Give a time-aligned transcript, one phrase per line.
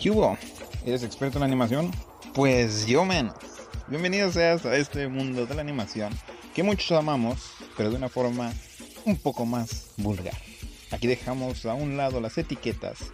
[0.00, 0.38] ¿Qué hubo?
[0.86, 1.90] ¿Eres experto en animación?
[2.32, 3.34] Pues yo menos.
[3.88, 6.12] Bienvenido seas a este mundo de la animación
[6.54, 8.52] que muchos amamos, pero de una forma
[9.04, 10.36] un poco más vulgar.
[10.92, 13.10] Aquí dejamos a un lado las etiquetas,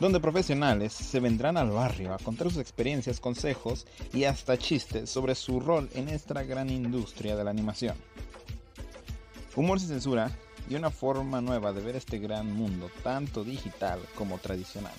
[0.00, 5.36] donde profesionales se vendrán al barrio a contar sus experiencias, consejos y hasta chistes sobre
[5.36, 7.94] su rol en esta gran industria de la animación.
[9.54, 10.32] Humor sin censura
[10.68, 14.94] y una forma nueva de ver este gran mundo, tanto digital como tradicional.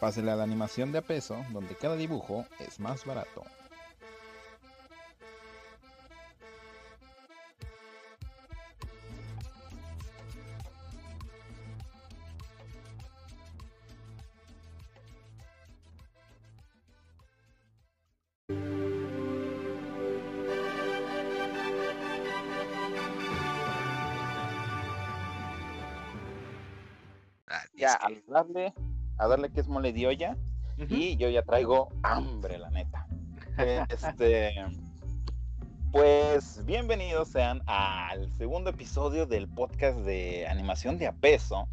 [0.00, 3.42] Pásele a la animación de a peso, donde cada dibujo es más barato.
[27.48, 28.74] Ah, Ya, darle,
[29.18, 30.36] a darle que es mole de olla.
[30.76, 33.06] Y yo ya traigo hambre, la neta.
[33.88, 34.52] Este.
[35.92, 41.68] Pues bienvenidos sean al segundo episodio del podcast de animación de a peso.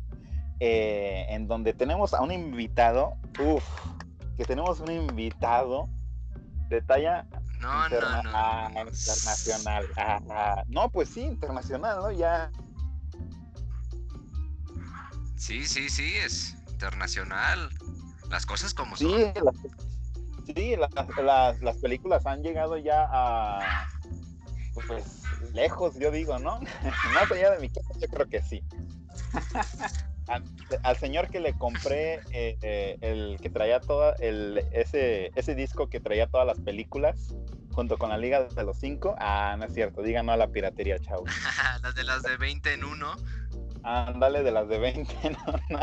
[0.64, 3.16] eh, en donde tenemos a un invitado.
[3.40, 3.64] Uff,
[4.38, 5.90] que tenemos un invitado
[6.70, 7.26] de talla
[7.60, 9.86] No, no, interna- no, ah, internacional.
[9.98, 12.12] Ah, ah, no, pues sí, internacional, ¿no?
[12.12, 12.52] Ya.
[15.36, 17.70] Sí, sí, sí, es internacional.
[18.30, 19.22] Las cosas como Sí, son.
[19.46, 19.56] las,
[20.56, 20.90] sí, las,
[21.24, 23.88] las- las películas han llegado ya a
[24.88, 25.22] pues
[25.54, 26.60] lejos, yo digo, ¿no?
[27.14, 28.64] Más allá de mi casa, yo creo que sí.
[30.28, 30.44] Al,
[30.84, 35.90] al señor que le compré eh, eh, el que traía toda el ese ese disco
[35.90, 37.34] que traía todas las películas
[37.74, 40.48] junto con la Liga de los Cinco, ah, no es cierto, digan no a la
[40.48, 41.24] piratería, chao.
[41.84, 43.16] las de las de 20 en uno.
[43.84, 45.38] Ándale de las de 20, ¿no?
[45.70, 45.80] No,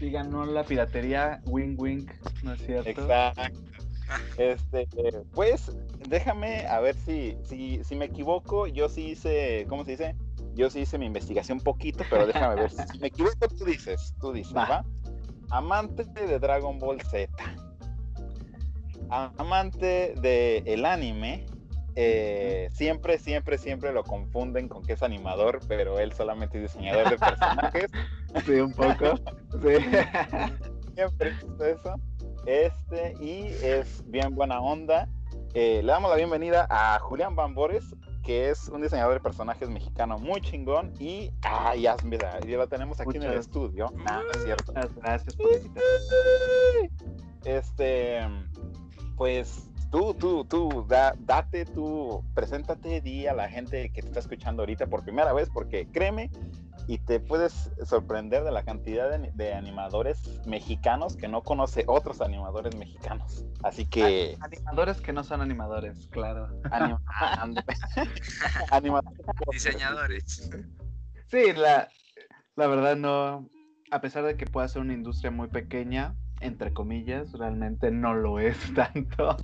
[0.00, 2.06] Digan no la piratería, wing wing,
[2.42, 2.88] ¿no es cierto?
[2.90, 3.60] Exacto.
[4.36, 4.86] Este,
[5.32, 5.76] pues
[6.08, 8.66] déjame a ver si, si, si me equivoco.
[8.66, 10.16] Yo sí hice, ¿cómo se dice?
[10.54, 12.70] Yo sí hice mi investigación poquito, pero déjame ver.
[12.70, 14.68] Si me equivoco, tú dices, tú dices, Va.
[14.68, 14.84] ¿va?
[15.50, 17.30] Amante de Dragon Ball Z.
[19.10, 21.46] Amante de el anime.
[21.96, 27.10] Eh, siempre, siempre, siempre lo confunden con que es animador, pero él solamente es diseñador
[27.10, 27.90] de personajes.
[28.44, 29.14] Sí, un poco.
[29.62, 29.76] Sí.
[30.96, 31.94] siempre es eso.
[32.46, 35.08] Este, y es bien buena onda.
[35.54, 37.84] Eh, le damos la bienvenida a Julián Bambores,
[38.24, 40.92] que es un diseñador de personajes mexicano muy chingón.
[40.98, 43.92] Y, ah, ya, mira, ya lo tenemos aquí en el Muchas- estudio.
[43.96, 44.72] No, no es cierto.
[44.72, 45.48] Muchas gracias por.
[47.44, 48.18] Este,
[49.16, 54.18] pues tú, tú, tú, da- date, tú, preséntate, di a la gente que te está
[54.18, 56.32] escuchando ahorita por primera vez, porque créeme,
[56.88, 62.20] y te puedes sorprender de la cantidad de, de animadores mexicanos que no conoce otros
[62.20, 63.44] animadores mexicanos.
[63.62, 66.48] Así que, Animadores que no son animadores, claro.
[68.70, 70.50] animadores Diseñadores.
[71.28, 71.88] Sí, la,
[72.56, 73.48] la verdad no,
[73.92, 78.38] a pesar de que pueda ser una industria muy pequeña, entre comillas, realmente no lo
[78.40, 79.36] es tanto,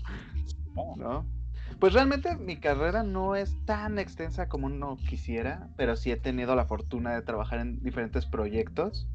[1.78, 6.54] Pues realmente mi carrera no es tan extensa como uno quisiera, pero sí he tenido
[6.54, 9.09] la fortuna de trabajar en diferentes proyectos.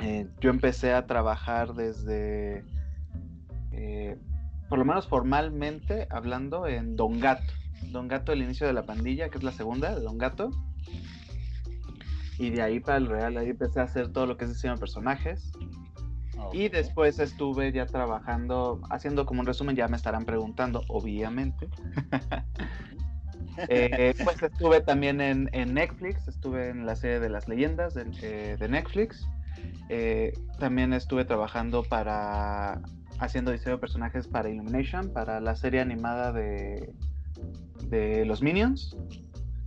[0.00, 2.64] Eh, yo empecé a trabajar desde,
[3.70, 4.18] eh,
[4.68, 7.52] por lo menos formalmente, hablando en Don Gato.
[7.90, 10.50] Don Gato, el inicio de la pandilla, que es la segunda de Don Gato.
[12.38, 14.74] Y de ahí para el real, ahí empecé a hacer todo lo que es diseño
[14.74, 15.52] de personajes.
[16.52, 16.72] Y ok.
[16.72, 21.68] después estuve ya trabajando, haciendo como un resumen, ya me estarán preguntando, obviamente.
[23.68, 28.06] Eh, pues estuve también en, en Netflix, estuve en la serie de las leyendas de,
[28.22, 29.28] eh, de Netflix.
[29.88, 32.80] Eh, también estuve trabajando para,
[33.18, 36.92] haciendo diseño de personajes para Illumination, para la serie animada de,
[37.88, 38.96] de los Minions.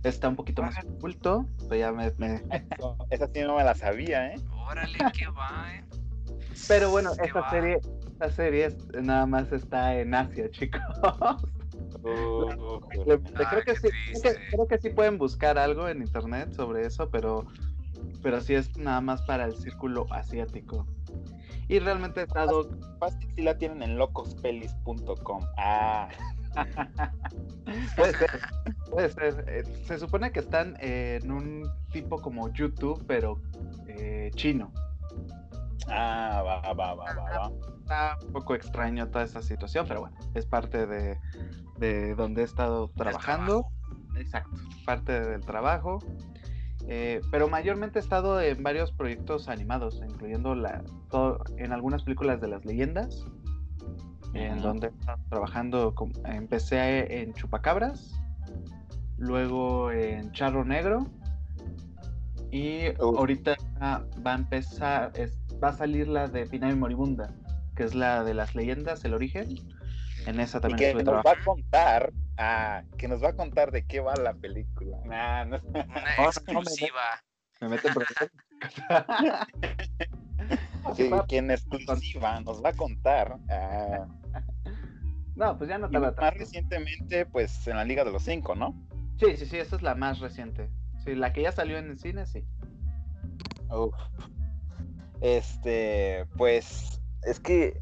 [0.02, 3.74] Está un poquito más oculto, pero ya me- me, Eso- Esa sí no me la
[3.74, 4.40] sabía, ¿eh?
[4.68, 5.84] Órale, qué va, eh.
[6.68, 7.50] Pero bueno, esta va.
[7.50, 7.80] serie,
[8.12, 10.80] esta serie nada más está en Asia, chicos.
[12.02, 14.40] Uh, Le- le- creo, Ah, que sí, creo, que, triste.
[14.50, 17.44] creo que sí pueden buscar algo en internet sobre eso, pero,
[18.22, 20.86] pero sí es nada más para el círculo asiático.
[21.68, 22.68] Y realmente he estado...
[23.00, 25.42] Fácil si la tienen en locospelis.com.
[25.58, 26.08] Ah,
[27.96, 28.30] Puede ser,
[28.90, 29.44] puede ser.
[29.48, 33.40] eh, se supone que están en un tipo como YouTube, pero
[33.88, 34.72] eh, chino.
[35.88, 37.50] Ah, va, va, va, va, va.
[37.80, 41.18] Está un poco extraño toda esta situación, pero bueno, es parte de,
[41.78, 43.66] de donde he estado trabajando.
[44.16, 45.98] Exacto, parte del trabajo.
[46.88, 52.40] Eh, pero mayormente he estado en varios proyectos animados, incluyendo la, todo, en algunas películas
[52.40, 53.24] de las leyendas,
[54.34, 58.20] en donde estaba trabajando, con- empecé en Chupacabras,
[59.16, 61.06] luego en Charro Negro,
[62.52, 67.34] y ahorita va a empezar, es- va a salir la de Final y Moribunda,
[67.74, 69.54] que es la de las leyendas, el origen.
[70.26, 73.70] En esa Y también que nos va a contar, ah, que nos va a contar
[73.70, 74.98] de qué va la película.
[75.04, 75.84] Nah, no- Una
[76.18, 77.22] exclusiva.
[77.60, 77.94] Me meten
[80.94, 83.38] sí, va- que en exclusiva nos va a contar.
[83.48, 84.06] ah,
[85.36, 88.54] No, pues ya no y tarda más recientemente, pues en la Liga de los Cinco,
[88.54, 88.74] ¿no?
[89.18, 90.70] Sí, sí, sí, esta es la más reciente.
[91.04, 92.46] Sí, la que ya salió en el cine, sí.
[93.68, 93.94] Uf.
[95.20, 97.80] Este, pues, es que,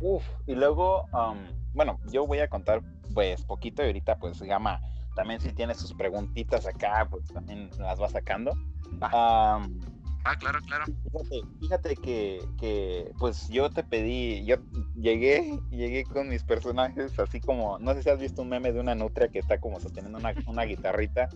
[0.00, 1.38] uf, y luego, am,
[1.74, 2.82] bueno, yo voy a contar,
[3.14, 4.80] pues, poquito y ahorita, pues, Gama,
[5.14, 8.56] también si tiene sus preguntitas acá, pues, también las va sacando.
[9.00, 9.80] Am,
[10.24, 10.84] Ah, claro, claro.
[11.10, 14.56] fíjate, fíjate que, que, pues, yo te pedí, yo
[14.94, 18.78] llegué, llegué con mis personajes, así como, no sé si has visto un meme de
[18.78, 21.28] una nutria que está como sosteniendo una, una guitarrita.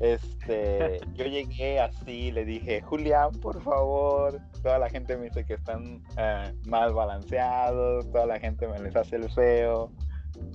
[0.00, 4.40] Este, yo llegué así, le dije, Julián, por favor.
[4.62, 8.94] Toda la gente me dice que están eh, mal balanceados, toda la gente me les
[8.96, 9.90] hace el feo.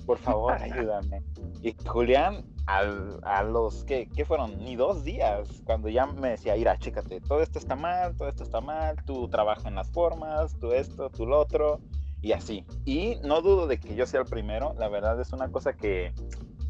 [0.06, 1.22] Por favor, ayúdame.
[1.62, 4.58] Y Julián, al- a los que ¿qué fueron?
[4.64, 8.44] Ni dos días, cuando ya me decía, mira, chécate, todo esto está mal, todo esto
[8.44, 11.80] está mal, tú trabajas en las formas, tú esto, tú lo otro,
[12.22, 12.64] y así.
[12.86, 16.14] Y no dudo de que yo sea el primero, la verdad es una cosa que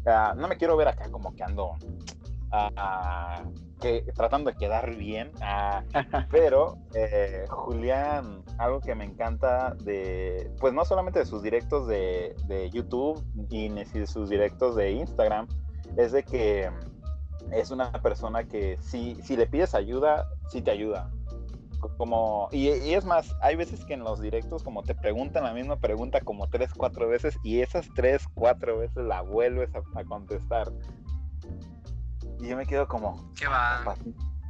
[0.05, 1.75] ah, no me quiero ver acá como que ando
[3.79, 5.31] que, tratando de quedar bien,
[6.31, 12.35] pero eh, Julián, algo que me encanta de, pues no solamente de sus directos de,
[12.47, 15.47] de YouTube y de sus directos de Instagram,
[15.97, 16.69] es de que
[17.51, 21.11] es una persona que si, si le pides ayuda, sí te ayuda.
[21.97, 25.53] Como, y, y es más, hay veces que en los directos como te preguntan la
[25.53, 30.03] misma pregunta como tres, cuatro veces y esas tres, cuatro veces la vuelves a, a
[30.03, 30.71] contestar.
[32.39, 33.95] Y yo me quedo como, ¿Qué va?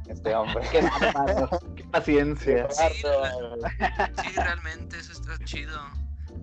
[0.08, 0.66] este hombre.
[0.70, 2.68] Qué paciencia.
[2.70, 2.84] Sí.
[4.22, 5.78] Sí, realmente eso está chido.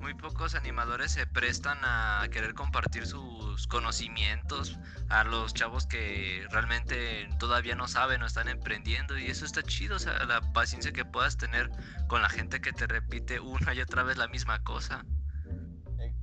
[0.01, 4.77] Muy pocos animadores se prestan a querer compartir sus conocimientos
[5.09, 9.95] a los chavos que realmente todavía no saben o están emprendiendo y eso está chido,
[9.95, 11.69] o sea, la paciencia que puedas tener
[12.07, 15.05] con la gente que te repite una y otra vez la misma cosa.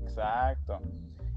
[0.00, 0.82] Exacto.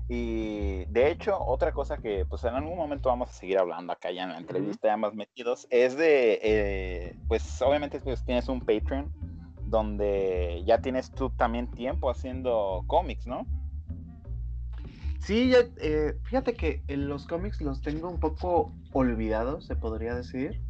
[0.10, 4.12] Y de hecho, otra cosa que pues en algún momento vamos a seguir hablando acá
[4.12, 8.60] ya en la entrevista, ya más metidos, es de, eh, pues obviamente pues, tienes un
[8.60, 9.12] Patreon
[9.66, 13.48] donde ya tienes tú también tiempo haciendo cómics, ¿no?
[15.20, 20.14] Sí, ya, eh, fíjate que en los cómics los tengo un poco olvidados, se podría
[20.16, 20.62] decir.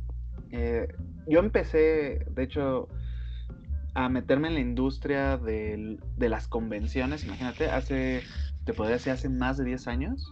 [0.51, 0.87] Eh,
[1.27, 2.87] yo empecé, de hecho,
[3.95, 8.21] a meterme en la industria del- de las convenciones, imagínate, hace,
[8.65, 10.31] te podría decir, hace más de 10 años.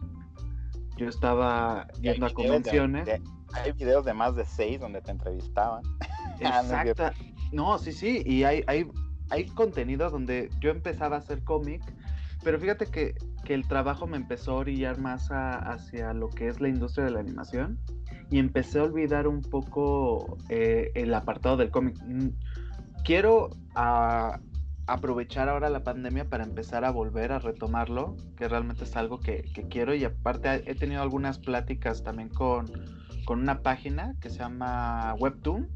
[0.98, 3.06] Yo estaba yendo a de- convenciones.
[3.06, 3.22] de-
[3.54, 5.84] hay videos de más de seis donde te entrevistaban.
[6.44, 6.62] Ah.
[6.64, 7.14] Exacta.
[7.52, 8.88] No, sí, sí, y hay, hay,
[9.30, 11.84] hay contenido donde yo empezaba a hacer cómic,
[12.44, 13.14] pero fíjate que,
[13.44, 17.06] que el trabajo me empezó a orillar más a- hacia lo que es la industria
[17.06, 17.78] de la animación
[18.32, 21.96] y empecé a olvidar un poco eh, el apartado del cómic.
[22.08, 22.30] Mm,
[23.04, 24.40] Quiero ah,
[24.94, 29.50] aprovechar ahora la pandemia para empezar a volver a retomarlo, que realmente es algo que,
[29.54, 32.70] que quiero y aparte he tenido algunas pláticas también con,
[33.26, 35.70] con una página que se llama Webtoon.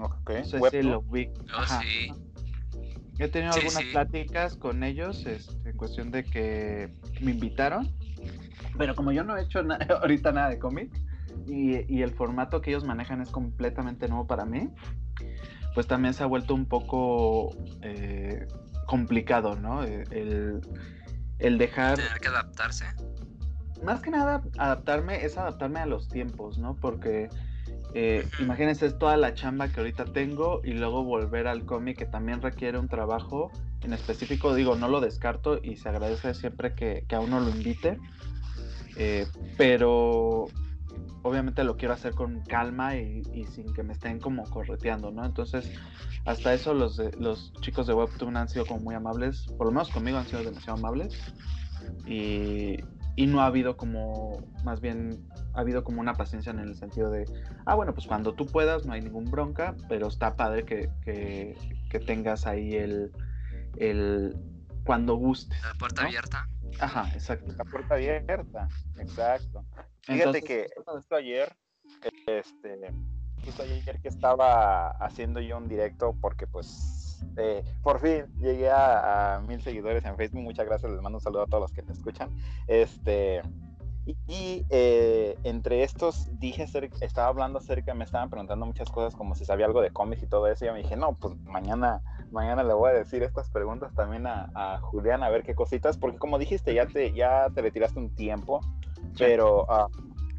[0.00, 1.30] Ok, No sé si lo vi.
[1.56, 2.12] Oh, Ajá, sí.
[3.18, 3.90] He tenido Sí, algunas sí.
[3.92, 7.88] pláticas con ellos este, en cuestión de que me invitaron,
[8.76, 10.90] pero como yo no he hecho na- ahorita nada de cómic
[11.46, 14.68] y, y el formato que ellos manejan es completamente nuevo para mí,
[15.74, 17.50] pues también se ha vuelto un poco
[17.82, 18.46] eh,
[18.86, 19.82] complicado, ¿no?
[19.84, 20.60] Eh, El,
[21.38, 22.86] el dejar Tener que adaptarse.
[23.82, 26.76] más que nada adaptarme es adaptarme a los tiempos, ¿no?
[26.76, 27.28] Porque
[27.92, 32.40] eh, imagínense toda la chamba que ahorita tengo y luego volver al cómic que también
[32.42, 33.50] requiere un trabajo
[33.82, 37.50] en específico, digo, no lo descarto y se agradece siempre que, que a uno lo
[37.50, 37.98] invite,
[38.96, 39.26] eh,
[39.58, 40.46] pero
[41.24, 45.24] obviamente lo quiero hacer con calma y, y sin que me estén como correteando, ¿no?
[45.24, 45.72] Entonces,
[46.24, 49.72] hasta eso los, de- los chicos de Webtoon han sido como muy amables, por lo
[49.72, 51.18] menos conmigo han sido demasiado amables
[52.06, 52.76] y,
[53.16, 57.10] y no ha habido como, más bien, ha habido como una paciencia en el sentido
[57.10, 57.24] de,
[57.64, 61.56] ah, bueno, pues cuando tú puedas, no hay ningún bronca, pero está padre que, que,
[61.88, 63.12] que tengas ahí el,
[63.78, 64.36] el,
[64.84, 65.58] cuando gustes.
[65.62, 66.08] La puerta ¿no?
[66.08, 66.48] abierta.
[66.80, 67.54] Ajá, exacto.
[67.56, 69.64] La puerta abierta, exacto.
[70.06, 71.56] Fíjate Entonces, que justo ayer,
[72.26, 72.92] este,
[73.44, 79.36] justo ayer que estaba haciendo yo un directo, porque pues eh, por fin llegué a,
[79.36, 80.42] a mil seguidores en Facebook.
[80.42, 82.30] Muchas gracias, les mando un saludo a todos los que te escuchan.
[82.66, 83.40] Este,
[84.06, 89.34] y, eh, entre estos dije, acerca- estaba hablando acerca, me estaban preguntando muchas cosas como
[89.34, 90.64] si sabía algo de cómics y todo eso.
[90.64, 94.26] Y yo me dije, no, pues mañana, mañana le voy a decir estas preguntas también
[94.26, 97.98] a, a Julián a ver qué cositas, porque como dijiste, ya te, ya te retiraste
[97.98, 98.60] un tiempo,
[99.18, 99.88] pero ah,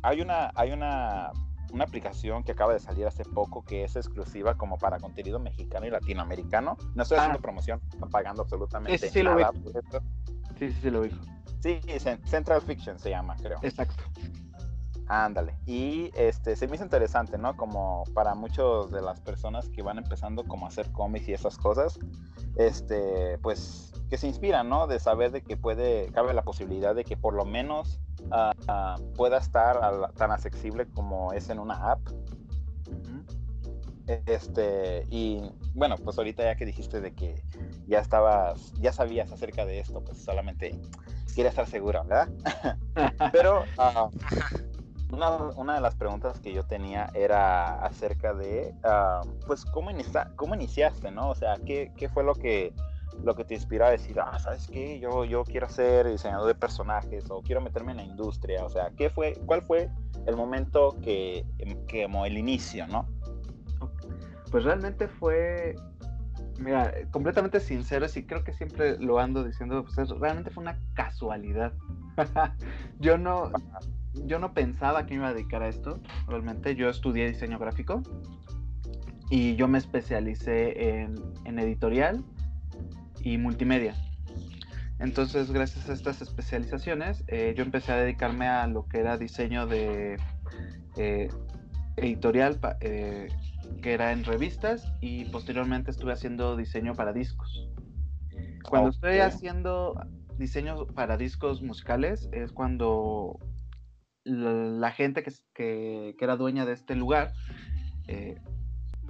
[0.04, 1.32] hay una, hay una,
[1.74, 5.88] una aplicación que acaba de salir hace poco que es exclusiva como para contenido mexicano
[5.88, 6.78] y latinoamericano.
[6.94, 7.22] No estoy Ah.
[7.22, 9.42] haciendo promoción, no pagando absolutamente Sí, sí, sí, lo vi.
[9.44, 9.54] nada.
[10.60, 11.10] Sí, sí, sí, lo vi.
[11.62, 13.58] Sí, Cen- Central Fiction se llama, creo.
[13.62, 14.04] Exacto.
[15.08, 15.56] Ándale.
[15.68, 17.56] Y este se me hizo interesante, ¿no?
[17.56, 21.58] Como para muchos de las personas que van empezando como a hacer cómics y esas
[21.58, 22.00] cosas,
[22.56, 24.88] este, pues que se inspiran, ¿no?
[24.88, 28.00] De saber de que puede, cabe la posibilidad de que por lo menos
[28.32, 32.00] ah, pueda estar la- tan accesible como es en una app.
[34.28, 35.42] Este, y
[35.74, 37.42] bueno, pues ahorita ya que dijiste de que
[37.88, 40.80] ya estabas, ya sabías acerca de esto, pues solamente
[41.36, 42.30] quería estar seguro, ¿verdad?
[43.32, 44.10] Pero ah,
[45.12, 50.32] una, una de las preguntas que yo tenía era acerca de, ah, pues, ¿cómo, inicia-
[50.36, 51.30] cómo iniciaste, no?
[51.30, 52.74] O sea, ¿qué, qué fue lo que,
[53.24, 55.00] lo que te inspiró a decir, ah, ¿sabes qué?
[55.00, 58.64] Yo, yo quiero ser diseñador de personajes o quiero meterme en la industria.
[58.66, 59.90] O sea, ¿qué fue, ¿cuál fue
[60.26, 61.46] el momento que,
[61.88, 63.08] que como el inicio, no?
[64.52, 65.76] Pues realmente fue,
[66.60, 70.78] mira, completamente sincero, y creo que siempre lo ando diciendo, pues es- realmente fue una
[70.94, 71.74] casualidad.
[73.00, 73.52] yo no,
[74.26, 78.02] yo no pensaba que me iba a dedicar a esto, realmente yo estudié diseño gráfico
[79.30, 82.24] y yo me especialicé en, en editorial
[83.22, 83.96] y multimedia.
[85.00, 89.68] Entonces, gracias a estas especializaciones, eh, yo empecé a dedicarme a lo que era diseño
[89.68, 90.18] de
[90.96, 91.28] eh,
[91.98, 93.28] editorial, eh,
[93.82, 97.70] que era en revistas, y posteriormente estuve haciendo diseño para discos.
[98.70, 99.96] Cuando estoy haciendo
[100.38, 103.40] diseño para discos musicales, es cuando
[104.24, 107.32] la, la gente que, que- que era dueña de este lugar
[108.08, 108.38] eh,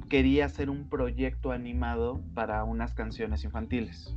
[0.09, 4.13] quería hacer un proyecto animado para unas canciones infantiles.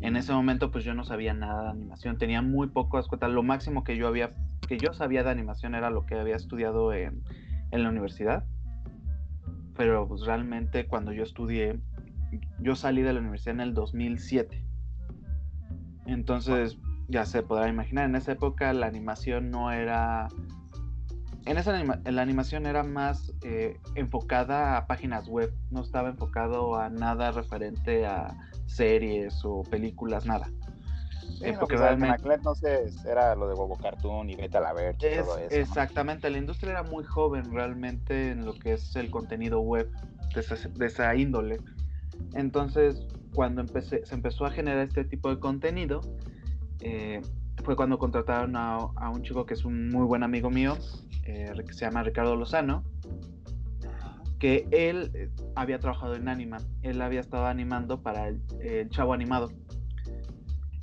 [0.00, 3.28] En ese momento pues yo no sabía nada de animación, tenía muy poco haz cuenta,
[3.28, 4.32] lo máximo que yo había
[4.66, 7.22] que yo sabía de animación era lo que había estudiado en,
[7.72, 8.44] en la universidad.
[9.80, 11.80] Pero pues realmente cuando yo estudié
[12.58, 14.62] yo salí de la universidad en el 2007.
[16.04, 16.76] Entonces,
[17.08, 20.28] ya se podrá imaginar, en esa época la animación no era
[21.46, 26.90] en esa la animación era más eh, enfocada a páginas web, no estaba enfocado a
[26.90, 30.50] nada referente a series o películas, nada.
[31.38, 34.58] Sí, Eh, no, porque pues, en realmente entonces era lo de Bobo Cartoon y Vete
[34.58, 35.48] a la Ver y es, todo eso.
[35.50, 35.56] ¿no?
[35.56, 39.90] exactamente, la industria era muy joven realmente en lo que es el contenido web
[40.34, 41.58] de esa, de esa índole.
[42.34, 46.00] Entonces, cuando empecé, se empezó a generar este tipo de contenido,
[46.80, 47.20] eh,
[47.64, 50.76] fue cuando contrataron a, a un chico que es un muy buen amigo mío,
[51.24, 52.84] eh, que se llama Ricardo Lozano,
[54.38, 59.12] que él eh, había trabajado en Anima, él había estado animando para el, el Chavo
[59.12, 59.50] Animado.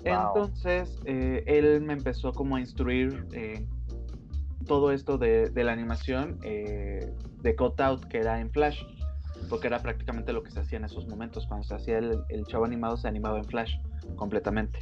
[0.03, 3.65] Entonces, eh, él me empezó como a instruir eh,
[4.65, 8.81] todo esto de, de la animación eh, de cutout que era en Flash,
[9.49, 11.45] porque era prácticamente lo que se hacía en esos momentos.
[11.47, 13.75] Cuando se hacía el, el chavo animado, se animaba en Flash
[14.15, 14.79] completamente.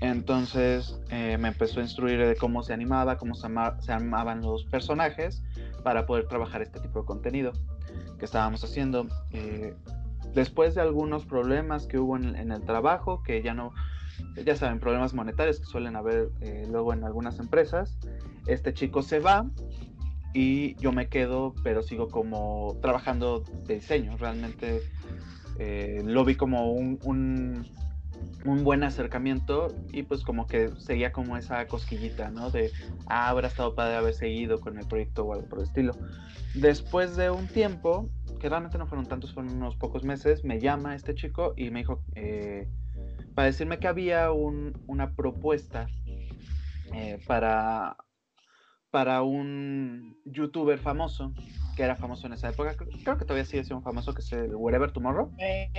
[0.00, 4.42] Entonces eh, me empezó a instruir de cómo se animaba, cómo se, ama- se armaban
[4.42, 5.42] los personajes
[5.82, 7.52] para poder trabajar este tipo de contenido
[8.18, 9.08] que estábamos haciendo.
[9.32, 9.74] Eh,
[10.34, 13.72] después de algunos problemas que hubo en, en el trabajo, que ya no,
[14.44, 17.98] ya saben, problemas monetarios que suelen haber eh, luego en algunas empresas,
[18.46, 19.46] este chico se va
[20.34, 24.16] y yo me quedo, pero sigo como trabajando de diseño.
[24.16, 24.82] Realmente
[25.58, 27.66] eh, lo vi como un, un,
[28.44, 32.50] un buen acercamiento y pues como que seguía como esa cosquillita, ¿no?
[32.50, 32.70] De,
[33.06, 35.92] ah, habrá estado padre haber seguido con el proyecto o algo por el estilo.
[36.54, 38.08] Después de un tiempo,
[38.38, 41.80] que realmente no fueron tantos, fueron unos pocos meses, me llama este chico y me
[41.80, 42.68] dijo, eh,
[43.38, 45.86] para decirme que había un, una propuesta
[46.92, 47.96] eh, para,
[48.90, 51.32] para un youtuber famoso,
[51.76, 54.56] que era famoso en esa época, creo, que todavía sigue siendo famoso, que es el
[54.56, 55.30] Wherever Tomorrow.
[55.36, 55.70] Me.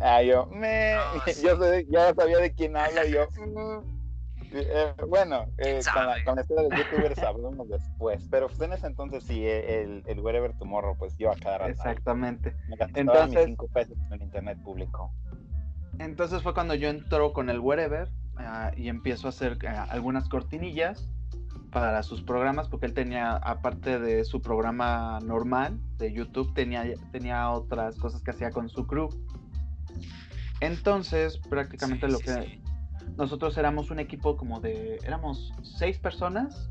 [0.00, 0.96] Ah, yo, me.
[0.96, 1.44] No, sí.
[1.44, 1.56] yo
[1.88, 3.28] ya sabía de quién habla y yo.
[3.36, 3.96] mm.
[4.52, 8.60] Eh, bueno, eh, ¿Quién con, la, con la historia de youtubers hablamos después, pero pues
[8.62, 11.70] en ese entonces sí, eh, el, el Wherever Tomorrow, pues yo a cada rato.
[11.70, 12.56] Exactamente.
[12.68, 15.12] Me gastaba Entonces- mis cinco pesos en el internet público.
[15.98, 20.28] Entonces fue cuando yo entro con el Wherever ah, y empiezo a hacer ah, algunas
[20.28, 21.08] cortinillas
[21.70, 27.50] para sus programas, porque él tenía, aparte de su programa normal de YouTube, tenía, tenía
[27.50, 29.08] otras cosas que hacía con su crew.
[30.60, 32.62] Entonces, prácticamente Sí, lo sí, que sí.
[33.16, 36.70] nosotros éramos un equipo como de, éramos seis personas,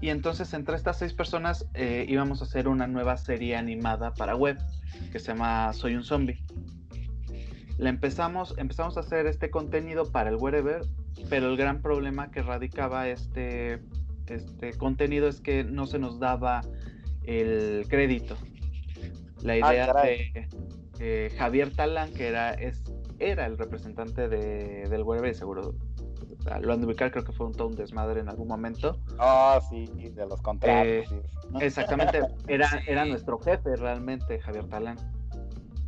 [0.00, 4.34] y entonces entre estas seis personas eh, íbamos a hacer una nueva serie animada para
[4.34, 4.58] web,
[5.12, 6.44] que se llama Soy un zombie.
[7.76, 10.82] La empezamos, empezamos a hacer este contenido para el wherever,
[11.28, 13.80] pero el gran problema que radicaba este,
[14.28, 16.60] este contenido es que no se nos daba
[17.24, 18.36] el crédito.
[19.42, 20.32] La idea caray.
[20.32, 20.48] de
[21.00, 22.82] eh, Javier Talán, que era, es,
[23.18, 25.74] era el representante de, del wherever, y seguro
[26.60, 28.98] lo han de ubicar, creo que fue un todo un desmadre en algún momento.
[29.18, 30.86] Ah, sí, de los contratos.
[30.86, 31.22] Eh.
[31.60, 32.76] Exactamente, era, Sí.
[32.86, 34.96] era nuestro jefe realmente, Javier Talán.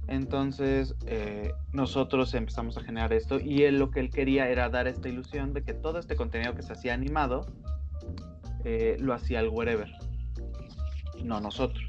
[0.09, 4.87] Entonces, eh, nosotros empezamos a generar esto y él lo que él quería era dar
[4.87, 7.47] esta ilusión de que todo este contenido que se hacía animado
[8.65, 9.91] eh, lo hacía el wherever,
[11.25, 11.85] no nosotros.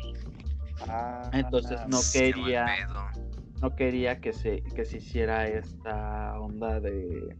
[0.88, 2.66] Ah, Entonces, no quería,
[3.62, 7.36] no quería que se, que se hiciera esta onda de...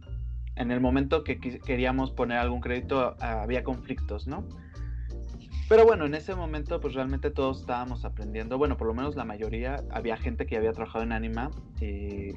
[0.56, 4.44] En el momento que queríamos poner algún crédito, había conflictos, ¿no?
[5.68, 9.24] Pero bueno, en ese momento pues realmente todos estábamos aprendiendo, bueno, por lo menos la
[9.24, 12.32] mayoría, había gente que había trabajado en Anima y,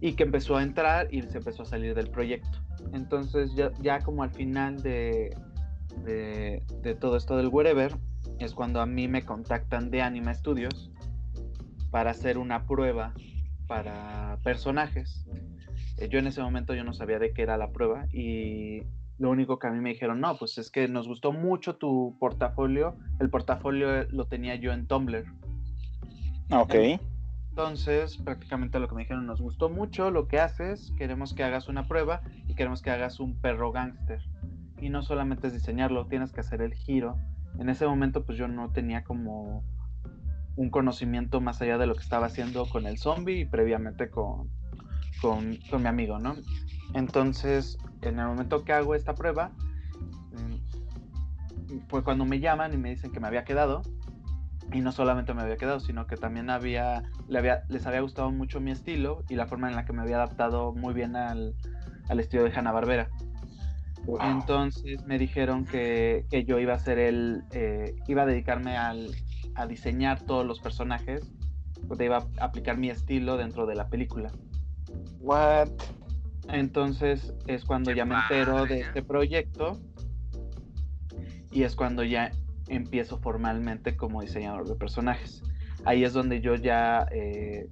[0.00, 2.58] y que empezó a entrar y se empezó a salir del proyecto.
[2.94, 5.36] Entonces ya, ya como al final de,
[6.04, 7.94] de, todo esto del wherever,
[8.38, 10.90] es cuando a mí me contactan de Anima Studios
[11.90, 13.12] para hacer una prueba
[13.66, 15.26] para personajes.
[15.98, 18.84] Eh, Yo en ese momento yo no sabía de qué era la prueba y
[19.18, 22.16] lo único que a mí me dijeron, no, pues es que nos gustó mucho tu
[22.20, 22.96] portafolio.
[23.18, 25.24] El portafolio lo tenía yo en Tumblr.
[26.50, 26.74] Ok.
[27.50, 31.68] Entonces, prácticamente lo que me dijeron, nos gustó mucho lo que haces, queremos que hagas
[31.68, 34.20] una prueba y queremos que hagas un perro gángster.
[34.80, 37.16] Y no solamente es diseñarlo, tienes que hacer el giro.
[37.58, 39.64] En ese momento, pues yo no tenía como
[40.54, 44.48] un conocimiento más allá de lo que estaba haciendo con el zombie y previamente con,
[45.20, 46.36] con, con mi amigo, ¿no?
[46.94, 49.52] Entonces, en el momento que hago esta prueba,
[51.88, 53.82] fue cuando me llaman y me dicen que me había quedado.
[54.72, 58.30] Y no solamente me había quedado, sino que también había, le había, les había gustado
[58.30, 61.54] mucho mi estilo y la forma en la que me había adaptado muy bien al,
[62.10, 63.08] al estilo de Hanna Barbera.
[64.04, 64.18] Wow.
[64.20, 69.10] Entonces me dijeron que, que yo iba a ser el, eh, iba a dedicarme al,
[69.54, 71.32] a diseñar todos los personajes,
[71.86, 74.30] pues iba a aplicar mi estilo dentro de la película.
[75.20, 75.70] What?
[76.48, 79.80] Entonces es cuando Qué ya me entero de este proyecto
[81.50, 82.30] y es cuando ya
[82.68, 85.42] empiezo formalmente como diseñador de personajes.
[85.84, 87.70] Ahí es donde yo ya eh,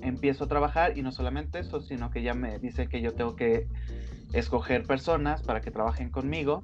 [0.00, 3.36] empiezo a trabajar y no solamente eso, sino que ya me dicen que yo tengo
[3.36, 3.66] que
[4.32, 6.62] escoger personas para que trabajen conmigo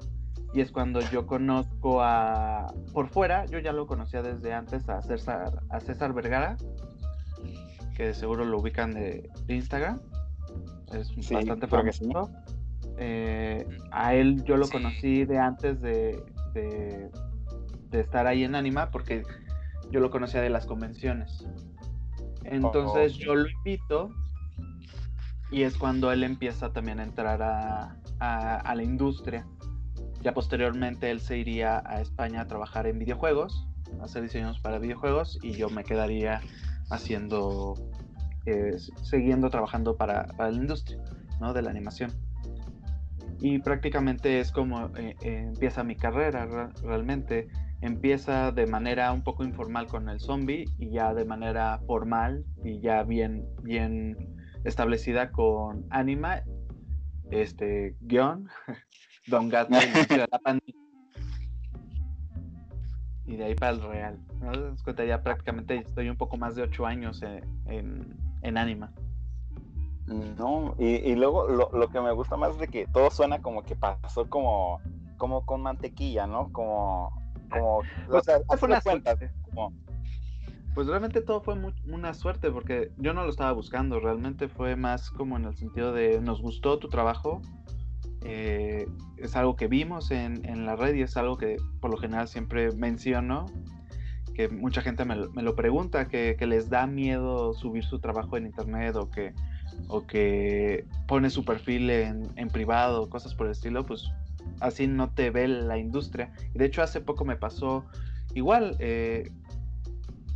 [0.55, 5.00] y es cuando yo conozco a por fuera, yo ya lo conocía desde antes a
[5.00, 6.57] César, a César Vergara,
[7.96, 10.00] que de seguro lo ubican de, de Instagram.
[10.92, 11.70] Es Sí, bastante sí.
[11.70, 12.31] famoso.
[12.98, 14.72] Eh, a él yo lo Sí.
[14.72, 17.11] conocí de antes de, de,
[17.90, 19.22] de estar ahí en Anima porque
[19.90, 21.46] yo lo conocía de las convenciones.
[22.44, 24.11] Entonces yo lo invito
[25.50, 29.46] y es cuando él empieza también a entrar a, a- a la industria.
[30.22, 33.66] Ya posteriormente él se iría a España a trabajar en videojuegos,
[34.00, 36.40] a hacer diseños para videojuegos y yo me quedaría
[36.90, 37.74] haciendo,
[38.46, 40.98] eh, siguiendo trabajando para, la industria
[41.40, 41.52] ¿no?
[41.52, 42.11] de la animación.
[43.40, 47.48] Y prácticamente es como eh, eh, empieza mi carrera re- realmente.
[47.81, 52.81] Empieza de manera un poco informal con el zombie y ya de manera formal y
[52.81, 54.16] ya bien, bien
[54.62, 56.42] establecida con Anima,
[57.33, 58.48] este guion,
[59.26, 60.28] Don Gato y la.
[63.24, 64.18] Y de ahí para el real.
[64.40, 64.76] ¿no?
[65.05, 68.92] Ya prácticamente estoy un poco más de ocho años en, en, en Anima.
[70.07, 73.40] No, y, y luego lo, lo que me gusta más es de que todo suena
[73.40, 74.81] como que pasó como,
[75.16, 76.50] como con mantequilla, ¿no?
[76.52, 77.12] Como,
[77.48, 79.35] como, o Pues, sea, fue una cuenta, suerte.
[79.42, 79.72] como-
[80.74, 84.74] Pues realmente todo fue mu- una suerte porque yo no lo estaba buscando, realmente fue
[84.74, 87.40] más como en el sentido de nos gustó tu trabajo,
[88.22, 91.96] eh, es algo que vimos en, en la red y es algo que por lo
[91.96, 93.46] general siempre menciono,
[94.35, 97.99] que mucha gente me, lo- me lo pregunta, que, que les da miedo subir su
[97.99, 99.35] trabajo en internet o que,
[99.88, 104.11] o que pone su perfil en, en privado, cosas por el estilo, pues
[104.61, 106.33] así no te ve la industria.
[106.55, 107.85] Y de hecho hace poco me pasó
[108.35, 109.31] igual, eh,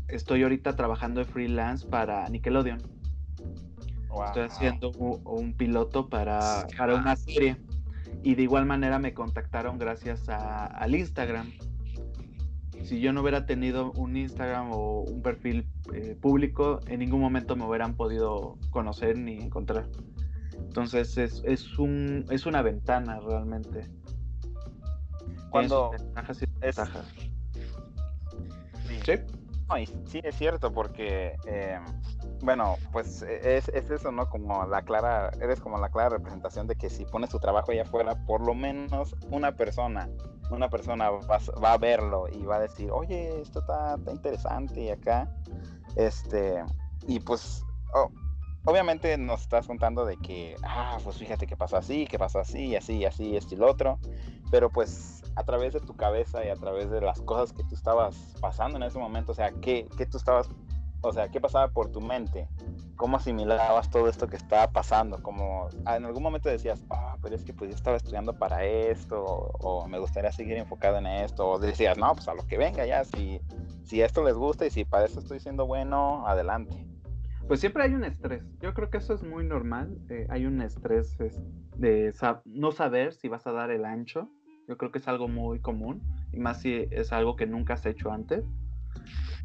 [0.08, 2.78] estoy ahorita trabajando de freelance para Nickelodeon.
[4.26, 7.56] Estoy haciendo un, piloto para, para una serie.
[8.22, 11.52] y de igual manera me contactaron gracias a, al Instagram.
[12.84, 17.56] Si yo no hubiera tenido un Instagram o un perfil eh, público, en ningún momento
[17.56, 19.88] me hubieran podido conocer ni encontrar.
[20.58, 23.88] Entonces es, es, un, es una ventana realmente.
[25.50, 27.06] Cuando ventajas y es- desventajas.
[28.86, 29.00] Sí.
[29.04, 29.12] Sí.
[29.68, 31.78] No, y sí es cierto, porque, eh,
[32.42, 34.28] bueno, pues e- es, es eso, ¿no?
[34.28, 37.82] Como la clara, eres como la clara representación de que si pones tu trabajo allá
[37.82, 40.08] afuera, por lo menos una persona,
[40.50, 45.28] una persona va, a verlo y va a decir, oye, esto está, interesante y acá,
[45.96, 46.62] este,
[47.06, 47.64] y pues,
[48.64, 52.76] obviamente nos estás contando de que, ah, pues fíjate que pasó así, que pasó así,
[52.76, 53.98] así, así, esto y lo otro,
[54.50, 57.74] pero pues a través de tu cabeza y a través de las cosas que tú
[57.74, 60.48] estabas pasando en ese momento, o sea, ¿qué, qué tú estabas,
[61.08, 62.48] o sea, qué pasaba por tu mente?
[62.96, 65.22] ¿Cómo asimilabas todo esto que estaba pasando?
[65.22, 68.64] Como ah, en algún momento decías, ah, pero es que pues yo estaba estudiando para
[68.64, 72.46] esto, o, o me gustaría seguir enfocado en esto, o decías, no, pues a lo
[72.46, 73.40] que venga ya, si,
[73.84, 76.86] si esto les gusta y si para eso estoy siendo bueno, adelante.
[77.46, 78.42] Pues siempre hay un estrés.
[78.60, 79.96] Yo creo que eso es muy normal.
[80.08, 81.38] eh, hay un estrés es,
[81.76, 84.28] de sa- no saber si vas a dar el ancho.
[84.66, 86.02] Yo creo que es algo muy común.
[86.32, 88.44] Y más si es algo que nunca has hecho antes.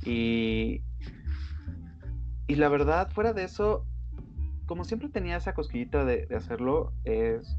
[0.03, 0.81] Y,
[2.51, 3.85] y la verdad, fuera de eso,
[4.65, 7.57] como siempre tenía esa cosquillita de, de hacerlo, es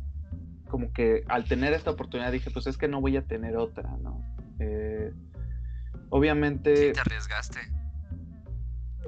[0.69, 3.97] como que al tener esta oportunidad dije, pues es que no voy a tener otra,
[4.03, 4.23] ¿no?
[4.59, 5.11] Eh,
[6.11, 7.61] obviamente, Sí, te arriesgaste.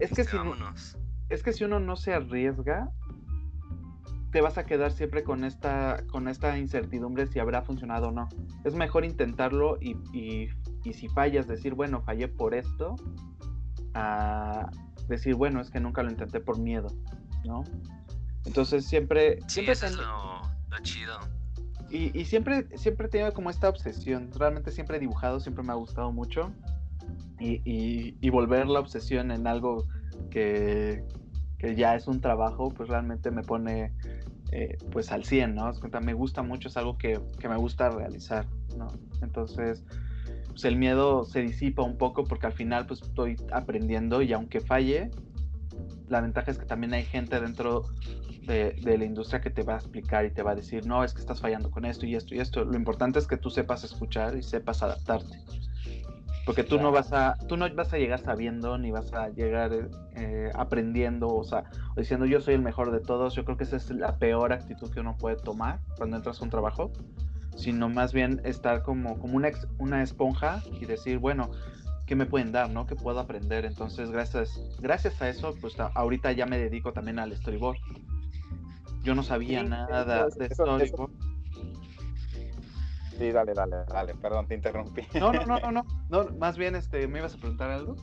[0.00, 0.96] es que si no- vámonos.
[1.28, 2.90] es que si uno no se arriesga,
[4.32, 8.28] te vas a quedar siempre con esta, con esta incertidumbre si habrá funcionado o no.
[8.64, 10.48] Es mejor intentarlo y, y-
[10.82, 12.96] y si fallas, decir, bueno, fallé por esto,
[13.92, 14.66] a
[15.08, 16.88] decir, bueno, es que nunca lo intenté por miedo,
[17.44, 17.64] ¿no?
[18.44, 21.18] Entonces siempre, Sí, siempre eso es lo, lo chido.
[21.90, 24.30] y, y siempre, siempre he tenido como esta obsesión.
[24.38, 26.52] Realmente siempre he dibujado, siempre me ha gustado mucho.
[27.40, 29.84] Y, y- y volver la obsesión en algo
[30.30, 31.04] que,
[31.58, 33.92] que ya es un trabajo, pues realmente me pone
[34.52, 35.72] eh, pues al 100, ¿no?
[36.00, 38.92] Me gusta mucho, es algo que, que me gusta realizar, ¿no?
[39.20, 39.84] Entonces,
[40.54, 44.60] pues el miedo se disipa un poco porque al final pues estoy aprendiendo y aunque
[44.60, 45.10] falle,
[46.08, 47.82] la ventaja es que también hay gente dentro
[48.46, 51.02] de, de la industria que te va a explicar y te va a decir, no,
[51.02, 52.64] es que estás fallando con esto y esto y esto.
[52.64, 55.42] Lo importante es que tú sepas escuchar y sepas adaptarte.
[56.46, 59.88] Porque tú no vas a, tú no vas a llegar sabiendo ni vas a llegar
[60.14, 61.64] eh, aprendiendo, o sea,
[61.96, 63.34] o diciendo yo soy el mejor de todos.
[63.34, 66.44] Yo creo que esa es la peor actitud que uno puede tomar cuando entras a
[66.44, 66.92] un trabajo,
[67.56, 71.50] sino más bien estar como, como una, ex- una esponja y decir, bueno,
[72.06, 72.86] ¿qué me pueden dar, no?
[72.86, 73.64] ¿Qué puedo aprender?
[73.64, 77.78] Entonces, gracias, gracias a eso, pues ahorita ya me dedico también al storyboard.
[79.02, 81.12] Yo no sabía Sí, nada eso- de eso- eso- storyboard.
[83.18, 85.02] Sí, dale, dale, dale, perdón, te interrumpí.
[85.20, 87.94] No, no, no, no, no, no, más bien, este, ¿me ibas a preguntar algo?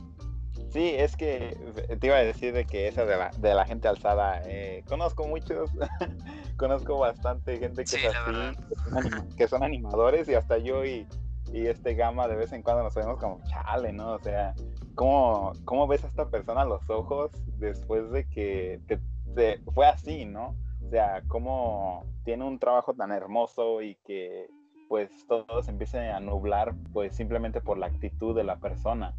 [0.72, 1.54] Sí, es que
[2.00, 5.26] te iba a decir de que esa de la, de la gente alzada, eh, conozco
[5.26, 5.70] muchos,
[6.56, 10.56] conozco bastante gente que Sí, es así, que son, anima- que son animadores y hasta
[10.58, 11.06] yo y,
[11.52, 14.12] y este gama de vez en cuando nos vemos como chale, ¿no?
[14.12, 14.54] O sea,
[14.94, 19.00] ¿cómo, cómo ves a esta persona a los ojos después de que te-
[19.34, 20.56] te- fue así, ¿no?
[20.86, 24.48] O sea, cómo tiene un trabajo tan hermoso y que
[24.88, 29.14] pues todo se empiece a nublar pues simplemente por la actitud de la persona.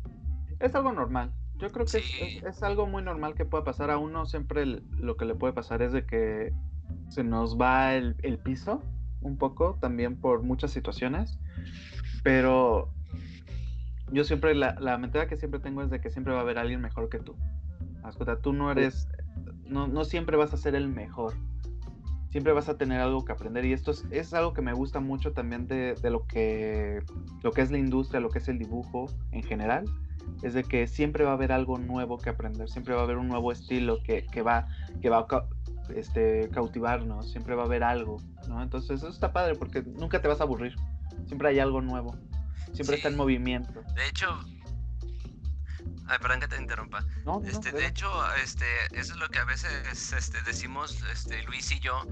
[0.59, 1.31] Es algo normal.
[1.63, 2.39] Yo creo que es- Sí.
[2.39, 4.25] es, es algo muy normal que pueda pasar a uno.
[4.25, 6.51] Siempre el- lo que le puede pasar es de que
[7.07, 8.81] se nos va el, el piso
[9.21, 11.39] un poco también por muchas situaciones.
[12.21, 12.89] Pero
[14.11, 16.57] yo siempre, la, la mentalidad que siempre tengo es de que siempre va a haber
[16.57, 17.35] alguien mejor que tú.
[18.03, 19.07] Haz cuenta, tú no eres,
[19.65, 21.33] no, no siempre vas a ser el mejor.
[22.31, 23.63] Siempre vas a tener algo que aprender.
[23.63, 26.99] Y esto es, es algo que me gusta mucho también de, de lo, que,
[27.41, 29.85] lo que es la industria, lo que es el dibujo en general
[30.43, 33.17] es de que siempre va a haber algo nuevo que aprender, siempre va a haber
[33.17, 34.67] un nuevo estilo que, que va,
[35.01, 35.45] que va a
[35.95, 38.61] este, cautivarnos, siempre va a haber algo, ¿no?
[38.61, 40.75] Entonces eso está padre porque nunca te vas a aburrir,
[41.25, 42.17] siempre hay algo nuevo,
[42.73, 43.81] siempre está en movimiento.
[43.95, 44.27] De hecho,
[46.07, 47.01] ay, perdón que te interrumpa.
[47.25, 48.09] No, no, Este, de hecho,
[48.43, 52.05] este, eso es lo que a veces este, decimos este, Luis y yo,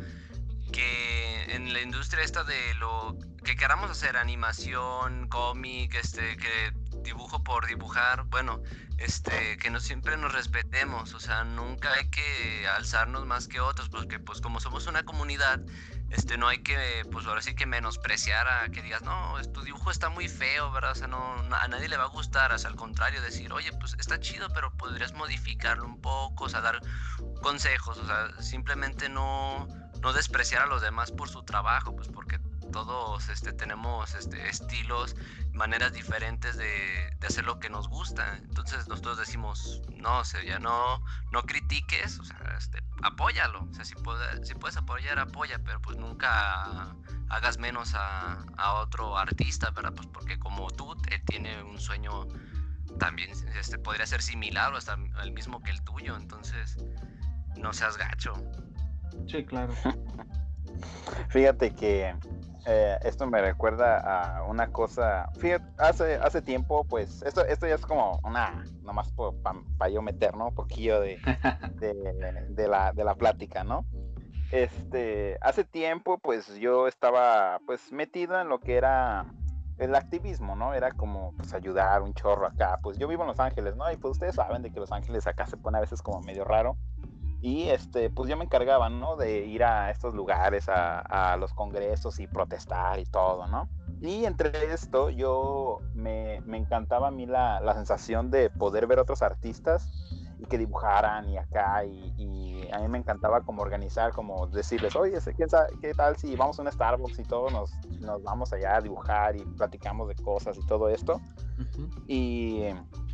[0.72, 7.44] que en la industria esta de lo que queramos hacer, animación, cómic, este, que dibujo
[7.44, 8.62] por dibujar, bueno,
[8.98, 13.90] este, que no siempre nos respetemos, o sea, nunca hay que alzarnos más que otros,
[13.90, 15.62] porque pues como somos una comunidad,
[16.10, 19.92] este, no hay que, pues ahora sí que menospreciar a que digas, no, tu dibujo
[19.92, 20.92] está muy feo, ¿verdad?
[20.92, 23.72] O sea, no, a nadie le va a gustar, o sea, al contrario, decir, oye,
[23.74, 26.82] pues está chido, pero podrías modificarlo un poco, o sea, dar
[27.42, 29.68] consejos, o sea, simplemente no,
[30.02, 32.40] no despreciar a los demás por su trabajo, pues porque
[32.72, 35.16] todos este, tenemos este, estilos,
[35.54, 38.38] maneras diferentes de, de, hacer lo que nos gusta.
[38.38, 43.68] Entonces nosotros decimos, no, o sea, ya no, no critiques, o sea, este, apóyalo.
[43.70, 46.96] O sea, si, puede, si puedes apoyar, apoya, pero pues nunca
[47.30, 49.94] hagas menos a, a otro artista, ¿verdad?
[49.96, 52.28] Pues porque como tú, él tiene un sueño
[53.00, 56.78] también, este, podría ser similar o hasta el mismo que el tuyo, entonces
[57.58, 58.34] no seas gacho.
[59.28, 59.74] Sí, claro.
[61.30, 62.16] Fíjate que
[62.66, 65.30] eh, esto me recuerda a una cosa.
[65.40, 69.12] Fíjate, hace, hace tiempo, pues, esto, esto ya es como una, nomás
[69.78, 70.50] para yo meter, ¿no?
[70.50, 71.20] Un poquillo de,
[71.80, 73.86] de, la, de la plática, ¿no?
[74.52, 79.26] Este, hace tiempo, pues, yo estaba, pues, metido en lo que era
[79.80, 80.76] el activismo, ¿no?
[80.76, 82.80] Era como, pues, ayudar un chorro acá.
[82.84, 83.92] Pues, yo vivo en Los Ángeles, ¿no?
[83.92, 86.44] Y pues ustedes saben de que Los Ángeles acá se pone a veces como medio
[86.44, 86.78] raro.
[87.42, 89.16] Y este, pues yo me encargaba, ¿no?
[89.16, 93.68] De ir a estos lugares, a, los congresos y protestar y todo, ¿no?
[94.00, 99.90] Y entre esto, yo me, encantaba a mí la, sensación de poder ver otros artistas
[100.40, 101.84] y que dibujaran y acá.
[101.84, 105.46] Y, a mí me encantaba como organizar, como decirles, oye, ¿qué,
[105.82, 109.36] qué tal si vamos a un Starbucks y todos nos, nos vamos allá a dibujar
[109.36, 111.20] y platicamos de cosas y todo esto?
[112.08, 112.64] Y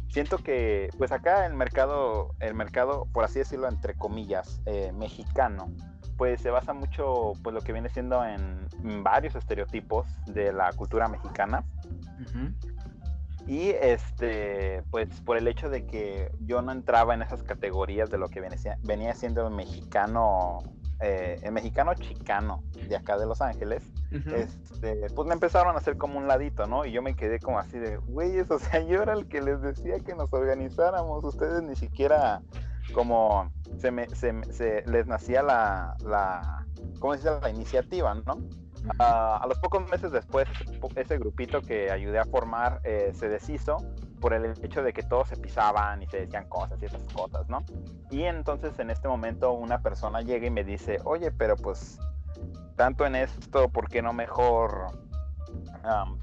[0.10, 5.72] siento que pues acá el mercado, el mercado, por así decirlo, entre comillas, eh, mexicano,
[6.18, 8.68] pues se basa mucho pues lo que viene siendo en,
[9.04, 11.64] varios estereotipos de la cultura mexicana.
[13.48, 18.18] Y este, pues por el hecho de que yo no entraba en esas categorías de
[18.18, 20.60] lo que venía, venía siendo el mexicano
[21.00, 26.18] eh, mexicano chicano de acá de Los Ángeles, este, pues me empezaron a hacer como
[26.18, 26.86] un ladito, ¿no?
[26.86, 29.62] Y yo me quedé como así de, güeyes, o sea, yo era el que les
[29.62, 32.42] decía que nos organizáramos, ustedes ni siquiera
[32.94, 36.66] como se, me, se, les nacía la, la,
[37.00, 37.42] ¿cómo se dice?
[37.42, 38.38] La iniciativa, ¿no?
[39.00, 40.48] a los pocos meses después,
[40.96, 43.78] ese grupito que ayudé a formar eh, se deshizo
[44.20, 47.48] por el hecho de que todos se pisaban y se decían cosas y esas cosas,
[47.50, 47.64] ¿no?
[48.10, 52.00] Y entonces en este momento una persona llega y me dice, oye, pero pues
[52.76, 54.88] tanto en esto, ¿por qué no mejor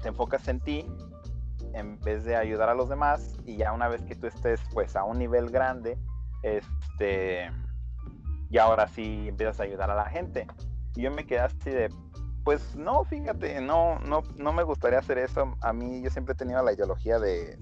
[0.01, 0.85] te enfocas en ti
[1.73, 3.37] en vez de ayudar a los demás?
[3.45, 5.97] Y ya una vez que tú estés pues a un nivel grande,
[6.43, 7.49] este,
[8.49, 10.47] y ahora sí empiezas a ayudar a la gente.
[10.95, 11.89] Y yo me quedé así de,
[12.45, 15.57] pues no, fíjate, no, no, no me gustaría hacer eso.
[15.61, 17.57] A mí yo siempre he tenido la ideología de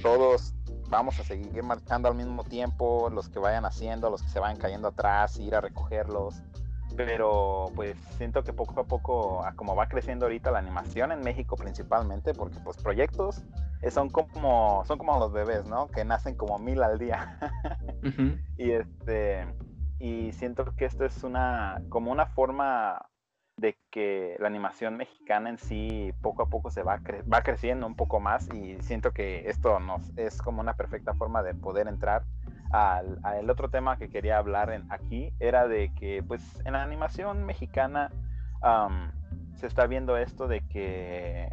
[0.00, 0.54] todos
[0.88, 4.56] vamos a seguir marchando al mismo tiempo, los que vayan haciendo, los que se vayan
[4.56, 6.42] cayendo atrás, ir a recogerlos.
[6.96, 11.56] Pero pues siento que poco a poco, como va creciendo ahorita la animación en México
[11.56, 13.42] principalmente, porque pues proyectos
[13.90, 15.88] son como, son como los bebés, ¿no?
[15.88, 17.38] Que nacen como mil al día.
[18.56, 19.46] Y este,
[20.00, 23.08] y siento que esto es una, como una forma
[23.58, 27.00] de que la animación mexicana en sí poco a poco se va,
[27.32, 31.42] va creciendo un poco más y siento que esto nos es como una perfecta forma
[31.42, 32.22] de poder entrar
[32.70, 36.82] al, al otro tema que quería hablar en, aquí era de que pues en la
[36.82, 38.10] animación mexicana
[39.56, 41.50] se está viendo esto de que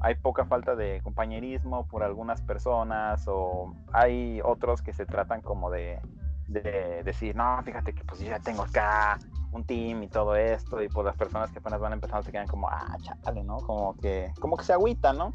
[0.00, 5.70] hay poca falta de compañerismo por algunas personas o hay otros que se tratan como
[5.70, 6.00] de,
[6.48, 9.18] de decir, no, fíjate que pues yo ya tengo acá
[9.56, 12.46] un team y todo esto, y pues las personas que apenas van empezando se quedan
[12.46, 13.56] como, ah, chale, ¿no?
[13.58, 15.32] Como que, como que se agüita, ¿no?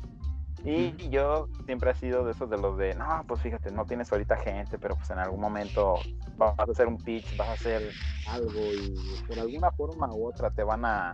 [0.64, 4.12] Y yo siempre he sido de esos de los de, no, pues fíjate, no tienes
[4.12, 5.96] ahorita gente, pero pues en algún momento
[6.38, 7.92] vas a hacer un pitch, vas a hacer
[8.28, 8.96] algo y
[9.28, 11.14] por alguna forma u otra te van a,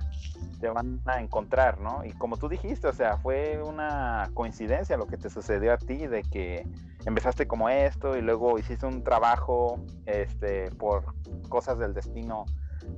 [0.59, 2.03] te van a encontrar, ¿no?
[2.03, 6.07] Y como tú dijiste, o sea, fue una coincidencia lo que te sucedió a ti
[6.07, 6.67] de que
[7.05, 11.15] empezaste como esto y luego hiciste un trabajo, este, por
[11.47, 12.45] cosas del destino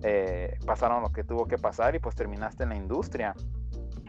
[0.04, 3.34] eh, pasaron lo que tuvo que pasar y pues terminaste en la industria.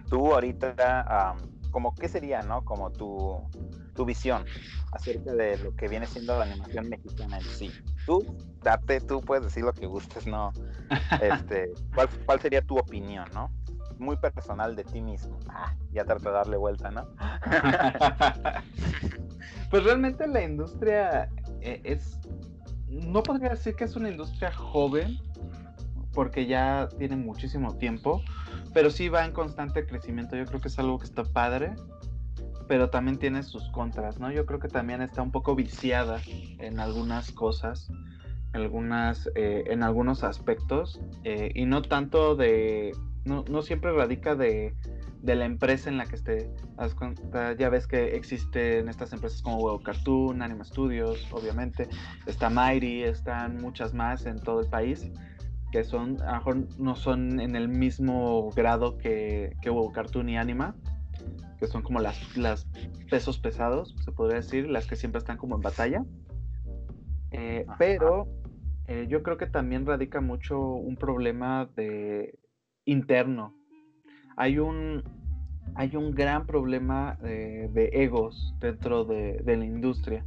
[0.08, 1.36] Tú ahorita,
[1.70, 2.64] como qué sería, ¿no?
[2.64, 3.48] Como tu,
[3.94, 4.44] tu visión
[4.92, 7.72] acerca de lo que viene siendo la animación mexicana en sí.
[8.06, 8.24] Tú,
[8.62, 10.52] date, tú puedes decir lo que gustes, ¿no?
[11.22, 13.50] Este, ¿cuál, ¿Cuál sería tu opinión, no?
[13.98, 15.38] Muy personal de ti mismo.
[15.48, 17.06] Ah, ya trato de darle vuelta, ¿no?
[19.70, 21.28] pues realmente la industria
[21.60, 22.18] eh, es,
[22.88, 25.18] no podría decir que es una industria joven,
[26.12, 28.22] porque ya tiene muchísimo tiempo,
[28.72, 30.36] pero sí va en constante crecimiento.
[30.36, 31.74] Yo creo que es algo que está padre,
[32.68, 34.30] pero también tiene sus contras, ¿no?
[34.30, 36.20] Yo creo que también está un poco viciada
[36.58, 37.90] en algunas cosas,
[38.52, 42.92] algunas, eh, en algunos aspectos, eh, y no tanto de,
[43.24, 44.74] no, no siempre radica de,
[45.20, 46.50] de, la empresa en la que esté.
[47.58, 51.88] Ya ves que existen estas empresas como Huevo Cartoon, Anima Studios, obviamente,
[52.26, 55.10] está Mighty, están muchas más en todo el país
[55.70, 60.28] que son, a lo mejor no son en el mismo grado que, que Huevo Cartoon
[60.28, 60.74] y Anima,
[61.58, 62.66] que son como las, las
[63.08, 66.04] pesos pesados, se podría decir, las que siempre están como en batalla.
[67.32, 68.26] Eh, pero
[68.86, 72.38] eh, yo creo que también radica mucho un problema de
[72.84, 73.54] interno.
[74.36, 75.04] Hay un,
[75.74, 80.24] hay un gran problema de, de egos dentro de, de, la industria.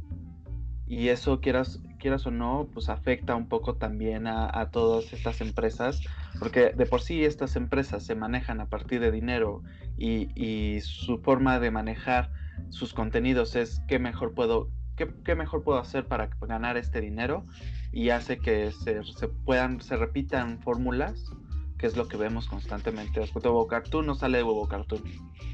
[0.86, 5.40] Y eso, quieras, quieras o no, pues afecta un poco también a, a, todas estas
[5.40, 6.02] empresas,
[6.38, 9.62] porque de por sí estas empresas se manejan a partir de dinero
[9.96, 12.30] y, y su forma de manejar
[12.68, 17.46] sus contenidos es qué mejor puedo, qué, qué mejor puedo hacer para ganar este dinero
[17.90, 21.32] y hace que se, se puedan, se repitan fórmulas
[21.78, 23.18] que es lo que vemos constantemente.
[23.18, 25.02] Respecto a Huevo Cartoon, no sale de Huevo Cartoon,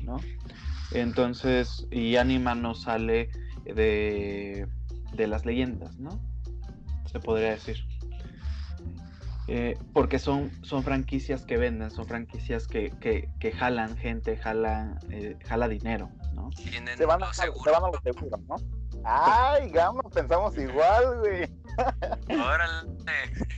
[0.03, 0.17] ¿no?
[0.91, 3.31] Entonces, y Anima no sale
[3.65, 4.67] de,
[5.13, 6.30] de las leyendas, ¿no?
[7.11, 7.85] Se podría decir.
[9.49, 15.01] Eh, porque son, son franquicias que venden, son franquicias que, que, que jalan gente, jalan,
[15.11, 16.51] eh, jala dinero, ¿no?
[16.53, 18.57] Se van, a, se van a los seguros, ¿no?
[19.05, 21.49] Ay, Gama, pensamos igual, güey.
[22.41, 22.91] Órale.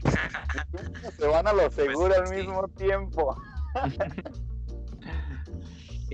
[1.19, 2.85] Se van a lo seguro pues, al mismo sí.
[2.85, 3.37] tiempo.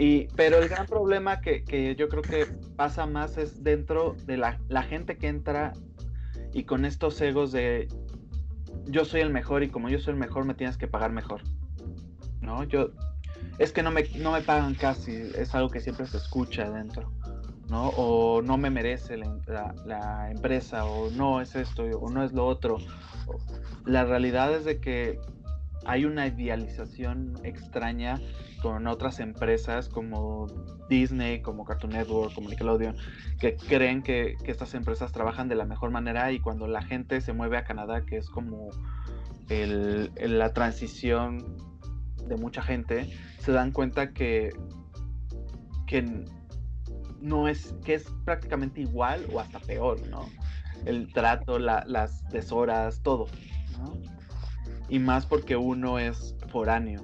[0.01, 2.46] Y, pero el gran problema que, que, yo creo que
[2.77, 5.72] pasa más es dentro de la, la, gente que entra
[6.59, 7.87] y con estos egos de
[8.87, 11.42] yo soy el mejor y como yo soy el mejor me tienes que pagar mejor.
[12.40, 12.64] ¿No?
[12.64, 12.90] Yo
[13.59, 17.12] es que no me, no me pagan casi, es algo que siempre se escucha adentro.
[17.68, 17.90] ¿no?
[17.90, 22.33] O no me merece la, la, la, empresa, o no es esto, o no es
[22.33, 22.79] lo otro.
[23.85, 25.21] La realidad es de que
[25.88, 28.20] hay una idealización extraña
[28.61, 30.46] con otras empresas como
[30.90, 32.94] Disney, como Cartoon Network, como Nickelodeon,
[33.40, 37.33] que creen que, estas empresas trabajan de la mejor manera y cuando la gente se
[37.33, 38.68] mueve a Canadá, que es como
[39.48, 41.57] la transición
[42.29, 44.51] de mucha gente, se dan cuenta que,
[45.87, 46.05] que
[47.18, 50.29] no es, que es prácticamente igual o hasta peor, ¿no?
[50.85, 53.27] El trato, la, las deshoras, todo,
[53.79, 54.17] ¿no?
[54.88, 57.03] Y más porque uno es foráneo.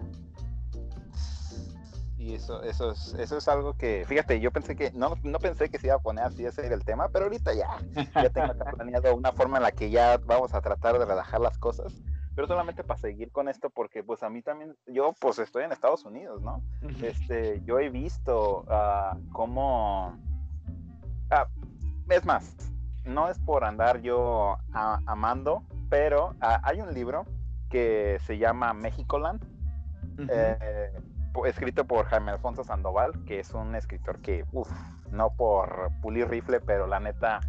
[2.16, 5.68] Y eso, eso, es, eso es algo que, fíjate, yo pensé que, no, no pensé
[5.68, 7.68] que se iba a poner así ese era el tema, pero ahorita ya,
[8.14, 11.58] ya tengo planeado una forma en la que ya vamos a tratar de relajar las
[11.58, 12.02] cosas
[12.34, 15.72] pero solamente para seguir con esto, porque pues a mí también, yo pues estoy en
[15.72, 16.62] Estados Unidos, ¿no?
[16.82, 17.04] Uh.
[17.04, 20.18] Este, yo he visto uh, cómo,
[21.30, 22.56] uh, es más,
[23.04, 24.56] no es por andar yo
[25.06, 27.24] amando, pero hay un libro
[27.74, 30.28] que se llama Mexicoland, uh -huh.
[30.30, 30.92] eh,
[31.44, 34.70] escrito por Jaime Alfonso Sandoval, que es un escritor que, uff,
[35.10, 37.40] no por pulir rifle, pero la neta,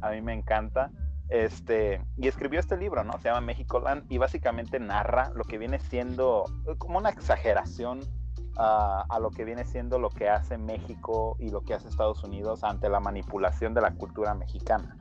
[0.00, 0.90] a mí me encanta.
[1.28, 3.12] Este, y escribió este libro, ¿no?
[3.18, 6.46] Se llama México Land y básicamente narra lo que viene siendo
[6.78, 8.00] como una exageración
[8.56, 12.24] uh, a lo que viene siendo lo que hace México y lo que hace Estados
[12.24, 14.96] Unidos ante la manipulación de la cultura mexicana.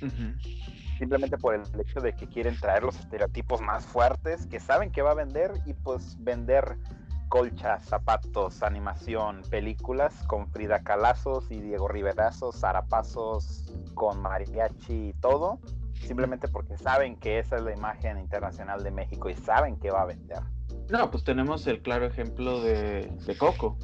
[0.00, 0.85] Uh -huh.
[0.98, 5.02] Simplemente por el hecho de que quieren traer los estereotipos más fuertes, que saben que
[5.02, 6.78] va a vender y pues vender
[7.28, 15.60] colchas, zapatos, animación, películas con Frida Calazos y Diego Riverazos, zarapazos con mariachi y todo,
[15.94, 20.02] simplemente porque saben que esa es la imagen internacional de México y saben que va
[20.02, 20.40] a vender.
[20.88, 23.76] No, pues tenemos el claro ejemplo de, de Coco.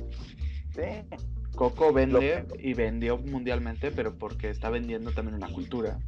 [0.75, 1.05] Sí.
[1.57, 2.69] Coco vende que...
[2.69, 5.99] y vendió mundialmente, pero porque está vendiendo también una cultura.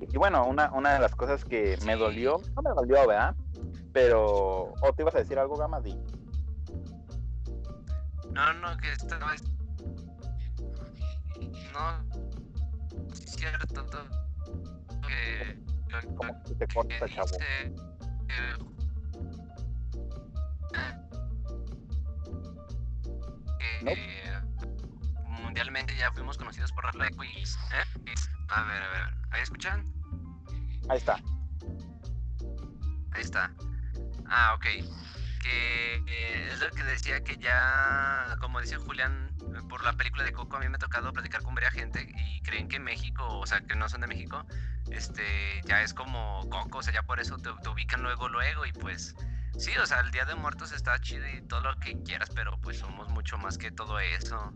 [0.00, 3.34] Y bueno, una, una de las cosas que me dolió, no me dolió, ¿verdad?
[3.92, 5.98] Pero, ¿o te ibas a decir algo, Gamadi?
[8.32, 9.34] No, no, que estaba.
[11.72, 12.04] No,
[13.12, 13.86] es cierto.
[15.06, 15.58] Que.
[16.16, 17.38] Como que te corta, chavo.
[17.38, 17.74] Que,
[18.26, 18.72] que,
[23.84, 23.90] ¿No?
[25.52, 27.58] Mundialmente ya fuimos conocidos por la quiz.
[27.74, 28.14] ¿eh?
[28.48, 29.86] A ver, a ver, ¿ahí escuchan?
[30.88, 31.20] Ahí está.
[33.12, 33.52] Ahí está.
[34.30, 34.64] Ah, ok.
[35.42, 39.30] Que eh, es lo que decía que ya, como dice Julián,
[39.68, 42.40] por la película de Coco a mí me ha tocado platicar con varias gente y
[42.40, 44.46] creen que México, o sea, que no son de México,
[44.90, 48.64] este, ya es como Coco, o sea, ya por eso te, te ubican luego, luego
[48.64, 49.14] y pues
[49.58, 52.58] sí, o sea, el Día de Muertos está chido y todo lo que quieras, pero
[52.62, 54.54] pues somos mucho más que todo eso.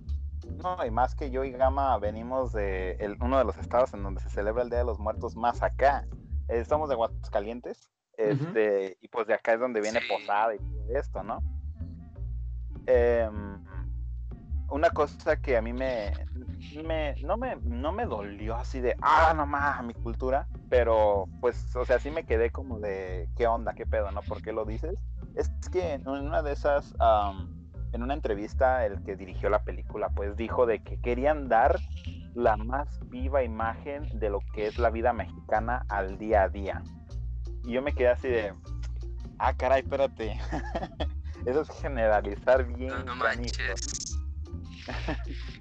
[0.63, 4.03] No, y más que yo y Gama venimos de el, uno de los estados en
[4.03, 6.07] donde se celebra el Día de los Muertos más acá.
[6.49, 8.97] Eh, estamos de Aguascalientes este, uh -huh.
[9.03, 10.07] y pues de acá es donde viene sí.
[10.09, 11.43] Posada y todo esto, ¿no?
[12.87, 13.29] Eh,
[14.69, 16.13] una cosa que a mí me,
[16.85, 21.75] me, no me, no me dolió así de, ah, no más, mi cultura, pero pues,
[21.77, 24.23] o sea, sí me quedé como de, ¿qué onda, qué pedo, no?
[24.23, 24.99] ¿Por qué lo dices?
[25.35, 26.95] Es que en una de esas,
[27.93, 31.79] en una entrevista, el que dirigió la película, pues dijo de que querían dar
[32.35, 36.83] la más viva imagen de lo que es la vida mexicana al día a día.
[37.65, 38.53] Y yo me quedé así de,
[39.39, 40.39] ah, caray, espérate.
[41.47, 42.89] Eso es generalizar bien.
[42.89, 44.19] No, no manches.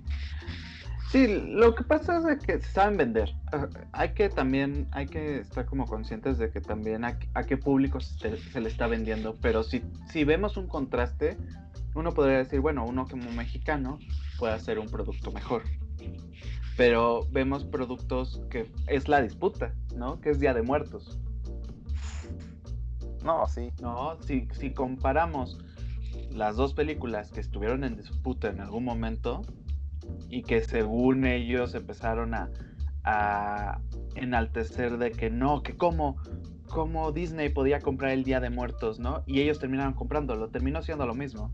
[1.16, 3.34] Sí, lo que pasa es que saben vender.
[3.54, 7.18] Ah, hay que también, hay que estar como conscientes de que también a,
[7.48, 9.38] qué público se, le está vendiendo.
[9.42, 11.38] Pero si, si vemos un contraste,
[11.96, 14.00] uno podría decir, bueno, uno como mexicano
[14.38, 15.64] puede hacer un producto mejor.
[16.78, 20.20] Pero vemos productos que es la disputa, ¿no?
[20.20, 21.20] Que es Día de Muertos.
[23.24, 23.72] No, sí.
[23.82, 25.58] No, si, si comparamos
[26.32, 29.42] las dos películas que estuvieron en disputa en algún momento,
[30.30, 32.50] y que según ellos empezaron a,
[34.16, 36.18] enaltecer de que no, que cómo,
[36.70, 39.24] cómo Disney podía comprar el Día de Muertos, ¿no?
[39.28, 41.52] Y ellos terminaron comprándolo, terminó siendo lo mismo.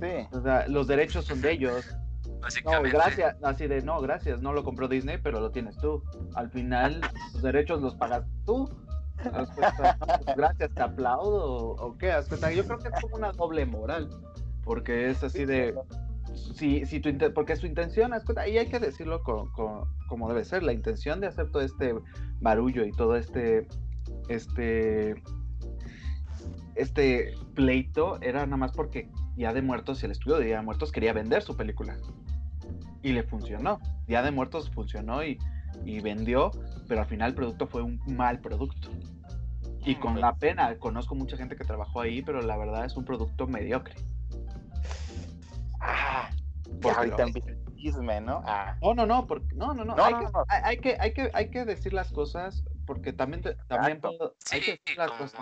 [0.00, 0.28] Sí.
[0.32, 1.84] O sea, los derechos son de ellos.
[2.64, 6.04] No, gracias, así de no, gracias, no lo compró Disney, pero lo tienes tú.
[6.34, 7.00] Al final,
[7.32, 8.68] los derechos los pagas tú.
[9.16, 9.48] Pues,
[10.36, 12.14] gracias, te aplaudo o qué.
[12.54, 14.08] Yo creo que es como una doble moral,
[14.62, 15.74] porque es así de,
[16.54, 18.12] si, si tu porque su intención,
[18.46, 21.94] y hay que decirlo como debe ser, la intención de hacer todo este
[22.40, 23.66] barullo y todo este,
[24.28, 25.22] este,
[26.74, 30.92] este pleito era nada más porque ya de Muertos, el estudio de Día de Muertos
[30.92, 31.96] quería vender su película.
[33.02, 33.80] Y le funcionó.
[34.08, 35.38] Ya de Muertos funcionó y,
[35.84, 36.50] y vendió,
[36.88, 38.90] pero al final el producto fue un mal producto.
[39.84, 43.04] Y con la pena, conozco mucha gente que trabajó ahí, pero la verdad es un
[43.04, 43.94] producto mediocre.
[45.80, 46.28] Ah,
[46.82, 47.26] ahorita
[47.76, 48.42] chisme, ¿no?
[48.46, 48.76] Ah.
[48.82, 49.94] No, no, no, porque, no, no, no.
[50.48, 54.00] hay, que, hay, que, hay, que, decir las cosas porque también, también
[54.50, 55.40] hay que decir las cosas.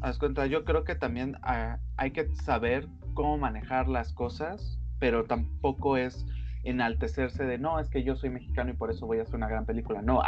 [0.00, 5.24] Haz cuenta, yo creo que también ah, hay que saber cómo manejar las cosas, pero
[5.24, 6.26] tampoco es
[6.64, 9.48] enaltecerse de no, es que yo soy mexicano y por eso voy a hacer una
[9.48, 10.02] gran película.
[10.02, 10.22] No,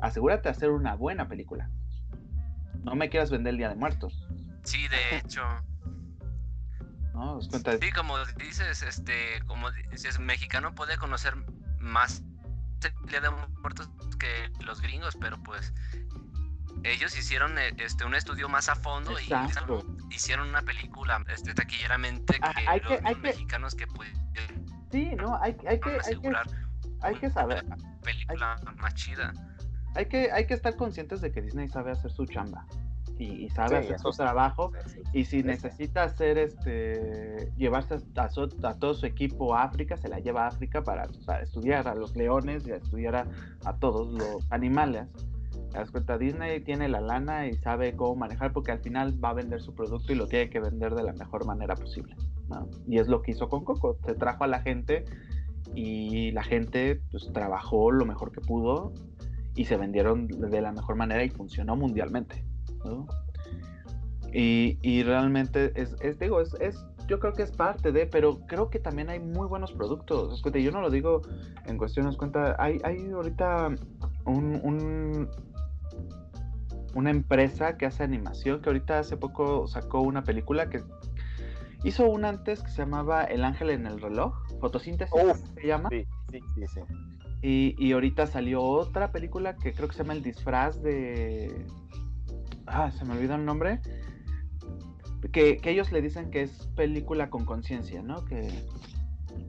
[0.00, 1.70] asegúrate de hacer una buena película.
[2.82, 4.26] No me quieras vender el Día de Muertos.
[4.62, 5.42] Sí, de hecho.
[7.80, 11.34] Sí, como dices, este, como si es mexicano puede conocer
[11.78, 12.22] más
[12.82, 13.30] el Día de
[13.60, 15.74] Muertos que los gringos, pero pues
[16.82, 22.38] ellos hicieron eh, este un estudio más a fondo y hicieron una película este taquilleramente
[22.42, 24.20] ah, que los hay mexicanos que, pudieron
[24.90, 26.46] sí no hay, hay que asegurar
[27.02, 27.64] hay que, saber.
[28.02, 29.32] película más chida.
[29.94, 32.66] Hay que hay que estar conscientes de que Disney sabe hacer su chamba
[33.18, 34.72] y, sabe hacer su trabajo.
[35.12, 40.20] Y si necesita hacer este, llevarse a, a, todo su equipo a África, se la
[40.20, 41.08] lleva a África para,
[41.42, 43.26] estudiar a los leones y a estudiar
[43.64, 45.06] a, todos los animales.
[45.70, 49.30] Te das cuenta, Disney tiene la lana y sabe cómo manejar porque al final va
[49.30, 52.16] a vender su producto y lo tiene que vender de la mejor manera posible.
[52.88, 53.96] Y es lo que hizo con Coco.
[54.04, 55.04] Se trajo a la gente
[55.74, 58.92] y la gente pues trabajó lo mejor que pudo
[59.54, 62.44] y se vendieron de la mejor manera y funcionó mundialmente.
[64.32, 66.54] Y, realmente es, digo, es,
[67.08, 70.42] yo creo que es parte de, pero creo que también hay muy buenos productos.
[70.42, 71.22] yo no lo digo
[71.66, 73.74] en cuestiones, cuenta, hay, hay ahorita
[74.26, 75.28] un,
[76.94, 80.82] una empresa que hace animación, que ahorita hace poco sacó una película que
[81.84, 85.14] hizo una antes que se llamaba El Ángel en el reloj, fotosíntesis
[85.54, 85.88] se llama.
[85.90, 86.80] Sí, sí, sí,
[87.42, 91.66] Y, y ahorita salió otra película que creo que se llama El disfraz de
[92.70, 93.80] ah, se me olvidó el nombre,
[95.32, 98.24] que, ellos le dicen que es película con conciencia, ¿no?
[98.24, 98.48] Que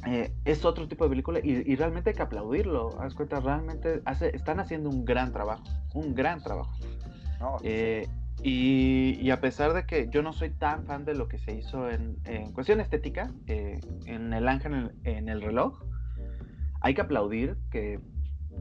[0.08, 3.00] eh, es otro tipo de película y, realmente hay que aplaudirlo.
[3.00, 4.02] Haz cuenta, realmente
[4.34, 5.64] están haciendo un gran trabajo,
[5.94, 6.72] un gran trabajo.
[7.64, 8.08] Eh,
[8.44, 11.90] y, a pesar de que yo no soy tan fan de lo que se hizo
[11.90, 12.16] en,
[12.54, 15.84] cuestión estética, eh, en El Ángel en el, reloj,
[16.82, 18.00] hay que aplaudir que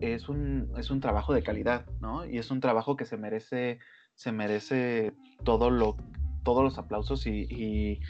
[0.01, 2.26] es un, es un trabajo de calidad, ¿no?
[2.26, 3.78] Y es un trabajo que se merece
[4.20, 5.14] se merece
[5.45, 5.97] todo lo,
[6.43, 8.01] todos los aplausos y,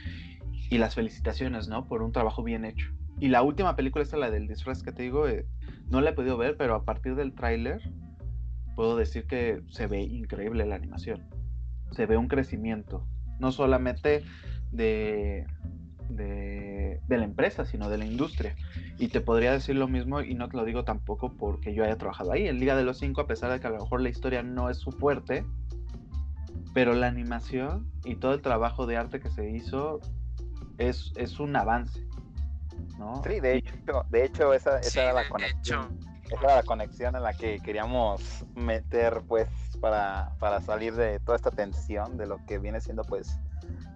[0.73, 1.87] las felicitaciones, ¿no?
[1.87, 2.91] Por un trabajo bien hecho.
[3.21, 5.47] Y la última película, esta, la del disfraz que te digo, eh,
[5.89, 7.81] no la he podido ver, pero a partir del tráiler
[8.81, 11.29] puedo decir que se ve increíble la animación.
[11.93, 13.07] Se ve un crecimiento,
[13.39, 14.25] no solamente
[14.73, 15.47] de,
[16.09, 18.57] de, de, la empresa, sino de la industria.
[18.97, 21.99] Y te podría decir lo mismo, y no te lo digo tampoco porque yo haya
[21.99, 22.49] trabajado ahí.
[22.49, 24.71] En Liga de los Cinco, a pesar de que a lo mejor la historia no
[24.71, 25.45] es su fuerte,
[26.73, 30.01] pero la animación y todo el trabajo de arte que se hizo
[30.79, 32.01] es, es un avance.
[32.99, 33.23] ¿no?
[33.25, 33.75] Sí, de hecho,
[34.09, 35.99] de hecho esa, esa Sí, era la de conexión.
[35.99, 36.10] hecho.
[36.31, 39.49] Esa era la conexión en la que queríamos meter, pues,
[39.81, 43.37] para, para salir de toda esta tensión de lo que viene siendo, pues,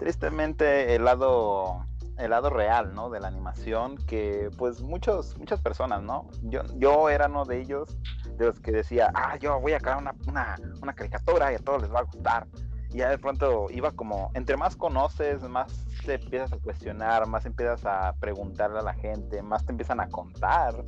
[0.01, 1.87] tristemente el lado,
[2.19, 3.09] el lado real, ¿no?
[3.09, 6.29] De la animación, que, pues, muchos, muchas personas, ¿no?
[6.43, 7.97] Yo, yo era uno de ellos,
[8.37, 11.59] de los que decía, ah, yo voy a crear una, una, una caricatura y a
[11.61, 12.49] todos les va a gustar.
[12.91, 17.47] Y ya de pronto iba como, entre más conoces, más te empiezas a cuestionar, más
[17.47, 20.85] empiezas a preguntarle a la gente, más te empiezan a contar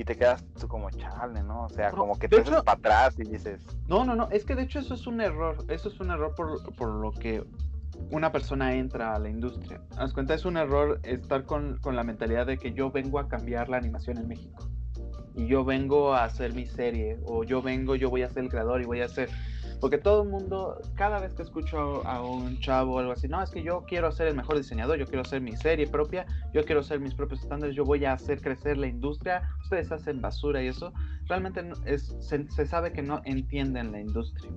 [0.00, 1.64] y te quedas tú como chale, ¿no?
[1.64, 4.30] O sea, No, como que te haces hecho- para atrás y dices, No, no, no,
[4.30, 7.12] es que de hecho eso es un error, eso es un error por, por lo
[7.12, 7.44] que
[8.10, 9.82] una persona entra a la industria.
[9.98, 13.28] Haz cuenta, es un error estar con, con la mentalidad de que yo vengo a
[13.28, 14.66] cambiar la animación en México.
[15.34, 18.48] Y yo vengo a hacer mi serie, o yo vengo, yo voy a ser el
[18.48, 19.28] creador y voy a hacer...
[19.80, 23.42] Porque todo el mundo, cada vez que escucho a un chavo o algo así, no,
[23.42, 26.64] es que yo quiero ser el mejor diseñador, yo quiero hacer mi serie propia, yo
[26.64, 30.62] quiero hacer mis propios estándares, yo voy a hacer crecer la industria, ustedes hacen basura
[30.62, 30.92] y eso,
[31.26, 34.50] realmente es, se, se sabe que no entienden la industria.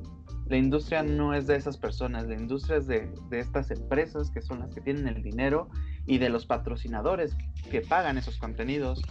[0.47, 4.41] La industria no es de esas personas, la industria es de, de estas empresas que
[4.41, 5.69] son las que tienen el dinero
[6.05, 7.35] y de los patrocinadores
[7.71, 9.01] que pagan esos contenidos.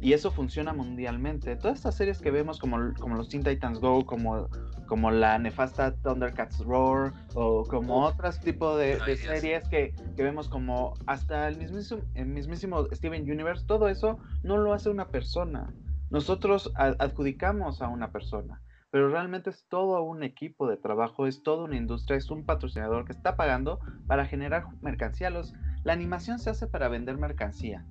[0.00, 1.56] Y eso funciona mundialmente.
[1.56, 4.48] Todas estas series que vemos como, como los Teen Titans Go, como,
[4.90, 10.94] como la nefasta Thundercats Roar, o como otros tipos de, series que, que vemos como
[11.06, 15.72] hasta el mismísimo, el mismísimo Steven Universe, todo eso no lo hace una persona.
[16.10, 21.66] Nosotros adjudicamos a una persona, pero realmente es todo un equipo de trabajo, es toda
[21.66, 23.78] una industria, es un patrocinador que está pagando
[24.08, 25.30] para generar mercancía.
[25.30, 27.86] Los, la animación se hace para vender mercancía.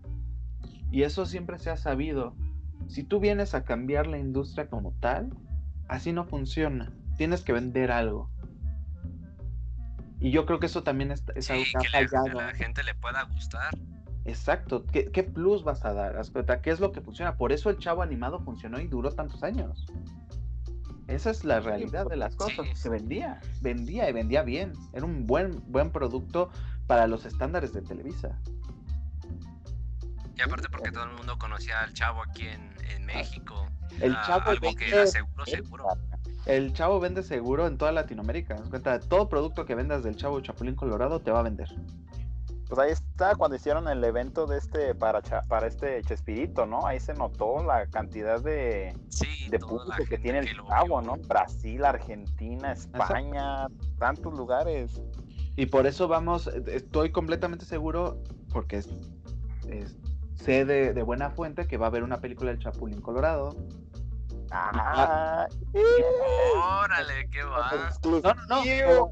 [0.91, 2.35] Y eso siempre se ha sabido.
[2.87, 5.29] Si tú vienes a cambiar la industria como tal,
[5.89, 6.93] así no funciona.
[7.17, 8.29] Tienes que vender algo.
[10.21, 12.41] Y yo creo que eso también es, es algo que ha fallado.
[12.41, 13.77] la gente le pueda gustar.
[14.25, 14.85] Exacto.
[14.85, 16.21] ¿Qué, qué plus vas a dar?
[16.61, 17.35] ¿Qué es lo que funciona?
[17.35, 19.85] Por eso el chavo animado funcionó y duró tantos años.
[21.07, 22.67] Esa es la realidad de las cosas.
[22.67, 22.75] Sí.
[22.75, 24.73] Se vendía, vendía y vendía bien.
[24.93, 26.51] Era un buen, buen producto
[26.85, 28.37] para los estándares de Televisa.
[30.35, 33.67] Y aparte porque todo el mundo conocía al chavo aquí en, en México.
[33.99, 35.85] El Era chavo algo que vende- era seguro, seguro.
[36.45, 38.55] El chavo vende seguro en toda Latinoamérica.
[38.69, 41.67] Cuenta, todo producto que vendas del chavo Chapulín Colorado te va a vender.
[42.67, 46.85] pues ahí está cuando hicieron el evento de este para Cha- para este Chespirito, ¿no?
[46.85, 51.01] Ahí se notó la cantidad de, Sí, de público que tiene el chavo, vio.
[51.01, 51.15] ¿no?
[51.27, 53.65] Brasil, Argentina, España,
[53.97, 55.01] tantos lugares.
[55.55, 58.21] Y por eso vamos, estoy completamente seguro,
[58.53, 58.89] porque es-
[59.67, 59.97] es-
[60.39, 63.55] sé de, de buena fuente que va a haber una película del Chapulín Colorado.
[64.51, 65.47] Ah,
[66.83, 67.91] Órale, qué va.
[68.03, 68.61] No, no, no.
[68.63, 69.11] Pero,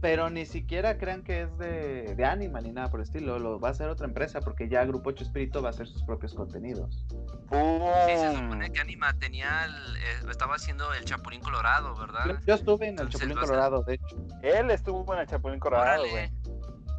[0.00, 3.38] pero ni siquiera crean que es de, de Anima ni nada por el estilo.
[3.38, 6.02] Lo va a hacer otra empresa porque ya Grupo 8 Espíritu va a hacer sus
[6.02, 7.06] propios contenidos.
[7.50, 12.40] Sí, se supone que Anima tenía el, eh, estaba haciendo el Chapulín Colorado, ¿verdad?
[12.44, 14.16] yo estuve en el Entonces Chapulín Colorado, de hecho.
[14.42, 16.28] Él estuvo en el Chapulín Colorado, güey.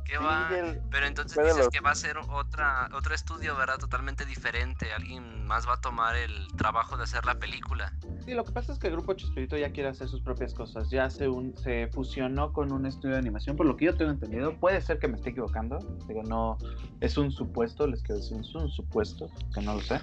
[0.04, 0.60] Órale, qué Sí, va.
[0.70, 3.78] él- Pero entonces dices los- que va a ser otra otro estudio, ¿verdad?
[3.78, 4.92] Totalmente diferente.
[4.94, 7.94] Alguien más va a tomar el trabajo de hacer la película.
[8.26, 10.54] Sí, lo que pasa es que el Grupo 8 Espíritu ya quiere hacer sus propias
[10.54, 10.90] cosas.
[10.90, 14.12] Ya se, un- se fusionó con un estudio de animación, por lo que yo tengo
[14.12, 14.58] entendido.
[14.60, 15.80] Puede ser que me esté equivocando.
[16.08, 16.58] Digo, no,
[17.02, 20.00] es un supuesto, les quiero decir, es un supuesto, que no lo sé.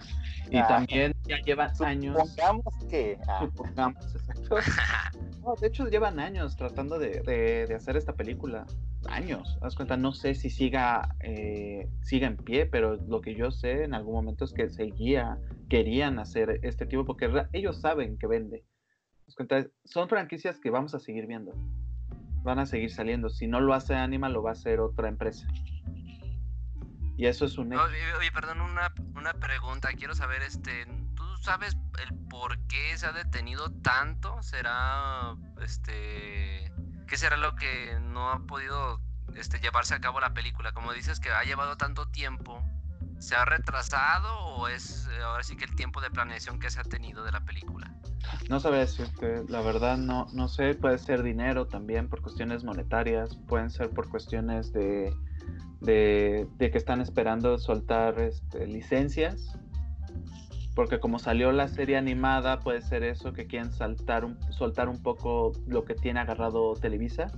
[0.50, 0.66] Y Ah.
[0.66, 2.16] también ya llevan años.
[2.18, 3.18] Supongamos que.
[3.28, 4.56] ah, Supongamos, exacto.
[5.40, 8.66] No, de hecho, llevan años tratando de, de- de hacer esta película.
[9.08, 9.58] Años.
[9.62, 13.84] Haz cuenta, no sé si siga, eh, siga en pie, pero lo que yo sé
[13.84, 15.38] en algún momento es que seguía,
[15.68, 18.64] querían hacer este tipo porque ellos saben que vende.
[19.26, 21.52] Haz cuenta, son franquicias que vamos a seguir viendo.
[22.42, 23.30] Van a seguir saliendo.
[23.30, 25.46] Si no lo hace Anima, lo va a hacer otra empresa.
[27.16, 27.72] Y eso es un.
[27.74, 29.90] Oye, oye, perdón, una, una pregunta.
[29.92, 34.42] Quiero saber, este, ¿tú sabes el por qué se ha detenido tanto?
[34.42, 36.72] ¿Será, este,
[37.10, 39.00] qué será lo que no ha podido,
[39.34, 40.72] este, llevarse a cabo la película?
[40.72, 42.62] Como dices que ha llevado tanto tiempo,
[43.18, 46.78] ¿se ha retrasado o es eh, ahora sí que el tiempo de planeación que se
[46.78, 47.92] ha tenido de la película?
[48.48, 53.36] No sabría decirte, la verdad no, no sé, puede ser dinero también por cuestiones monetarias,
[53.48, 55.12] pueden ser por cuestiones de,
[55.80, 59.58] de, que están esperando soltar este, licencias,
[60.80, 65.02] porque como salió la serie animada, puede ser eso, que quieren saltar un, soltar un
[65.02, 67.30] poco lo que tiene agarrado Televisa.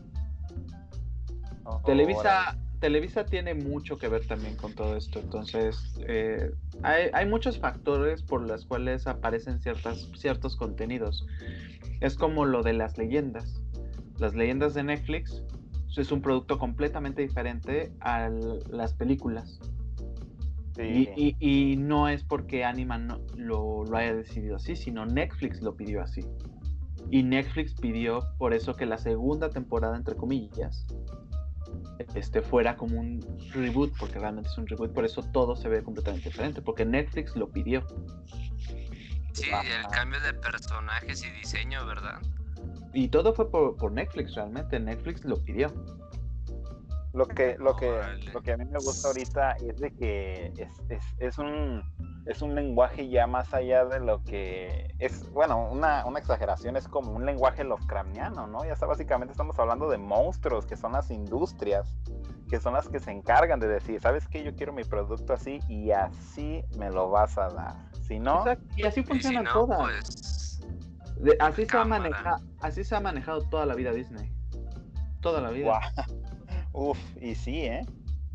[1.84, 5.76] Televisa, Televisa tiene mucho que ver también con todo esto, entonces
[6.07, 6.53] eh,
[6.84, 11.26] hay, hay muchos factores por los cuales aparecen ciertas, ciertos contenidos.
[12.01, 13.61] Es como lo de las leyendas.
[14.20, 15.43] Las leyendas de Netflix
[15.97, 18.30] es un producto completamente diferente a
[18.70, 19.59] las películas.
[20.79, 25.61] Y, y, y, no es porque Anima no, lo, lo, haya decidido así, sino Netflix
[25.61, 26.23] lo pidió así.
[27.11, 30.87] Y Netflix pidió por eso que la segunda temporada, entre comillas,
[32.14, 33.20] este, fuera como un
[33.53, 37.37] reboot, porque realmente es un reboot, por eso todo se ve completamente diferente, porque Netflix
[37.37, 37.87] lo pidió.
[39.33, 42.20] Sí, el cambio de personajes y diseño, ¿verdad?
[42.93, 45.68] Y todo fue por, por Netflix, realmente, Netflix lo pidió.
[47.13, 48.01] Lo que, lo que,
[48.33, 51.83] lo que a mí me gusta ahorita es de que es, es, es, un,
[52.25, 56.89] es un lenguaje ya más allá de lo que es, bueno, una, una exageración, es
[56.89, 58.65] como un lenguaje Lovecraftiano, ¿no?
[58.65, 61.95] Ya está, básicamente estamos hablando de monstruos, que son las industrias,
[62.49, 64.43] que son las que se encargan de decir, ¿sabes qué?
[64.43, 67.75] Yo quiero mi producto así y así me lo vas a dar.
[68.07, 68.43] Si no...
[68.75, 70.61] Y así funciona si no, pues...
[71.41, 74.33] así, se ha manejado, así se ha manejado toda la vida Disney.
[75.21, 75.79] Toda la vida.
[76.73, 77.87] Uf, y sí, ¿eh?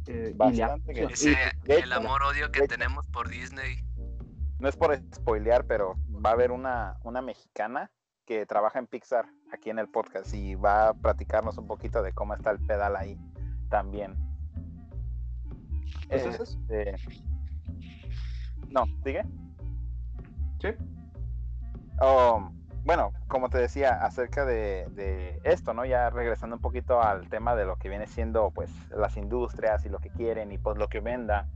[0.07, 1.03] eh Bastante que...
[1.05, 1.35] Ese,
[1.65, 3.83] el amor-odio que tenemos por Disney.
[4.59, 7.91] No es por spoilear, pero va a haber una, una mexicana
[8.25, 12.13] que trabaja en Pixar aquí en el podcast y va a platicarnos un poquito de
[12.13, 13.17] cómo está el pedal ahí
[13.69, 14.15] también.
[16.09, 16.43] ¿Es eso?
[16.43, 16.95] Este...
[18.69, 19.23] No, ¿sigue?
[20.59, 20.69] Sí.
[22.01, 22.51] Oh,
[22.87, 25.83] bueno, como te decía, acerca de, esto, ¿no?
[25.83, 29.89] Ya regresando un poquito al tema de lo que viene siendo, pues, las industrias y
[29.89, 31.49] lo que quieren y pues lo que venda.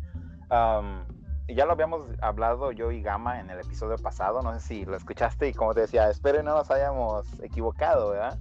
[1.47, 4.85] y ya lo habíamos hablado yo y Gama en el episodio pasado, no sé si
[4.85, 8.37] lo escuchaste y como te decía, espero no nos hayamos equivocado, ¿verdad?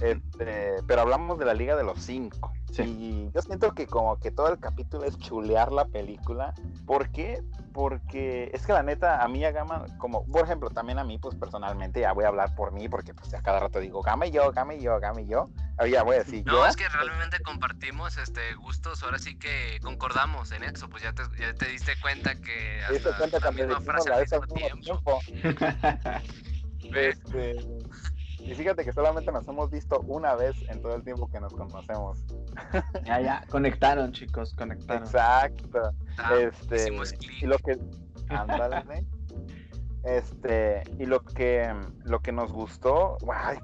[0.00, 2.52] Este, pero hablamos de la Liga de los Cinco.
[2.78, 6.54] Y yo siento que como que todo el capítulo es chulear la película.
[6.86, 7.42] ¿Por qué?
[7.74, 11.18] Porque es que la neta, a mí a Gama, como por ejemplo, también a mí,
[11.18, 14.26] pues personalmente, ya voy a hablar por mí, porque pues a cada rato digo, Gama
[14.26, 15.50] y yo, Gama y yo, Gama y yo.
[15.90, 20.52] Ya voy a decir no, es que realmente compartimos este gustos, ahora sí que concordamos
[20.52, 24.20] en eso, pues ya te, ya te diste cuenta que hasta la misma frase al
[24.20, 25.20] mismo tiempo.
[26.94, 27.56] este,
[28.44, 31.52] y fíjate que solamente nos hemos visto una vez en todo el tiempo que nos
[31.54, 32.24] conocemos.
[33.04, 35.02] Ya, ya, conectaron, chicos, conectaron.
[35.02, 35.92] Exacto.
[36.18, 36.88] Ah, este,
[37.40, 37.78] y lo que.
[40.04, 41.74] este, y lo que,
[42.04, 43.58] lo que nos gustó, ay,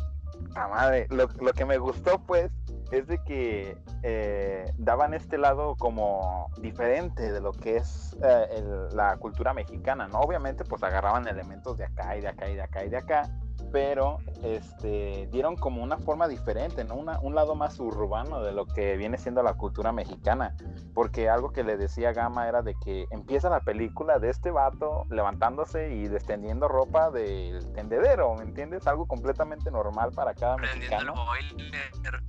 [0.54, 2.50] la madre, lo, lo que me gustó, pues,
[2.90, 8.62] es de que eh, daban este lado como diferente de lo que es eh,
[8.92, 10.20] la cultura mexicana, ¿no?
[10.20, 13.30] Obviamente, pues agarraban elementos de acá y de acá y de acá y de acá
[13.72, 16.94] pero este, dieron como una forma diferente, ¿no?
[16.94, 20.54] un lado más urbano de lo que viene siendo la cultura mexicana,
[20.94, 25.06] porque algo que le decía Gama era de que empieza la película de este vato
[25.10, 28.86] levantándose y descendiendo ropa del tendedero, ¿me entiendes?
[28.86, 31.14] Algo completamente normal para cada Prendiendo mexicano.
[31.38, 32.22] el boiler.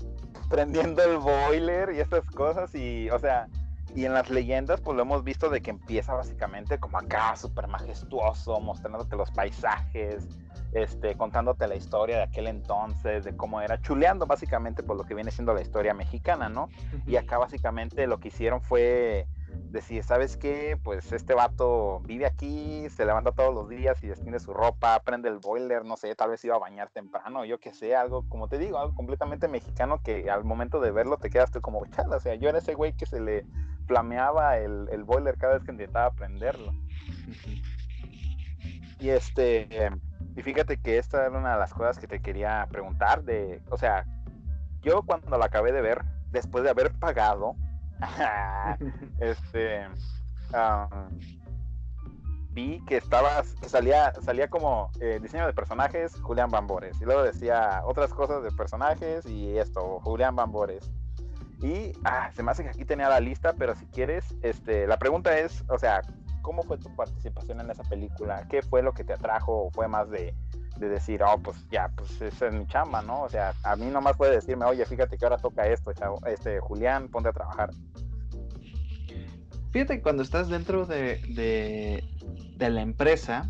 [0.50, 3.48] Prendiendo el boiler y estas cosas y, o sea,
[3.96, 7.68] y en las leyendas, pues lo hemos visto de que empieza básicamente como acá, súper
[7.68, 10.28] majestuoso, mostrándote los paisajes,
[10.72, 15.16] este, contándote la historia de aquel entonces, de cómo era, chuleando básicamente por lo que
[15.16, 16.70] viene siendo la historia mexicana, ¿no?
[17.08, 19.28] Y acá básicamente lo que hicieron fue
[19.72, 20.78] decir, ¿sabes qué?
[20.84, 25.30] Pues este vato vive aquí, se levanta todos los días y destiende su ropa, prende
[25.30, 28.48] el boiler, no sé, tal vez iba a bañar temprano, yo que sé, algo, como
[28.48, 32.20] te digo, algo completamente mexicano que al momento de verlo te quedaste como, chada, o
[32.20, 33.46] sea, yo era ese güey que se le
[33.88, 36.72] flameaba el, el boiler cada vez que intentaba prenderlo.
[39.00, 39.90] Y este,
[40.40, 43.78] y fíjate que esta era una de las cosas que te quería preguntar de, o
[43.78, 44.06] sea,
[44.82, 47.58] yo cuando la acabé de ver, después de haber pagado,
[49.20, 49.86] este,
[52.52, 57.24] vi que estaba, que salía, salía como eh, diseño de personajes, Julián Bambores, y luego
[57.24, 60.90] decía otras cosas de personajes y esto, Julián Bambores.
[61.62, 64.98] Y ah, se me hace que aquí tenía la lista, pero si quieres, este, la
[64.98, 66.02] pregunta es, o sea,
[66.50, 68.48] ¿cómo fue tu participación en esa película?
[68.50, 69.66] ¿Qué fue lo que te atrajo?
[69.66, 70.34] ¿O fue más de,
[70.80, 73.22] decir, oh, pues ya, pues esa es mi chamba, ¿no?
[73.22, 75.92] O sea, a mí nomás puede decirme, oye, fíjate que ahora toca esto,
[76.26, 77.70] este, Julián, ponte a trabajar.
[79.70, 81.22] Fíjate que cuando estás dentro de,
[82.58, 83.48] de, la empresa,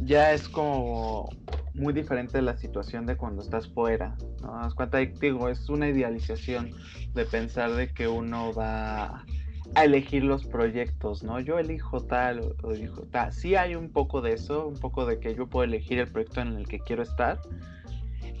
[0.00, 1.28] ya es como
[1.74, 4.16] muy diferente la situación de cuando estás fuera.
[4.42, 4.52] ¿no?
[4.62, 6.72] Das cuenta, digo, es una idealización
[7.14, 9.24] de pensar de que uno va
[9.74, 11.40] a elegir los proyectos, ¿no?
[11.40, 13.32] Yo elijo tal o, elijo tal.
[13.32, 16.40] Sí hay un poco de eso, un poco de que yo puedo elegir el proyecto
[16.40, 17.40] en el que quiero estar.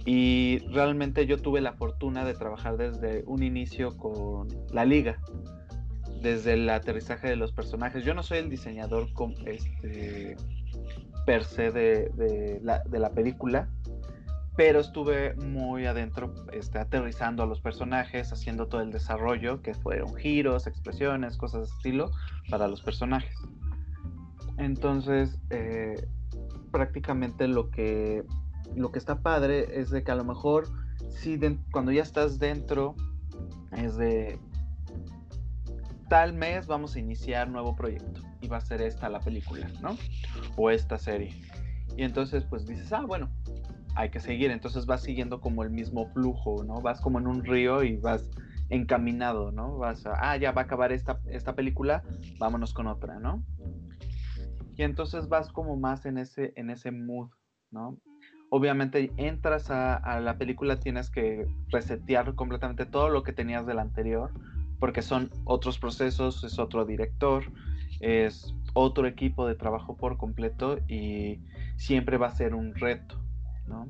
[0.04, 5.18] Y realmente yo tuve la fortuna de trabajar desde un inicio con la liga,
[6.22, 8.04] desde el aterrizaje de los personajes.
[8.04, 9.08] Yo no soy el diseñador
[9.46, 10.36] este,
[11.26, 13.68] per se de, la, de la película,
[14.56, 20.14] pero estuve muy adentro, este, aterrizando a los personajes, haciendo todo el desarrollo, que fueron
[20.16, 22.10] giros, expresiones, cosas de estilo,
[22.48, 23.36] para los personajes.
[24.56, 26.08] Entonces, eh,
[26.72, 28.24] prácticamente lo que,
[28.74, 30.68] lo que está padre es de que a lo mejor,
[31.10, 31.38] si
[31.70, 32.94] cuando ya estás dentro,
[33.72, 34.38] es de
[36.08, 39.98] tal mes vamos a iniciar nuevo proyecto y va a ser esta la película, ¿no?
[40.56, 41.34] O esta serie.
[41.96, 43.28] Y entonces pues dices, ah, bueno,
[43.96, 44.50] hay que seguir.
[44.50, 46.80] Entonces vas siguiendo como el mismo flujo, ¿no?
[46.80, 48.28] Vas como en un río y vas
[48.68, 49.78] encaminado, ¿no?
[49.78, 52.02] Vas a, ah, ya va a acabar esta, esta película,
[52.38, 53.42] vámonos con otra, ¿no?
[54.76, 57.30] Y entonces vas como más en ese, en ese mood,
[57.70, 57.96] ¿no?
[58.50, 63.78] Obviamente entras a, a la película, tienes que resetear completamente todo lo que tenías del
[63.78, 64.32] anterior,
[64.78, 67.44] porque son otros procesos, es otro director,
[68.00, 71.40] es otro equipo de trabajo por completo y
[71.76, 73.18] siempre va a ser un reto,
[73.68, 73.88] ¿no?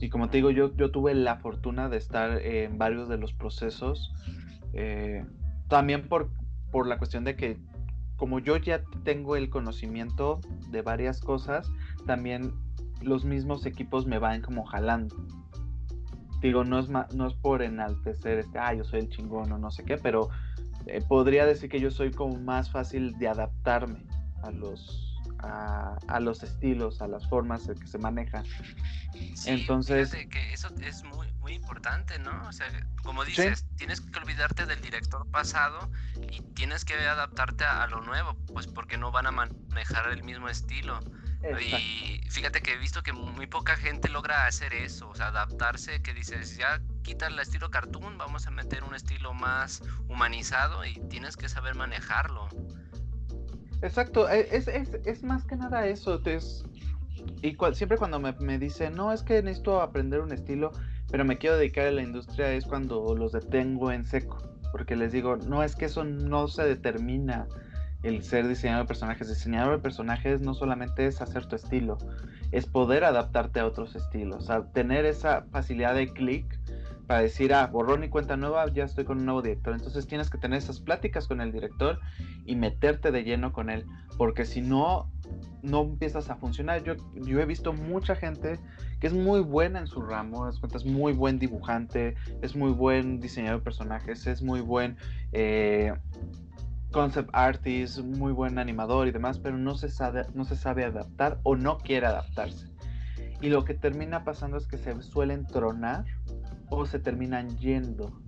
[0.00, 3.32] Y como te digo, yo, yo tuve la fortuna de estar en varios de los
[3.32, 4.12] procesos,
[4.72, 5.24] eh,
[5.68, 6.30] también por,
[6.70, 7.58] por la cuestión de que
[8.16, 10.40] como yo ya tengo el conocimiento
[10.70, 11.70] de varias cosas,
[12.06, 12.52] también
[13.02, 15.16] los mismos equipos me van como jalando.
[16.40, 19.70] Digo, no es, no es por enaltecer, este, ah, yo soy el chingón o no
[19.70, 20.28] sé qué, pero
[20.86, 24.04] eh, podría decir que yo soy como más fácil de adaptarme
[24.42, 28.44] a los, a, los estilos, a las formas en que se manejan.
[29.46, 30.10] Entonces...
[30.10, 32.48] que eso es muy, muy importante, ¿no?
[32.48, 32.66] O sea,
[33.02, 35.90] como dices, tienes que olvidarte del director pasado
[36.30, 40.22] y tienes que adaptarte a, a lo nuevo, pues porque no van a manejar el
[40.22, 41.00] mismo estilo.
[41.60, 46.00] Y fíjate que he visto que muy poca gente logra hacer eso, o sea, adaptarse,
[46.00, 50.94] que dices, ya quita el estilo cartoon, vamos a meter un estilo más humanizado y
[51.10, 52.48] tienes que saber manejarlo.
[53.84, 56.64] Exacto, e, es, es, es más que nada eso, es,
[57.42, 60.72] y siempre cuando me, me dicen, no, es que necesito aprender un estilo,
[61.10, 64.38] pero me quiero dedicar a la industria, es cuando los detengo en seco,
[64.72, 67.46] porque les digo, no, es que eso no se determina
[68.02, 69.28] el ser diseñador de personajes.
[69.28, 71.98] Diseñador de personajes no solamente es hacer tu estilo,
[72.52, 76.58] es poder adaptarte a otros estilos, o tener esa facilidad de clic
[77.06, 79.74] para decir, ah, borrón y cuenta nueva, ya estoy con un nuevo director.
[79.74, 82.00] Entonces tienes que tener esas pláticas con el director
[82.46, 83.84] y meterte de lleno con él,
[84.16, 85.10] porque si no,
[85.62, 86.82] no empiezas a funcionar.
[86.82, 88.58] Yo, yo he visto mucha gente
[89.00, 93.60] que es muy buena en su ramo, es muy buen dibujante, es muy buen diseñador
[93.60, 94.96] de personajes, es muy buen
[95.32, 95.92] eh,
[96.90, 101.40] concept artist, muy buen animador y demás, pero no se sabe, no se sabe adaptar
[101.42, 102.68] o no quiere adaptarse.
[103.40, 106.04] Y lo que termina pasando es que se suelen tronar
[106.76, 108.20] o se terminan yendo.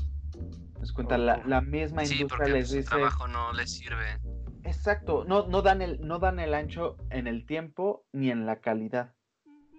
[0.80, 1.18] ¿Les cuenta?
[1.18, 2.88] La, la, misma industria les dice.
[2.88, 4.20] trabajo no les sirve.
[4.64, 8.60] Exacto, no, no, dan el, no dan el ancho en el tiempo ni en la
[8.60, 9.14] calidad.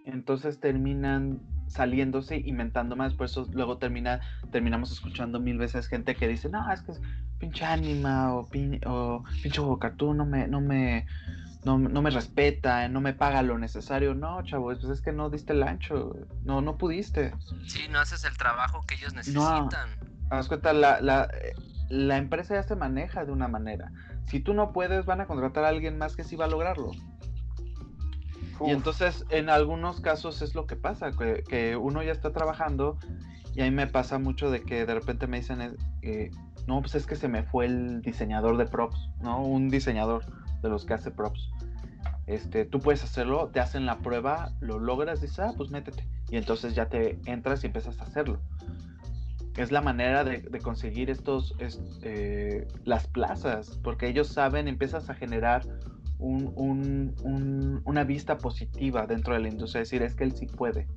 [0.05, 6.28] Entonces terminan saliéndose, inventando más, por eso luego termina, terminamos escuchando mil veces gente que
[6.28, 6.93] dice, no, es que
[7.39, 8.47] pinche anima o,
[8.86, 11.05] o pinche cartoon no me, no me,
[11.76, 14.13] no, me respeta, no me paga lo necesario.
[14.13, 17.34] No, chavo, pues es que no diste el ancho, no, no pudiste.
[17.65, 19.89] Sí, no haces el trabajo que ellos necesitan.
[20.30, 21.30] No, cuenta, la, la,
[21.89, 23.91] la empresa ya se maneja de una manera.
[24.26, 26.91] Si tú no puedes, van a contratar a alguien más que sí va a lograrlo.
[28.65, 32.97] Y entonces, en algunos casos es lo que pasa, que, que, uno ya está trabajando
[33.53, 36.32] y a mí me pasa mucho de que de repente me dicen, eh,
[36.68, 39.41] no, pues es que se me fue el diseñador de props, ¿no?
[39.41, 40.26] Un diseñador
[40.62, 41.49] de los que hace props.
[42.26, 46.05] Este, tú puedes hacerlo, te hacen la prueba, lo logras, dices, ah, pues métete.
[46.30, 48.39] Y entonces ya te entras y empiezas a hacerlo.
[49.55, 51.55] Es la manera de, conseguir estos,
[52.03, 55.64] eh, las plazas, porque ellos saben, empiezas a generar
[56.20, 60.88] una vista positiva dentro de la industria, es decir, es que él sí puede.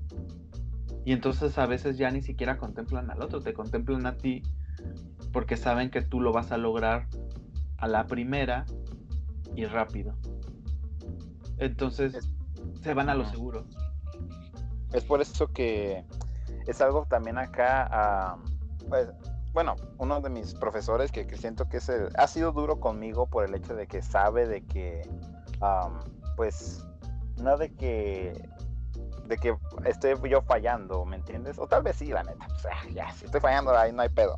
[1.05, 4.43] Y entonces a veces ya ni siquiera contemplan al otro, te contemplan a ti
[5.33, 7.07] porque saben que tú lo vas a lograr
[7.79, 8.67] a la primera
[9.55, 10.15] y rápido.
[11.59, 12.31] Entonces
[12.83, 13.67] se van a lo seguro.
[14.93, 16.05] Es por eso que
[16.67, 18.37] es algo también acá,
[18.89, 19.09] pues,
[19.53, 23.45] bueno, uno de mis profesores que, siento que es el, ha sido duro conmigo por
[23.45, 25.09] el hecho de que sabe de que,
[26.37, 26.85] pues,
[27.37, 28.49] no de que
[29.27, 31.57] de que estoy yo fallando, ¿me entiendes?
[31.59, 32.47] O tal vez sí, la neta.
[32.49, 34.37] Pues, ah, ya, si estoy fallando ahí no hay pedo.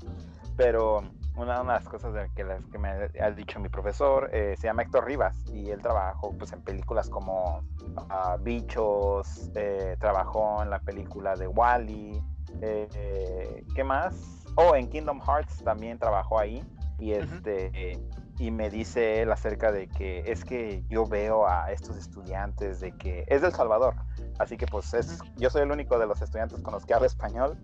[0.56, 1.02] Pero
[1.36, 4.66] una, de las cosas de que, las que me ha dicho mi profesor eh, se
[4.66, 7.64] llama Héctor Rivas y él trabajó pues, en películas como
[8.10, 12.22] ah, Bichos, eh, trabajó en la película de Wally,
[12.60, 14.44] eh, ¿qué más?
[14.56, 16.62] Oh, en Kingdom Hearts también trabajó ahí
[16.98, 17.98] y este
[18.38, 22.92] y me dice él acerca de que es que yo veo a estos estudiantes de
[22.92, 23.94] que es del Salvador
[24.38, 27.06] Así que pues es, yo soy el único de los estudiantes con los que hablo
[27.06, 27.56] español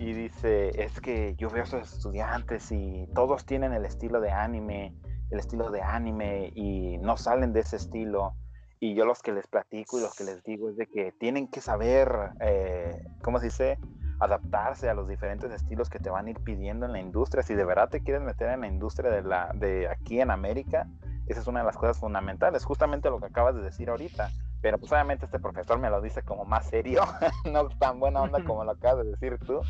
[0.00, 4.30] y dice, es que yo veo a esos estudiantes y todos tienen el estilo de
[4.30, 4.94] anime,
[5.30, 8.32] el estilo de anime y no salen de ese estilo.
[8.80, 11.48] Y yo los que les platico y los que les digo es de que tienen
[11.48, 13.78] que saber, eh, ¿cómo se dice?
[14.20, 17.42] Adaptarse a los diferentes estilos que te van a ir pidiendo en la industria.
[17.42, 20.88] Si de verdad te quieres meter en la industria de, la, de aquí en América,
[21.26, 24.30] esa es una de las cosas fundamentales, justamente lo que acabas de decir ahorita.
[24.62, 27.02] Pero pues obviamente este profesor me lo dice como más serio,
[27.52, 29.60] no tan buena onda como lo acabas de decir tú.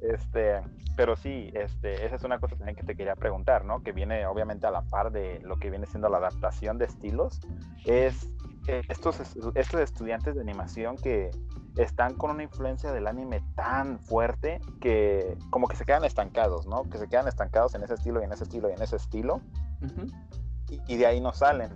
[0.00, 0.60] Este,
[0.96, 3.82] pero sí, este, esa es una cosa también que te quería preguntar, ¿no?
[3.82, 7.40] Que viene obviamente a la par de lo que viene siendo la adaptación de estilos.
[7.84, 8.28] Es
[8.66, 9.20] eh, estos,
[9.54, 11.30] estos estudiantes de animación que
[11.76, 16.84] están con una influencia del anime tan fuerte que como que se quedan estancados, ¿no?
[16.84, 19.40] Que se quedan estancados en ese estilo y en ese estilo y en ese estilo.
[20.70, 21.70] y, y de ahí no salen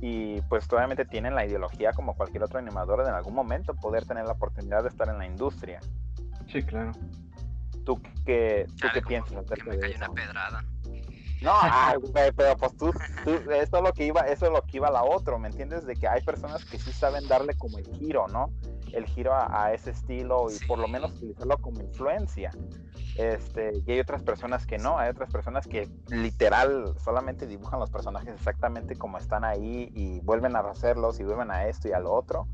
[0.00, 4.06] y pues obviamente tienen la ideología como cualquier otro animador de en algún momento poder
[4.06, 5.80] tener la oportunidad de estar en la industria.
[6.46, 6.92] Sí, claro.
[7.88, 10.62] ¿Tú qué, tú qué piensas que me cayó una pedrada.
[11.40, 11.52] No,
[12.36, 12.92] pero pues tú,
[13.24, 15.86] eso es lo que iba, eso es lo que iba a la otro, ¿me entiendes?
[15.86, 18.52] De que hay personas que sí saben darle como el giro, ¿no?
[18.92, 22.50] El giro a, ese estilo y por lo menos utilizarlo como influencia.
[23.16, 27.90] Este, y hay otras personas que no, hay otras personas que literal solamente dibujan los
[27.90, 32.00] personajes exactamente como están ahí y vuelven a hacerlos y vuelven a esto y a
[32.00, 32.48] lo otro.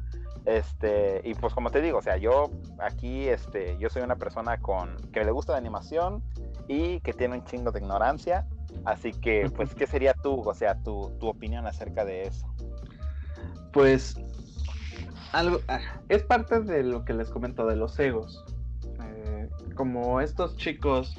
[0.47, 4.59] Este, y pues como te digo, o sea, yo aquí, este, yo soy una persona
[4.59, 6.23] con que le gusta la animación
[6.69, 8.47] y que tiene un chingo de ignorancia.
[8.85, 12.47] Así que, pues, ¿qué sería tú, o sea, tu, tu opinión acerca de eso?
[13.73, 14.17] Pues,
[15.33, 18.45] algo, ah, es parte de lo que les comento de los egos.
[19.03, 21.17] Eh, como estos chicos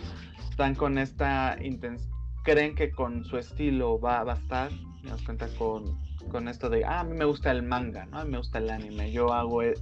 [0.49, 2.11] están con esta intención,
[2.43, 4.71] creen que con su estilo va a bastar,
[5.03, 8.19] me das cuenta con con esto de, ah, a mí me gusta el manga, ¿no?
[8.19, 9.73] A mí me gusta el anime, yo hago, e,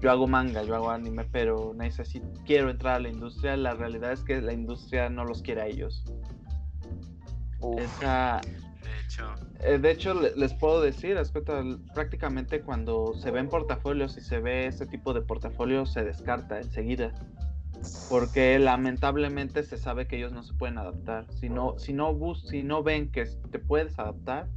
[0.00, 4.12] yo hago manga, yo hago anime, pero necesito, quiero entrar a la industria, la realidad
[4.12, 6.04] es que la industria no los quiere a ellos.
[7.76, 9.34] Esa, de hecho.
[9.60, 11.60] Eh, de hecho, les puedo decir, respecto
[11.94, 17.12] prácticamente cuando se ven portafolios y se ve ese tipo de portafolio, se descarta enseguida.
[18.08, 21.26] Porque lamentablemente se sabe que ellos no se pueden adaptar.
[21.34, 24.48] Si no, si no, bus si no ven que te puedes adaptar,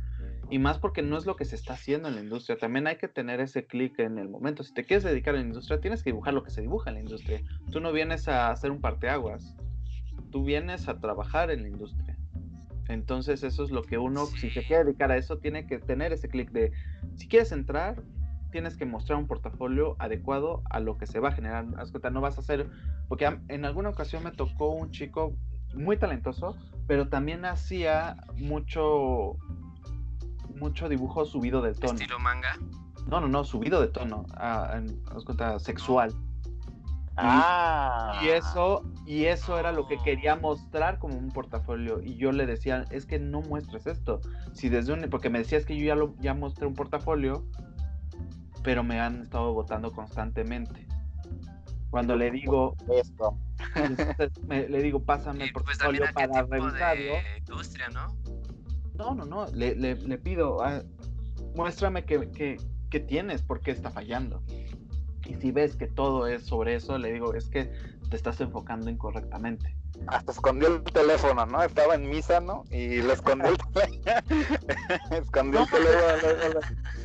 [0.51, 2.57] y más porque no es lo que se está haciendo en la industria.
[2.57, 4.63] También hay que tener ese clic en el momento.
[4.63, 6.95] Si te quieres dedicar a la industria, tienes que dibujar lo que se dibuja en
[6.95, 7.41] la industria.
[7.71, 9.55] Tú no vienes a hacer un parteaguas.
[10.29, 12.17] Tú vienes a trabajar en la industria.
[12.89, 16.11] Entonces eso es lo que uno, si se quiere dedicar a eso, tiene que tener
[16.11, 16.73] ese clic de,
[17.15, 18.03] si quieres entrar,
[18.51, 21.65] tienes que mostrar un portafolio adecuado a lo que se va a generar.
[21.65, 22.67] no vas a hacer,
[23.07, 25.33] porque en alguna ocasión me tocó un chico
[25.73, 29.37] muy talentoso, pero también hacía mucho
[30.61, 31.93] mucho dibujo subido de tono.
[31.93, 32.57] ¿Estilo manga?
[33.07, 34.25] No, no, no, subido de tono.
[34.35, 36.13] Ah, en, cuenta, sexual.
[37.17, 38.21] Ah.
[38.23, 42.01] Y, eso, y eso era lo que quería mostrar como un portafolio.
[42.01, 44.21] Y yo le decía, es que no muestres esto.
[44.53, 47.45] Si desde un, porque me decías que yo ya lo ya mostré un portafolio,
[48.63, 50.87] pero me han estado votando constantemente.
[51.89, 53.37] Cuando le digo esto,
[54.47, 57.13] le digo, pásame el pues, portafolio para revisarlo.
[57.37, 58.15] industria, ¿no?
[59.01, 60.83] No, no, no, le, le, pido, ah,
[61.55, 64.43] muéstrame qué que, tienes, por qué está fallando.
[65.25, 67.71] Y si ves que todo es sobre eso, le digo, es que
[68.09, 69.75] te estás enfocando incorrectamente.
[70.05, 71.63] Hasta escondió el teléfono, ¿no?
[71.63, 72.63] Estaba en misa, ¿no?
[72.69, 73.57] Y le escondió el
[75.11, 76.59] escondió el teléfono.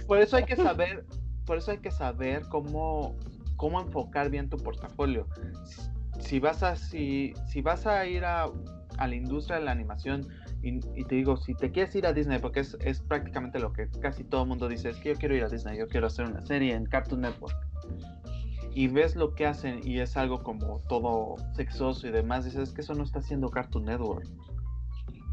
[0.06, 1.06] Por eso hay que saber,
[1.46, 3.16] por eso hay que saber cómo,
[3.56, 5.26] cómo enfocar bien tu portafolio.
[6.20, 8.50] Si, vas a, si, si vas a ir a,
[8.98, 10.28] a la industria de la animación,
[10.66, 13.88] y, te digo, si te quieres ir a Disney, porque es, es prácticamente lo que
[14.00, 16.26] casi todo el mundo dice, es que yo quiero ir a Disney, yo quiero hacer
[16.26, 17.56] una serie en Cartoon Network.
[18.74, 22.74] Y ves lo que hacen y es algo como todo sexoso y demás, dices, es
[22.74, 24.26] que eso no está haciendo Cartoon Network.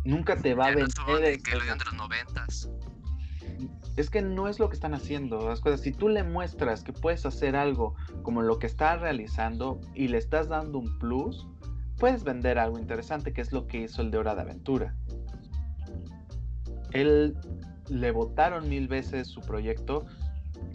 [0.05, 1.41] Nunca te va a vender.
[1.41, 2.69] Que lo de los noventas.
[3.95, 5.49] Es que no es lo que están haciendo.
[5.49, 9.81] Las cosas, si tú le muestras que puedes hacer algo como lo que está realizando
[9.93, 11.47] y le estás dando un plus,
[11.97, 14.95] puedes vender algo interesante, que es lo que hizo el de Hora de Aventura
[16.93, 17.35] él
[17.89, 20.05] le votaron mil veces su proyecto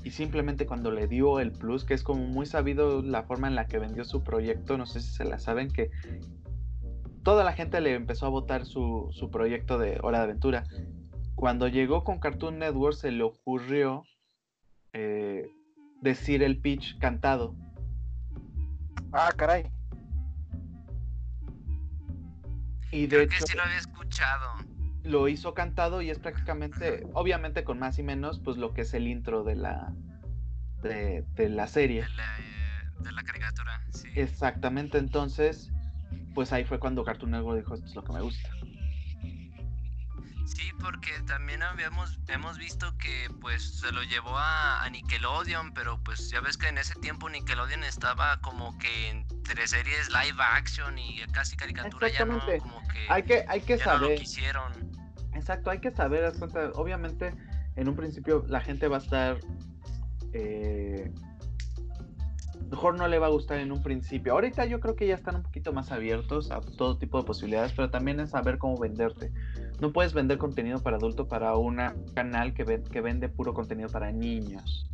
[0.05, 3.55] y simplemente cuando le dio el plus, que es como muy sabido la forma en
[3.55, 5.91] la que vendió su proyecto, no sé si se la saben, que
[7.23, 10.64] toda la gente le empezó a votar su, proyecto de Hora de Aventura.
[11.35, 14.05] Cuando llegó con Cartoon Network se le ocurrió
[14.93, 15.49] eh,
[16.01, 17.55] decir el pitch cantado.
[19.12, 19.71] Ah, caray.
[22.91, 24.58] Y de Creo que sí lo había escuchado
[25.09, 28.95] lo hizo cantado y es prácticamente, obviamente con más y menos, pues lo que es
[28.95, 29.93] el intro de la
[30.83, 32.03] de, de la serie.
[32.03, 34.09] De la, eh, de la caricatura, sí.
[34.15, 35.71] Exactamente, entonces,
[36.35, 38.51] pues ahí fue cuando Cartoon Network dijo, esto es lo que me gusta.
[40.47, 46.03] Sí, porque también habíamos hemos visto que pues se lo llevó a, a Nickelodeon, pero
[46.03, 50.99] pues ya ves que en ese tiempo Nickelodeon estaba como que entre series live action
[50.99, 54.19] y casi caricatura ya no como que Hay que, hay que ya no lo saber,
[54.19, 54.88] quisieron.
[55.39, 57.34] Exacto, hay que saber, cuenta, obviamente
[57.76, 59.39] en un principio la gente va a estar,
[60.32, 61.11] eh,
[62.70, 64.32] mejor no le va a gustar en un principio.
[64.34, 67.72] Ahorita yo creo que ya están un poquito más abiertos a todo tipo de posibilidades,
[67.72, 69.32] pero también es saber cómo venderte.
[69.80, 71.78] No puedes vender contenido para adulto para un
[72.14, 74.91] canal que, que vende puro contenido para niños.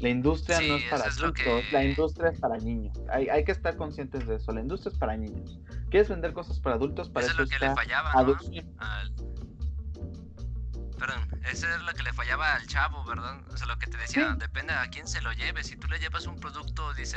[0.00, 3.00] La industria Sí, no es para adultos, que- la industria es para niños.
[3.08, 4.52] Hay, hay que estar conscientes de eso.
[4.52, 5.60] La industria es para niños.
[5.90, 7.08] ¿Quieres vender cosas para adultos?
[7.10, 8.18] Para Eso es lo que está le fallaba, ¿no?
[8.18, 8.36] Al-
[11.02, 13.40] Perdón, eso es lo que le fallaba al chavo, ¿verdad?
[13.52, 14.38] O sea, lo que te decía, Sí.
[14.38, 15.64] depende a quién se lo lleve.
[15.64, 17.16] Si tú le llevas un producto, dice,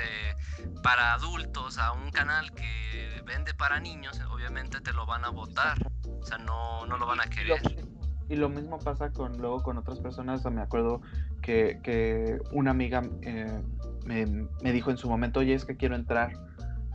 [0.81, 5.77] para adultos a un canal que vende para niños, obviamente te lo van a votar.
[6.19, 7.61] O sea, no, no lo van a querer.
[8.27, 10.39] y lo mismo pasa con luego con otras personas.
[10.39, 11.03] O sea, me acuerdo
[11.43, 13.61] que, que una amiga eh,
[14.03, 14.25] me,
[14.63, 16.33] me dijo en su momento, oye, es que quiero entrar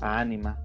[0.00, 0.58] a Anima.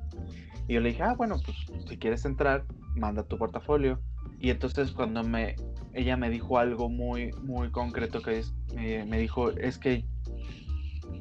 [0.68, 1.56] Y yo le dije, ah, bueno, pues
[1.88, 2.66] si quieres entrar,
[2.96, 4.02] manda tu portafolio.
[4.40, 5.56] Y entonces cuando me,
[5.96, 10.06] ella me dijo algo muy, muy concreto que es, me, me dijo, es que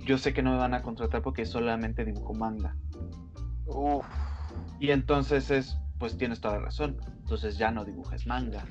[0.05, 2.77] yo sé que no me van a contratar porque solamente dibujo manga.
[3.66, 4.05] Uf.
[4.81, 6.97] Y entonces es, pues tienes toda la razón.
[7.20, 8.64] Entonces ya no dibujes manga.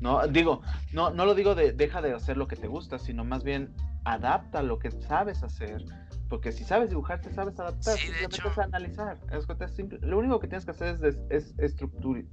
[0.00, 3.24] No, digo, no, no lo digo de deja de hacer lo que te gusta, sino
[3.24, 3.74] más bien
[4.04, 5.84] adapta lo que sabes hacer.
[6.28, 7.98] Porque si sabes dibujar, te sabes adaptar.
[7.98, 8.50] Sí, simplemente hecho.
[8.50, 9.18] es analizar.
[9.30, 11.76] Es simple- Lo único que tienes que hacer es, es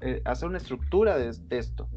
[0.02, 1.90] eh, hacer una estructura de, de esto.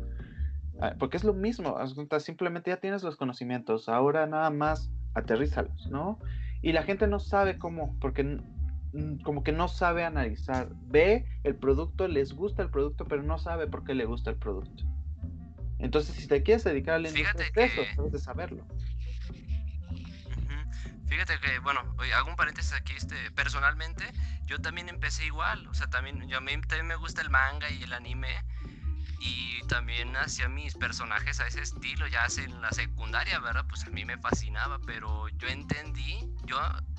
[0.83, 1.79] Ah, Porque es lo mismo.
[2.19, 3.89] simplemente ya tienes los conocimientos.
[3.89, 6.19] Ahora nada más aterrízalos, ¿no?
[6.61, 8.41] Y la gente no sabe cómo, porque
[9.23, 10.69] como que no sabe analizar.
[10.89, 14.37] Ve el producto, les gusta el producto, pero no sabe por qué le gusta el
[14.37, 14.83] producto.
[15.79, 18.67] Entonces, si te quieres dedicar a la industria, Fíjate es eso, que- debes de saberlo.
[21.07, 21.81] Fíjate que, bueno,
[22.17, 24.05] hago un paréntesis aquí, este, personalmente,
[24.47, 27.71] yo también empecé igual, o sea, también, yo a mí también me gusta el manga
[27.71, 28.29] y el anime,
[29.23, 33.65] y también hacía mis personajes a ese estilo, ya en la secundaria, ¿verdad?
[33.69, 36.59] Pues a mí me fascinaba, pero yo entendí, yo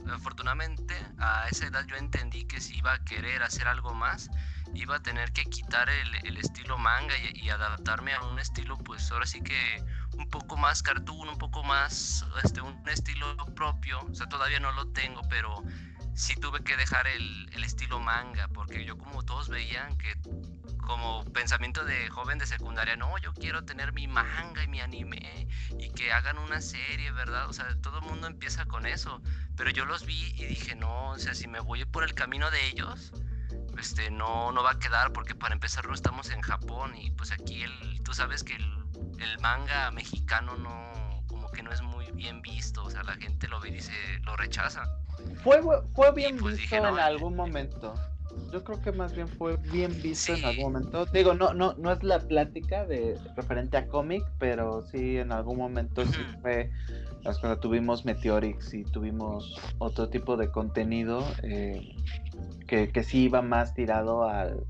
[0.10, 4.30] afortunadamente a esa edad yo entendí que si iba a querer hacer algo más,
[4.74, 8.78] iba a tener que quitar el, el estilo manga y, y adaptarme a un estilo,
[8.78, 9.84] pues ahora sí que
[10.18, 14.72] un poco más cartoon, un poco más, este, un estilo propio, o sea, todavía no
[14.72, 15.64] lo tengo, pero
[16.16, 20.14] sí tuve que dejar el, el estilo manga, porque yo como todos veían que
[20.78, 25.48] como pensamiento de joven de secundaria, no, yo quiero tener mi manga y mi anime
[25.80, 27.48] y que hagan una serie, ¿verdad?
[27.50, 29.22] O sea, todo el mundo empieza con eso,
[29.56, 32.52] pero yo los vi y dije, no, o sea, si me voy por el camino
[32.52, 33.14] de ellos,
[33.78, 37.32] este, no, no va a quedar porque para empezar no estamos en Japón y pues
[37.32, 38.86] aquí el, tú sabes que el,
[39.20, 40.92] el manga mexicano no,
[41.54, 43.94] que no es muy bien visto, o sea, la gente lo ve y dice,
[44.24, 44.84] lo rechaza.
[45.44, 45.62] Fue,
[45.94, 47.02] fue bien pues visto dije, no, en eh.
[47.02, 47.94] algún momento.
[48.52, 51.06] Yo creo que más bien fue bien visto en algún momento.
[51.06, 55.58] Digo, no, no, no es la plática de referente a cómic, pero sí en algún
[55.58, 56.72] momento sí fue.
[57.24, 61.96] Cuando tuvimos Meteorix y tuvimos otro tipo de contenido eh,
[62.68, 64.66] que, que sí iba más tirado al,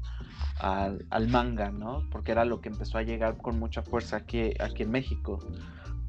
[0.60, 2.08] al, al manga, ¿no?
[2.12, 5.40] Porque era lo que empezó a llegar con mucha fuerza aquí, aquí en México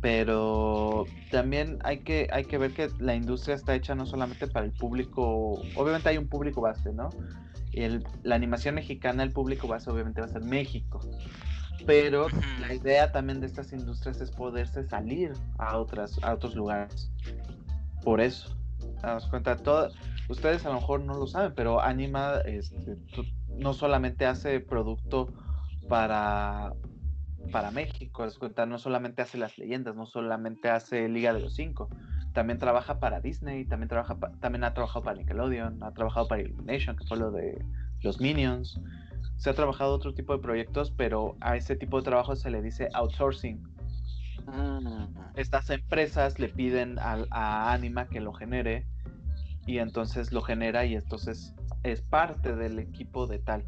[0.04, 4.66] pero también hay que, hay que ver que la industria está hecha no solamente para
[4.66, 7.08] el público, obviamente hay un público base, ¿no?
[7.72, 11.00] Y el- la animación mexicana, el público base obviamente va a ser México,
[11.86, 12.26] pero
[12.60, 17.10] la idea también de estas industrias es poderse salir a, otras, a otros lugares.
[18.02, 18.54] Por eso,
[19.00, 19.88] damos cuenta, todo,
[20.28, 22.98] ustedes a lo mejor no lo saben, pero Anima este,
[23.56, 25.32] no solamente hace producto
[25.88, 26.74] para,
[27.50, 31.54] para México, es cuenta, no solamente hace las leyendas, no solamente hace Liga de los
[31.54, 31.88] Cinco,
[32.32, 36.42] también trabaja para Disney, también trabaja pa- también ha trabajado para Nickelodeon, ha trabajado para
[36.42, 37.64] Illumination, que fue lo de
[38.02, 38.80] los Minions.
[39.36, 42.62] Se ha trabajado otro tipo de proyectos, pero a ese tipo de trabajo se le
[42.62, 43.62] dice outsourcing.
[44.46, 45.06] Mm.
[45.36, 48.86] Estas empresas le piden al- a, Anima que lo genere
[49.66, 53.64] y entonces lo genera y entonces es parte del equipo de tal.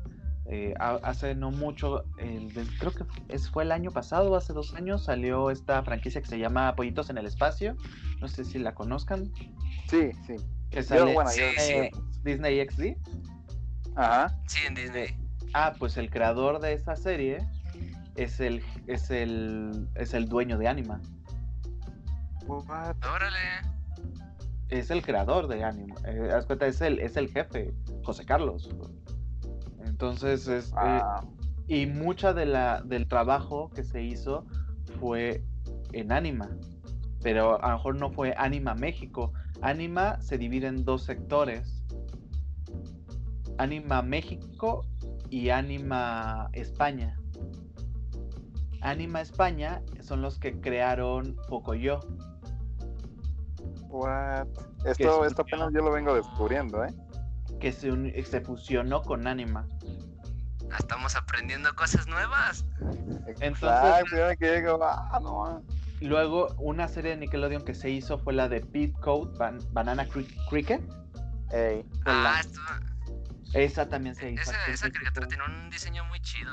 [0.49, 4.53] Eh, ha- hace no mucho, el de- creo que es, fue el año pasado, hace
[4.53, 7.77] dos años, salió esta franquicia que se llama Pollitos en el Espacio.
[8.21, 9.33] No sé si la conozcan.
[9.89, 10.37] Sí, sí.
[10.71, 11.73] Que Yo, sale bueno, yo- sí.
[11.73, 11.91] eh,
[12.23, 12.97] Disney XD.
[13.97, 14.39] Ajá.
[14.47, 15.17] Sí, en Disney.
[15.53, 17.39] Ah, pues el creador de esa serie
[18.15, 21.01] es el, es el, es el dueño de Anima.
[22.47, 22.97] What?
[23.15, 23.39] Órale.
[24.69, 25.95] Es el creador de Anima.
[26.07, 27.73] Eh, haz cuenta, es el, es el jefe,
[28.05, 28.69] José Carlos.
[29.87, 31.21] Entonces, es, eh, Ah,
[31.69, 34.45] y mucha de la, del trabajo que se hizo
[35.01, 35.43] fue
[35.93, 36.49] en Anima.
[37.23, 39.33] Pero a lo mejor no fue Anima México.
[39.63, 41.83] Anima se divide en dos sectores.
[43.59, 44.85] Anima México
[45.31, 47.19] y Anima España.
[48.83, 52.01] Anima España son los que crearon Pocoyo.
[53.89, 54.47] what?
[54.85, 56.95] Esto, es- esto apenas yo lo vengo descubriendo, ¿eh?
[57.61, 59.67] Que se, uni- se fusionó con Anima.
[60.79, 62.65] Estamos aprendiendo cosas nuevas.
[64.65, 65.63] Como, ah, no.
[66.01, 70.07] Luego, una serie de Nickelodeon que se hizo fue la de Pete Code Ban- Banana
[70.07, 70.83] Cri- Cricket.
[72.05, 72.61] Ah, la- esto,
[73.55, 74.43] esa también se hizo.
[74.43, 76.53] esa, esa caricatura tiene un diseño muy chido.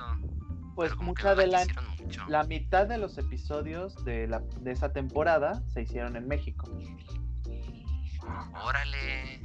[0.75, 1.65] Pues mucha no de la,
[1.99, 2.25] mucho.
[2.29, 6.65] la mitad de los episodios de, la, de esa temporada se hicieron en México.
[8.63, 9.41] Órale.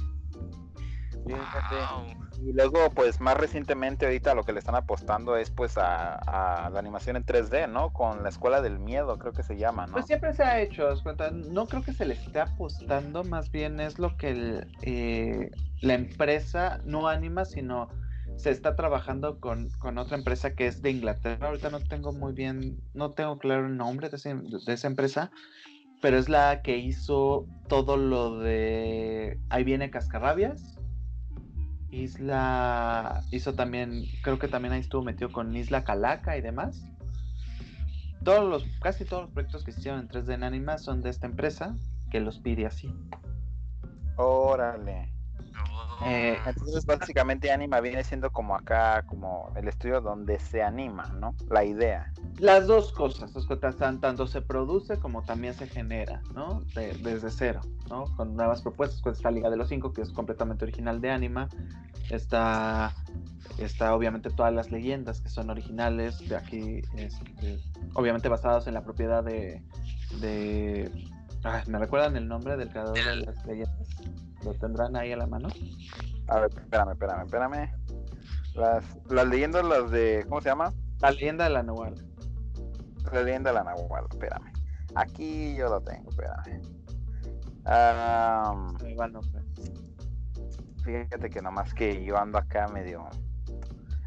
[1.25, 2.05] Wow.
[2.41, 6.69] Y luego, pues más recientemente ahorita lo que le están apostando es pues a, a
[6.69, 7.91] la animación en 3D, ¿no?
[7.91, 9.93] Con la Escuela del Miedo, creo que se llama, ¿no?
[9.93, 10.89] Pues siempre se ha hecho,
[11.33, 15.51] no creo que se le esté apostando, más bien es lo que el, eh,
[15.81, 17.89] la empresa, no anima, sino
[18.37, 21.47] se está trabajando con, con otra empresa que es de Inglaterra.
[21.47, 25.29] Ahorita no tengo muy bien, no tengo claro el nombre de, ese- de esa empresa,
[26.01, 30.78] pero es la que hizo todo lo de Ahí viene Cascarrabias.
[31.91, 36.83] Isla hizo también, creo que también ahí estuvo metido con Isla Calaca y demás.
[38.23, 41.25] Todos los, casi todos los proyectos que hicieron en 3D en Anima son de esta
[41.25, 41.75] empresa
[42.11, 42.93] que los pide así.
[44.17, 45.18] Órale.
[46.05, 51.35] Eh, Entonces básicamente Anima viene siendo como acá, como el estudio donde se anima, ¿no?
[51.49, 52.11] La idea.
[52.37, 56.61] Las dos cosas, las cosas, tan- tanto se produce como también se genera, ¿no?
[56.73, 58.05] De- desde cero, ¿no?
[58.15, 61.49] Con nuevas propuestas, con esta Liga de los Cinco, que es completamente original de Anima.
[62.09, 62.93] Está,
[63.57, 67.59] está obviamente todas las leyendas que son originales, de aquí, este,
[67.93, 69.61] obviamente basadas en la propiedad de...
[70.21, 70.89] de
[71.43, 73.78] ay, ¿Me recuerdan el nombre del creador de las leyendas?
[74.43, 75.49] ¿Lo tendrán ahí a la mano?
[76.27, 77.71] A ver, espérame, espérame, espérame.
[78.55, 80.73] Las, las leyendas, las de, ¿cómo se llama?
[81.01, 81.95] La leyenda de la Nahual.
[83.11, 84.51] La leyenda de la Nahual, espérame.
[84.95, 86.61] Aquí yo lo tengo, espérame.
[89.11, 89.41] Nombre.
[90.83, 93.07] fíjate que nomás que yo ando acá medio...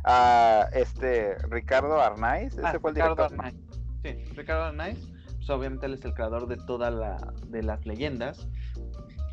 [0.05, 3.25] Ah, este, Ricardo Arnaiz, ese Ah, fue el Ricardo.
[3.25, 3.55] Arnaiz.
[4.03, 4.99] Sí, Ricardo Arnaiz.
[5.37, 7.17] Pues obviamente él es el creador de toda la
[7.49, 8.49] de las leyendas,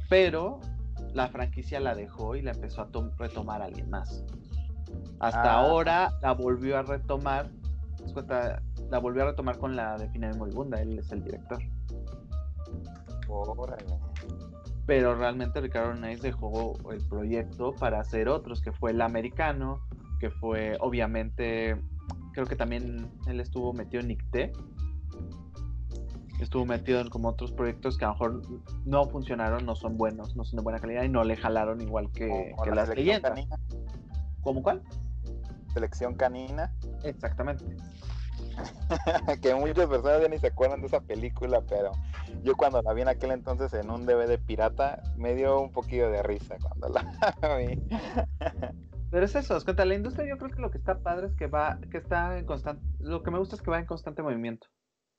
[0.10, 0.60] pero
[1.20, 4.24] la franquicia la dejó y la empezó a tom- retomar alguien más.
[5.20, 5.60] Hasta Ah.
[5.60, 7.50] ahora la volvió a retomar,
[8.14, 11.60] cuenta, la volvió a retomar con la de Final Moribunda, él es el director.
[13.28, 13.86] Órale.
[14.86, 19.82] Pero realmente Ricardo Arnaiz dejó el proyecto para hacer otros, que fue el americano,
[20.20, 21.80] que fue obviamente,
[22.34, 24.52] creo que también él estuvo metido en Nicté.
[26.40, 28.42] Estuvo metido en como otros proyectos que a lo mejor
[28.86, 32.12] no funcionaron, no son buenos, no son de buena calidad y no le jalaron igual
[32.12, 33.34] que, Como que la las leyendas.
[33.34, 33.56] canina.
[34.42, 34.82] ¿Cómo cuál?
[35.74, 36.74] Selección canina.
[37.04, 37.66] Exactamente.
[39.42, 41.92] que muchas personas ya ni se acuerdan de esa película, pero
[42.44, 46.10] yo cuando la vi en aquel entonces en un DVD pirata, me dio un poquillo
[46.10, 47.04] de risa cuando la
[47.58, 47.82] vi.
[49.12, 51.34] Pero es eso, es cuenta, la industria yo creo que lo que está padre es
[51.34, 54.22] que va, que está en constante, lo que me gusta es que va en constante
[54.22, 54.68] movimiento.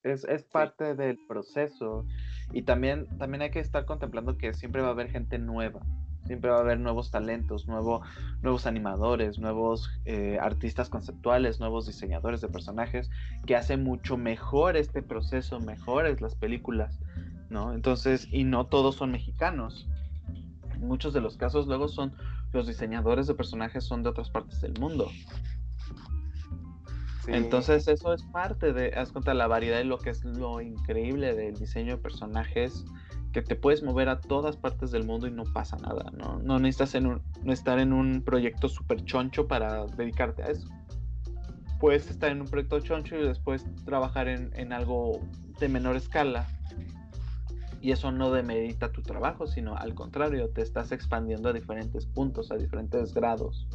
[0.02, 2.06] Es, es parte del proceso.
[2.52, 5.80] Y también, también hay que estar contemplando que siempre va a haber gente nueva.
[6.26, 8.02] Siempre va a haber nuevos talentos, nuevo,
[8.42, 13.10] nuevos animadores, nuevos eh, artistas conceptuales, nuevos diseñadores de personajes
[13.46, 17.00] que hacen mucho mejor este proceso, mejores las películas,
[17.48, 17.72] ¿no?
[17.72, 19.88] Entonces, y no todos son mexicanos.
[20.74, 22.14] En muchos de los casos luego son
[22.52, 25.10] los diseñadores de personajes son de otras partes del mundo.
[27.26, 31.34] Entonces eso es parte de, haz cuenta, la variedad y lo que es lo increíble
[31.34, 32.84] del diseño de personajes,
[33.32, 36.40] que te puedes mover a todas partes del mundo y no pasa nada, ¿no?
[36.42, 40.68] No necesitas en un- no estar en un proyecto súper choncho para dedicarte a eso.
[41.78, 45.20] Puedes estar en un proyecto choncho y después trabajar en, en algo
[45.60, 46.46] de menor escala.
[47.80, 52.50] Y eso no demerita tu trabajo, sino al contrario, te estás expandiendo a diferentes puntos,
[52.50, 53.66] a diferentes grados.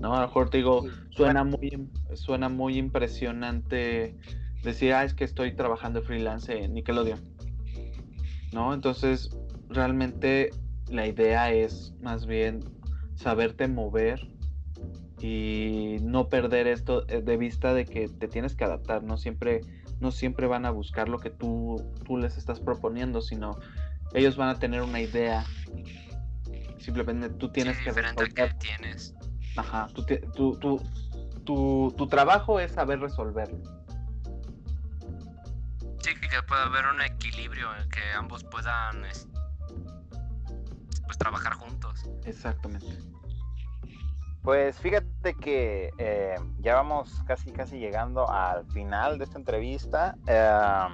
[0.00, 0.14] ¿No?
[0.14, 4.16] A lo mejor te digo, suena muy, suena muy impresionante
[4.62, 7.20] decir, ah, es que estoy trabajando freelance en Nickelodeon.
[8.52, 8.72] ¿No?
[8.74, 9.30] Entonces,
[9.68, 10.50] realmente
[10.88, 12.60] la idea es más bien
[13.14, 14.26] saberte mover
[15.20, 19.62] y no perder esto eh, de vista de que te tienes que adaptar, no siempre
[20.00, 23.58] no siempre van a buscar lo que tú, tú les estás proponiendo, sino
[24.14, 25.44] ellos van a tener una idea.
[26.78, 29.14] Simplemente tú tienes Sí, que diferente al que tienes.
[29.58, 30.80] Ajá, ti- tú- tú-
[31.44, 33.58] tu, tu trabajo es saber resolverlo.
[36.00, 39.26] Sí, que pueda haber un equilibrio en que ambos puedan es-
[41.06, 42.08] pues trabajar juntos.
[42.24, 42.86] Exactamente.
[44.42, 50.14] Pues fíjate que eh, ya vamos casi casi llegando al final de esta entrevista.
[50.26, 50.88] eh,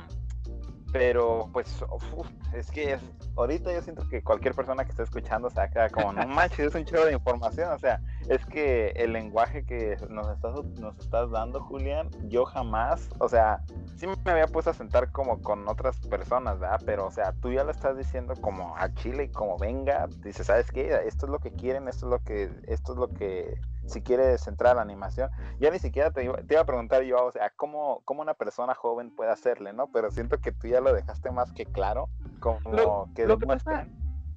[0.92, 3.02] pero pues uf, es que es-
[3.36, 6.26] ahorita yo siento que cualquier persona que esté escuchando se va a quedar como, no
[6.28, 7.72] manches, es un chorro de información.
[7.72, 13.10] O sea, es que el lenguaje que nos estás, nos estás dando, Julián, yo jamás,
[13.18, 13.62] o sea,
[13.96, 16.80] sí me había puesto a sentar como con otras personas, ¿verdad?
[16.86, 20.46] Pero, o sea, tú ya lo estás diciendo como a Chile y como venga, dices,
[20.46, 21.00] ¿sabes qué?
[21.06, 24.46] Esto es lo que quieren, esto es lo que, esto es lo que, si quieres
[24.48, 27.30] entrar a la animación, ya ni siquiera te iba, te iba a preguntar yo, o
[27.32, 29.88] sea, ¿cómo, cómo una persona joven puede hacerle, ¿no?
[29.88, 32.08] Pero siento que tú ya lo dejaste más que claro,
[32.40, 33.86] como Lo- que lo que pasa-.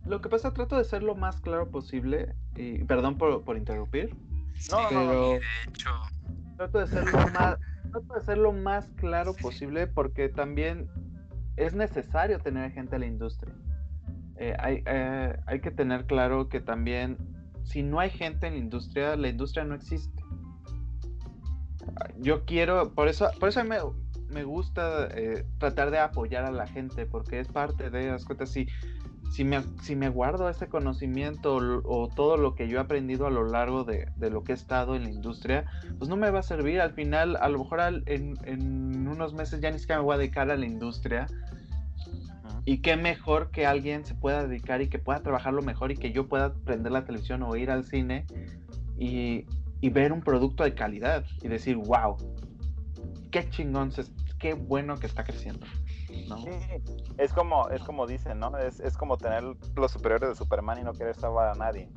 [0.07, 4.15] Lo que pasa, trato de ser lo más claro posible, y perdón por, por interrumpir,
[4.71, 5.89] No, no, de hecho,
[6.55, 7.57] trato de ser lo más,
[7.91, 10.87] trato de ser lo más claro posible porque también
[11.57, 13.53] es necesario tener gente en la industria.
[14.37, 17.17] Eh, hay, eh, hay que tener claro que también
[17.63, 20.23] si no hay gente en la industria, la industria no existe.
[22.17, 23.77] Yo quiero, por eso, por eso me,
[24.29, 28.49] me gusta eh, tratar de apoyar a la gente, porque es parte de las cuentas.
[28.49, 28.67] Si,
[29.29, 33.29] si, me, si me guardo ese conocimiento o, todo lo que yo he aprendido a
[33.29, 35.65] lo largo de, de lo que he estado en la industria,
[35.97, 36.81] pues no me va a servir.
[36.81, 40.15] Al final, a lo mejor al- en, en unos meses ya ni siquiera me voy
[40.15, 41.27] a dedicar a la industria.
[42.65, 46.11] Y qué mejor que alguien se pueda dedicar y que pueda trabajarlo mejor y que
[46.11, 48.25] yo pueda prender la televisión o ir al cine
[48.97, 49.45] y,
[49.79, 52.17] y ver un producto de calidad y decir, wow,
[53.31, 53.91] qué chingón,
[54.39, 55.65] qué bueno que está creciendo.
[56.25, 56.37] ¿No?
[56.37, 56.49] Sí,
[57.17, 58.57] es como, es como dicen, ¿no?
[58.57, 59.43] Es, es como tener
[59.75, 61.89] los superiores de Superman y no querer salvar a nadie.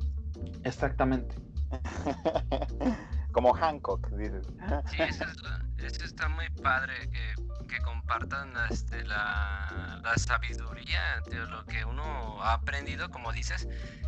[0.64, 1.34] Exactamente.
[3.32, 4.47] como Hancock, dices.
[4.90, 7.35] sí, eso, es- eso está muy padre que,
[7.66, 13.66] que compartan este, la, la sabiduría de lo que uno ha aprendido, como dices,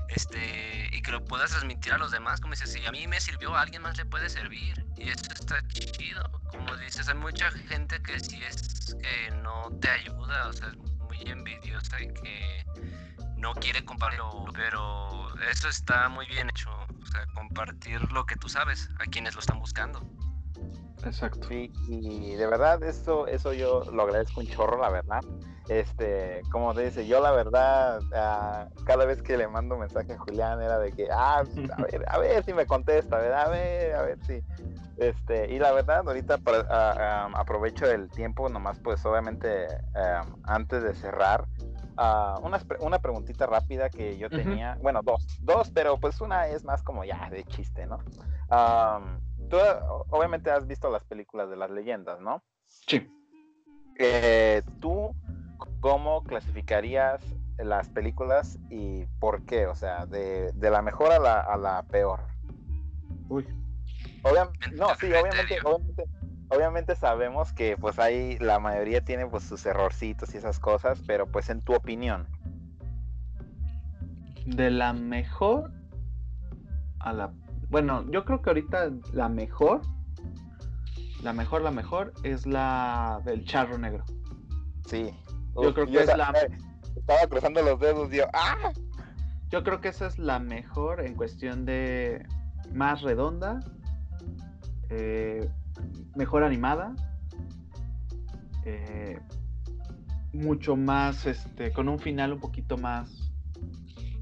[0.08, 3.20] este, y que lo puedas transmitir a los demás, como dices, si a mí me
[3.20, 7.50] sirvió, a alguien más le puede servir, y eso está chido, como dices, hay mucha
[7.50, 10.72] gente que si es que no te ayuda, o sea,
[11.22, 12.64] muy envidiosa y que
[13.36, 18.48] no quiere compartirlo, pero eso está muy bien hecho, o sea, compartir lo que tú
[18.48, 20.00] sabes a quienes lo están buscando.
[21.04, 21.48] Exacto.
[21.48, 25.20] Sí, y de verdad eso, eso yo lo agradezco un chorro, la verdad.
[25.68, 30.12] Este, como te dice, yo la verdad, ah, cada vez que le mando un mensaje
[30.12, 31.42] a Julián era de que, ah, a
[31.82, 33.46] ver, a ver si me contesta, ¿verdad?
[33.46, 34.42] A ver, a ver si.
[34.96, 40.82] Este, y la verdad, ahorita ah, ah, aprovecho el tiempo, nomás pues obviamente ah, antes
[40.82, 41.46] de cerrar,
[42.02, 46.64] ah, una, una preguntita rápida que yo tenía, bueno, dos, dos, pero pues una es
[46.64, 47.98] más como ya de chiste, ¿no?
[49.48, 49.56] Tú
[50.10, 52.42] obviamente has visto las películas de las leyendas, ¿no?
[52.66, 53.10] Sí.
[53.98, 55.14] Eh, ¿Tú
[55.80, 57.20] cómo clasificarías
[57.58, 59.66] las películas y por qué?
[59.66, 62.20] O sea, de, de la mejor a la, a la peor.
[63.28, 63.46] Uy.
[64.24, 66.04] Obviamente, no, sí, obviamente, obviamente,
[66.54, 71.26] obviamente sabemos que pues ahí la mayoría tiene pues sus errorcitos y esas cosas, pero
[71.26, 72.26] pues en tu opinión.
[74.46, 75.72] De la mejor
[77.00, 77.32] a la...
[77.68, 79.82] Bueno, yo creo que ahorita la mejor,
[81.22, 84.04] la mejor, la mejor es la del charro negro.
[84.86, 85.16] Sí.
[85.60, 86.32] Yo creo que es la-
[86.96, 88.72] Estaba cruzando los dedos, yo, ¡ah!
[89.48, 92.26] Yo creo que esa es la mejor en cuestión de
[92.72, 93.60] más redonda,
[94.90, 95.48] eh,
[96.16, 96.94] mejor animada,
[98.64, 99.18] eh,
[100.32, 103.32] mucho más, este, con un final un poquito más,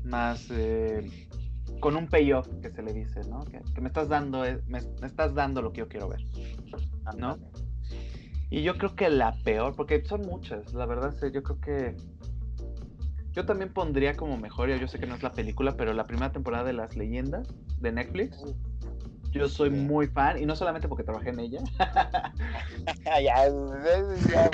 [0.02, 1.28] más, eh,
[1.80, 3.44] con un payoff que se le dice, ¿no?
[3.44, 6.20] Que, que me estás dando, eh, me, me estás dando lo que yo quiero ver.
[7.16, 7.38] ¿No?
[8.50, 11.96] Y yo creo que la peor, porque son muchas, la verdad, yo creo que.
[13.32, 16.32] Yo también pondría como mejor, yo sé que no es la película, pero la primera
[16.32, 17.46] temporada de Las Leyendas
[17.78, 18.42] de Netflix.
[19.32, 21.60] Yo soy muy fan, y no solamente porque trabajé en ella,
[23.04, 24.50] ya, ya,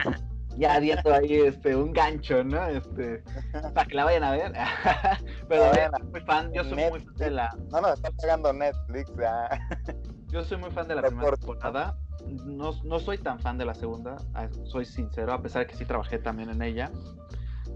[0.57, 2.67] ya viendo ahí este, un gancho, ¿no?
[2.67, 3.23] Este,
[3.75, 4.53] para que la vayan a ver.
[5.49, 8.53] pero eh, soy muy fan, yo soy muy fan de la, no nos está pagando
[8.53, 9.49] Netflix, ya.
[10.29, 11.97] Yo soy muy fan de la primera temporada.
[12.45, 15.77] No, no soy tan fan de la segunda, ah, soy sincero, a pesar de que
[15.77, 16.91] sí trabajé también en ella.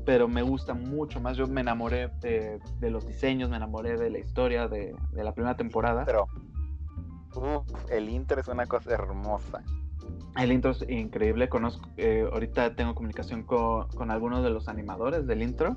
[0.04, 1.36] Pero me gusta mucho más.
[1.36, 5.32] Yo me enamoré de, de los diseños, me enamoré de la historia de, de la
[5.32, 6.04] primera temporada.
[6.04, 6.26] Pero
[7.34, 9.62] uf, el Inter es una cosa hermosa.
[10.36, 11.48] El intro es increíble.
[11.48, 15.76] Conozco, eh, ahorita tengo comunicación con, con algunos de los animadores del intro,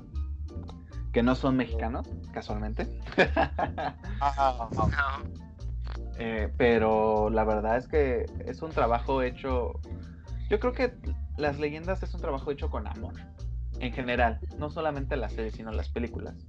[1.12, 2.88] que no son mexicanos, casualmente.
[4.20, 4.68] Ah,
[6.16, 9.80] Eh, pero la verdad es que es un trabajo hecho.
[10.48, 10.94] Yo creo que
[11.36, 13.14] las leyendas es un trabajo hecho con amor,
[13.80, 16.46] en general, no solamente las series, sino las películas.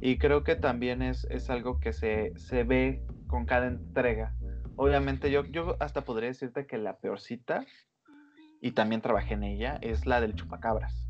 [0.00, 4.34] Y creo que también es, es algo que se, se ve con cada entrega.
[4.76, 7.64] Obviamente, yo, yo hasta podría decirte que la peorcita,
[8.60, 11.08] y también trabajé en ella, es la del chupacabras.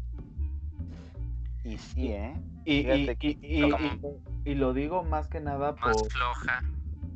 [1.64, 2.34] y sí, ¿eh?
[2.64, 5.96] Y, y- Fíjate y- que y- como- y- y lo digo más que nada más
[5.96, 6.10] por.
[6.12, 6.62] floja.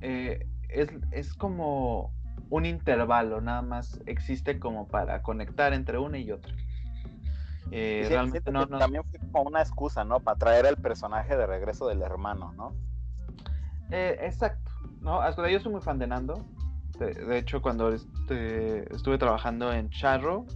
[0.00, 2.12] eh, es, es como
[2.50, 6.52] un intervalo, nada más existe como para conectar entre una y otra.
[7.70, 10.18] Eh, Sí, realmente no, no- También fue como una excusa, ¿no?
[10.20, 12.74] Para traer al personaje de regreso del hermano, ¿no?
[13.92, 15.20] eh, exacto, ¿no?
[15.48, 16.44] Yo soy muy fan de Nando.
[16.98, 20.46] De, de hecho, cuando este, estuve trabajando en Charro,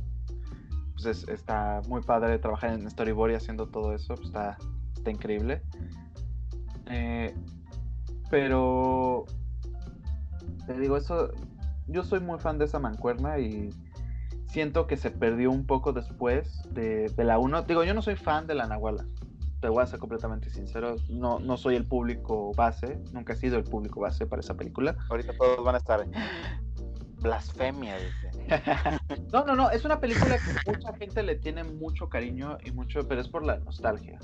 [0.94, 4.56] pues es- está muy padre trabajar en Storyboard y haciendo todo eso, pues está,
[4.96, 5.62] está increíble.
[6.86, 7.34] Eh,
[8.30, 9.26] pero
[10.66, 11.30] te digo, eso,
[11.86, 13.70] yo soy muy fan de esa mancuerna y
[14.46, 17.62] siento que se perdió un poco después de, de la 1.
[17.62, 19.04] Digo, yo no soy fan de la Nahuala,
[19.60, 23.58] te voy a ser completamente sincero, no, no soy el público base, nunca he sido
[23.58, 24.96] el público base para esa película.
[25.10, 26.06] Ahorita todos van a estar.
[27.20, 28.30] Blasfemia, dice.
[29.32, 33.06] No, no, no, es una película que mucha gente le tiene mucho cariño y mucho,
[33.06, 34.18] pero es por la nostalgia.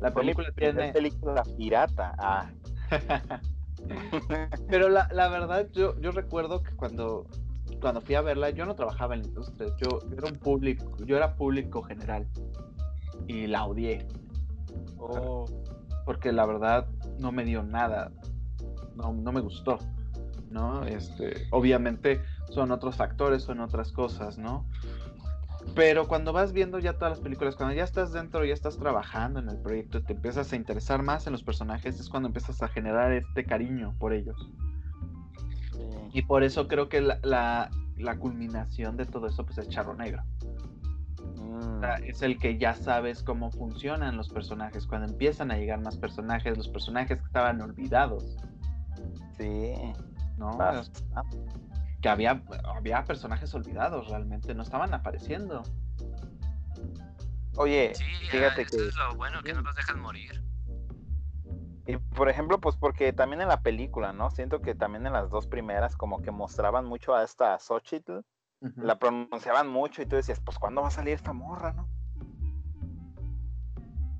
[0.00, 0.92] La película tiene...
[0.92, 2.14] película pirata.
[2.18, 2.50] Ah.
[4.68, 7.26] Pero la, la verdad, yo, yo recuerdo que cuando,
[7.80, 10.96] cuando fui a verla, yo no trabajaba en la industria, yo, yo era un público,
[11.04, 12.28] yo era público general
[13.26, 14.06] y la odié,
[14.98, 15.46] Oh.
[16.04, 16.86] porque la verdad
[17.18, 18.12] no me dio nada,
[18.94, 19.78] no, no me gustó,
[20.50, 20.84] ¿no?
[20.84, 24.66] Este, obviamente son otros factores, son otras cosas, ¿no?
[25.74, 29.40] Pero cuando vas viendo ya todas las películas, cuando ya estás dentro, ya estás trabajando
[29.40, 32.62] en el proyecto y te empiezas a interesar más en los personajes, es cuando empiezas
[32.62, 34.50] a generar este cariño por ellos.
[35.72, 35.80] Sí.
[36.12, 39.94] Y por eso creo que la, la, la culminación de todo eso pues es Charro
[39.94, 40.22] Negro.
[41.36, 41.76] Mm.
[41.76, 45.80] O sea, es el que ya sabes cómo funcionan los personajes, cuando empiezan a llegar
[45.80, 48.36] más personajes, los personajes que estaban olvidados,
[49.38, 49.74] Sí.
[50.36, 50.56] ¿no?
[50.56, 51.38] bastante.
[52.00, 55.62] Que había, había personajes olvidados realmente, no estaban apareciendo.
[57.56, 58.88] Oye, Sí, fíjate ah, eso que.
[58.88, 60.42] es lo bueno, que no los dejan morir.
[61.86, 64.30] Y por ejemplo, pues porque también en la película, ¿no?
[64.30, 68.20] Siento que también en las dos primeras como que mostraban mucho a esta Xochitl,
[68.76, 71.88] La pronunciaban mucho y tú decías, pues ¿cuándo va a salir esta morra, no?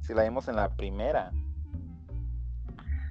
[0.01, 1.31] Si la vimos en la primera.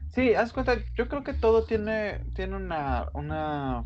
[0.09, 3.85] Sí, haz cuenta, yo creo que todo tiene, tiene una, una,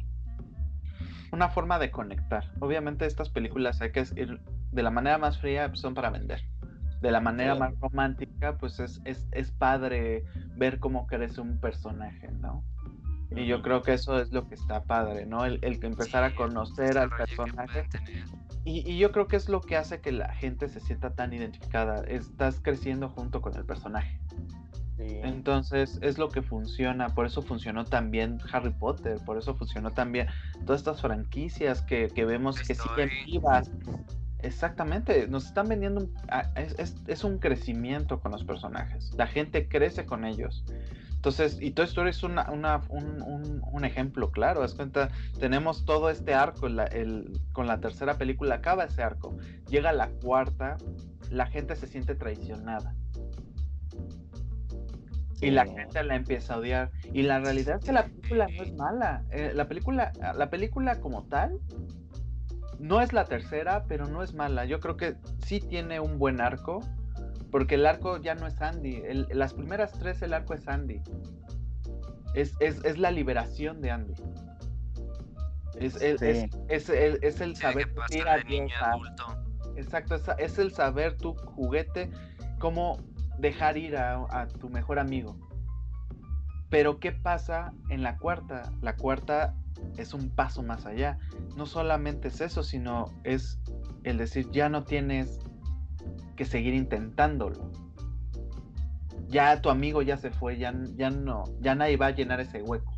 [1.31, 2.45] una forma de conectar.
[2.61, 4.41] Obviamente estas películas hay que ir
[4.71, 6.41] de la manera más fría, pues, son para vender.
[7.01, 7.59] De la manera Sí.
[7.59, 10.23] más romántica, pues es, es, es padre
[10.55, 12.63] ver cómo crece un personaje, ¿no?
[13.31, 15.45] Y yo creo que eso es lo que está padre, ¿no?
[15.45, 17.87] El, el que empezar a conocer al personaje.
[18.63, 21.33] Y, y yo creo que es lo que hace que la gente se sienta tan
[21.33, 22.03] identificada.
[22.07, 24.19] Estás creciendo junto con el personaje.
[24.97, 25.19] Sí.
[25.23, 30.27] Entonces es lo que funciona, por eso funcionó también Harry Potter, por eso funcionó también
[30.65, 33.69] todas estas franquicias que, que vemos que siguen vivas.
[34.39, 39.27] Exactamente, nos están vendiendo, un- ah, es, es- es un crecimiento con los personajes, la
[39.27, 40.63] gente crece con ellos.
[41.25, 45.83] Entonces, y Toy Story es una, una- un, un- un ejemplo claro, das cuenta, tenemos
[45.83, 49.35] todo este arco, la- el- con la tercera película acaba ese arco,
[49.67, 50.77] llega la cuarta,
[51.31, 52.93] la gente se siente traicionada
[55.41, 56.91] y la gente la empieza a odiar.
[57.11, 59.23] Y la realidad es que la película no es mala.
[59.31, 61.57] Eh, la película, la película como tal,
[62.77, 64.65] no es la tercera, pero no es mala.
[64.65, 66.81] Yo creo que sí tiene un buen arco,
[67.55, 68.97] porque el arco ya no es Andy.
[69.05, 71.01] El- las primeras tres el arco es Andy.
[72.33, 74.13] Es, es, es la liberación de Andy.
[75.79, 76.25] Es, es, Sí.
[76.25, 79.23] es, es el, es el Tiene saber que de niño a adulto.
[79.77, 82.11] Exacto, es, es el saber tu juguete,
[82.59, 82.97] cómo
[83.39, 85.37] dejar ir a, a tu mejor amigo.
[86.69, 88.73] Pero ¿qué pasa en la cuarta?
[88.81, 89.55] La cuarta
[89.95, 91.19] es un paso más allá.
[91.55, 93.61] No solamente es eso, sino es
[94.03, 95.39] el decir, ya no tienes
[96.35, 97.71] que seguir intentándolo.
[99.27, 102.61] Ya tu amigo ya se fue, ya, ya no, ya nadie va a llenar ese
[102.61, 102.93] hueco.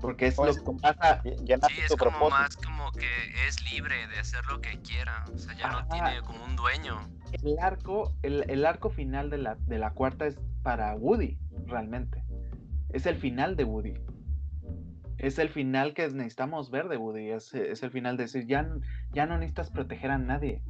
[0.00, 2.30] Porque es Pues, lo que pasa Ya- Sí, es tu como propósito.
[2.40, 3.06] más como que
[3.46, 5.24] es libre de hacer lo que quiera.
[5.34, 5.82] O sea, ya Ajá.
[5.82, 6.96] no tiene como un dueño.
[7.44, 12.24] el arco, el, el arco final de la, de la cuarta es para Woody, realmente.
[12.88, 13.94] Es el final de Woody.
[15.18, 17.30] Es el final que necesitamos ver de Woody.
[17.30, 18.66] Es, es el final de decir, ya,
[19.12, 20.62] ya no necesitas proteger a nadie.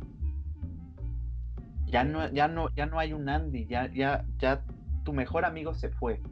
[1.90, 3.66] Ya no, ya no, ya no hay un Andy.
[3.66, 4.62] Ya, ya, ya
[5.04, 6.22] tu mejor amigo se fue.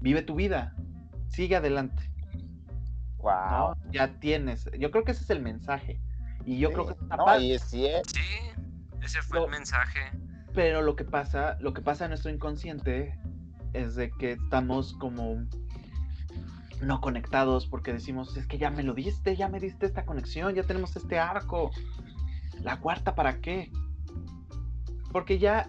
[0.00, 0.74] Vive tu vida.
[1.28, 2.02] Sigue adelante.
[3.18, 3.34] Wow.
[3.50, 3.76] ¿no?
[3.92, 4.68] Ya tienes.
[4.78, 6.00] Yo creo que ese es el mensaje.
[6.44, 8.02] Y yo creo que no, parte- y sí es.
[8.12, 8.20] Sí,
[9.02, 10.00] ese fue el mensaje.
[10.54, 13.18] Pero lo que pasa, lo que pasa en nuestro inconsciente
[13.72, 15.44] es de que estamos como
[16.80, 20.54] no conectados porque decimos, es que ya me lo diste, ya me diste esta conexión,
[20.54, 21.70] ya tenemos este arco.
[22.62, 23.70] La cuarta, ¿para qué?
[25.16, 25.66] Porque ya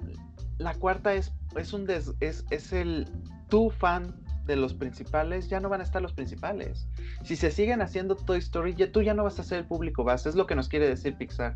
[0.57, 3.09] la cuarta es, es un des- es, es el
[3.47, 4.13] tu fan
[4.43, 6.89] de los principales, ya no van a estar los principales.
[7.23, 10.03] Si se siguen haciendo Toy Story, ya, tú ya no vas a ser el público
[10.03, 11.55] base, es lo que nos quiere decir Pixar.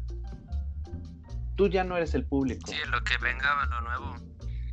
[1.57, 2.71] Tú ya no eres el público.
[2.71, 4.15] Sí, lo que venga, lo nuevo.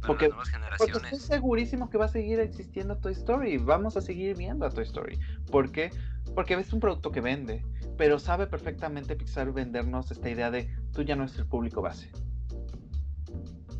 [0.06, 3.58] Porque- las Porque estoy segurísimo que va a seguir existiendo Toy Story.
[3.58, 5.18] Vamos a seguir viendo a Toy Story.
[5.50, 5.90] ¿Por qué?
[6.36, 7.66] Porque es un producto que vende.
[7.96, 12.12] Pero sabe perfectamente Pixar vendernos esta idea de tú ya no eres el público base.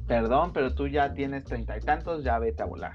[0.09, 2.93] Perdón, pero tú ya tienes treinta y tantos, ya vete a volar.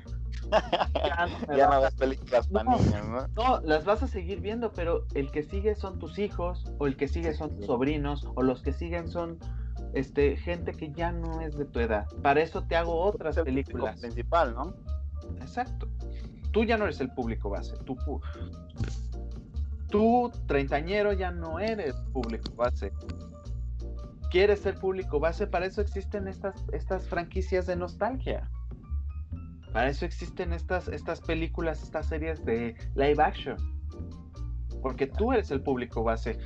[0.94, 2.78] Ya no Ya no ves películas para No.
[2.78, 3.28] niños, ¿no?
[3.36, 6.98] No, las vas a seguir viendo, pero el que sigue son tus hijos, o el
[6.98, 9.38] que sigue son tus sobrinos, o los que siguen son
[9.94, 12.08] este gente que ya no es de tu edad.
[12.22, 14.00] Para eso te hago otras el películas.
[14.00, 14.74] principal, ¿no?
[15.40, 15.88] Exacto.
[16.52, 17.76] Tú ya no eres el público base.
[17.86, 17.96] Tú,
[19.90, 22.92] tú, treintañero, ya no eres público base.
[24.34, 25.46] ¿Quieres ser público base?
[25.46, 28.50] Para eso existen estas, estas franquicias de nostalgia.
[29.72, 33.58] Para eso existen estas, estas películas, estas series de live action.
[34.82, 36.40] Porque tú eres el público base.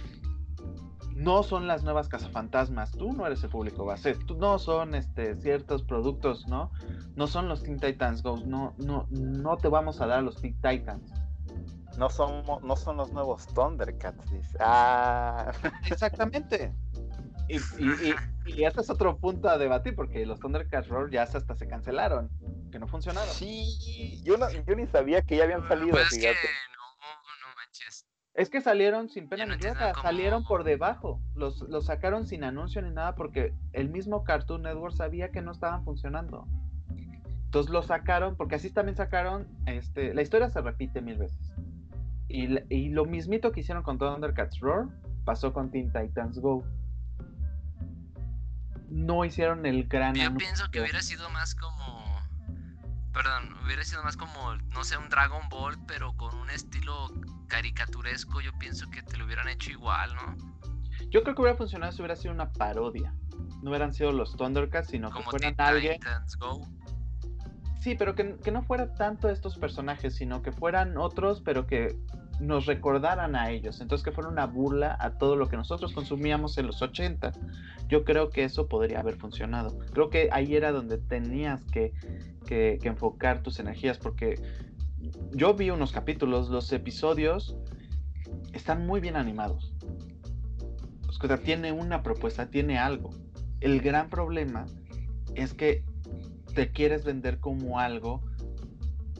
[1.16, 2.92] No son las nuevas cazafantasmas.
[2.92, 4.16] Tú no eres el público base.
[4.16, 6.74] Tú no son este, ciertos productos, ¿no?
[7.16, 10.42] no son los Teen Titans Go, no, no, no te vamos a dar a los
[10.42, 11.10] Teen Titans.
[11.98, 14.58] No son, no son los nuevos Thundercats, dice.
[14.60, 15.54] Ah,
[15.90, 16.74] Exactamente.
[17.50, 18.14] Y, y,
[18.46, 21.68] y, y este es otro punto a debatir, porque los Thundercats Roar ya hasta se
[21.68, 22.30] cancelaron,
[22.72, 23.30] que no funcionaron.
[23.34, 24.22] sí.
[24.24, 26.48] Yo, no, yo ni sabía que ya habían salido, Pues es que fíjate.
[26.76, 28.06] no, no manches.
[28.34, 32.44] Es que salieron sin pena ni gloria, cómo- salieron por debajo, los, los sacaron sin
[32.44, 36.46] anuncio ni nada, porque el mismo Cartoon Network sabía que no estaban funcionando.
[37.46, 41.52] Entonces lo sacaron, porque así también sacaron, este, la historia se repite mil veces.
[42.28, 44.88] Y, la- y lo mismito que hicieron con Thundercats Roar,
[45.24, 46.64] pasó con Teen Titans Go.
[48.90, 50.46] No hicieron el gran Yo anuncio.
[50.48, 52.06] pienso que hubiera sido más como.
[53.14, 57.12] Perdón, hubiera sido más como, no sé, un Dragon Ball, pero con un estilo
[57.48, 58.42] caricaturesco.
[58.42, 60.36] Yo pienso que te lo hubieran hecho igual, ¿no?
[61.10, 63.14] Yo creo que hubiera funcionado si hubiera sido una parodia.
[63.64, 66.00] No hubieran sido los Thundercats, sino que Como fueran Teen alguien.
[66.38, 66.62] Go.
[67.80, 71.96] Sí, pero que, que no fuera tanto estos personajes, sino que fueran otros, pero que
[72.40, 73.82] nos recordaran a ellos.
[73.82, 77.32] Entonces que fuera una burla a todo lo que nosotros consumíamos en los 80.
[77.88, 79.78] Yo creo que eso podría haber funcionado.
[79.92, 81.94] Creo que ahí era donde tenías que,
[82.46, 84.42] que- enfocar tus energías, porque
[85.32, 87.56] yo vi unos capítulos, los episodios
[88.54, 89.74] están muy bien animados.
[91.08, 93.10] O tiene una propuesta, tiene algo.
[93.60, 94.66] El gran problema
[95.36, 95.84] es que
[96.54, 98.22] te quieres vender como algo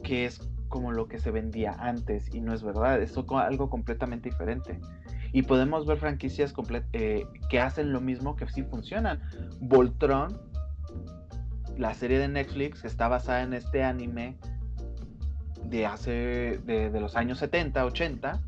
[0.02, 4.30] que es como lo que se vendía antes y no es verdad, es algo completamente
[4.30, 4.80] diferente.
[5.32, 6.54] Y podemos ver franquicias
[6.92, 9.20] eh, que hacen lo mismo que sí funcionan.
[9.60, 10.40] Voltron,
[11.76, 14.36] la serie de Netflix, está basada en este anime
[15.64, 18.40] de hace, de, de los años 70, 80.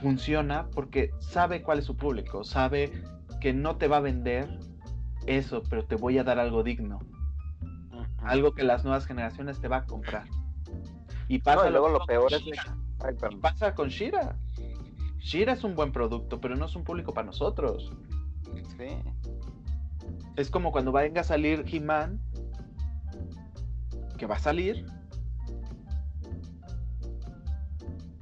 [0.00, 2.90] Funciona porque sabe cuál es su público, sabe
[3.40, 4.48] que no te va a vender
[5.26, 7.00] eso, pero te voy a dar algo digno.
[8.22, 10.26] Algo que las nuevas generaciones te va a comprar.
[11.28, 12.42] Y No, pasa y luego lo peor es.
[13.04, 14.36] Ay, Y pasa con Shira.
[15.18, 17.92] Shira es un buen producto, pero no es un público para nosotros.
[18.76, 18.88] Sí.
[20.36, 22.20] Es como cuando venga a salir He-Man,
[24.16, 24.86] que va a salir,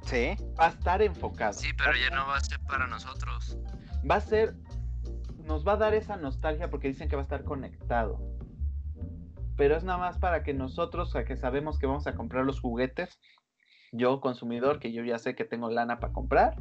[0.03, 0.35] Sí.
[0.59, 1.53] va a estar enfocado.
[1.53, 3.57] Sí, pero ya no va a ser para nosotros.
[4.09, 4.55] va a ser,
[5.43, 8.17] nos va a dar esa nostalgia porque dicen que va a estar conectado.
[9.59, 12.61] Pero es nada más para que nosotros, a que sabemos que vamos a comprar los
[12.61, 13.19] juguetes,
[13.91, 16.55] yo consumidor, que yo ya sé que tengo lana para comprar,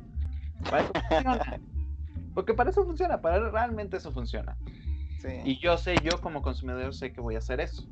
[0.68, 1.60] para eso funciona.
[2.34, 4.56] Porque para eso funciona, para realmente eso funciona.
[5.20, 5.28] Sí.
[5.44, 7.84] Y yo sé, yo como consumidor sé que voy a hacer eso.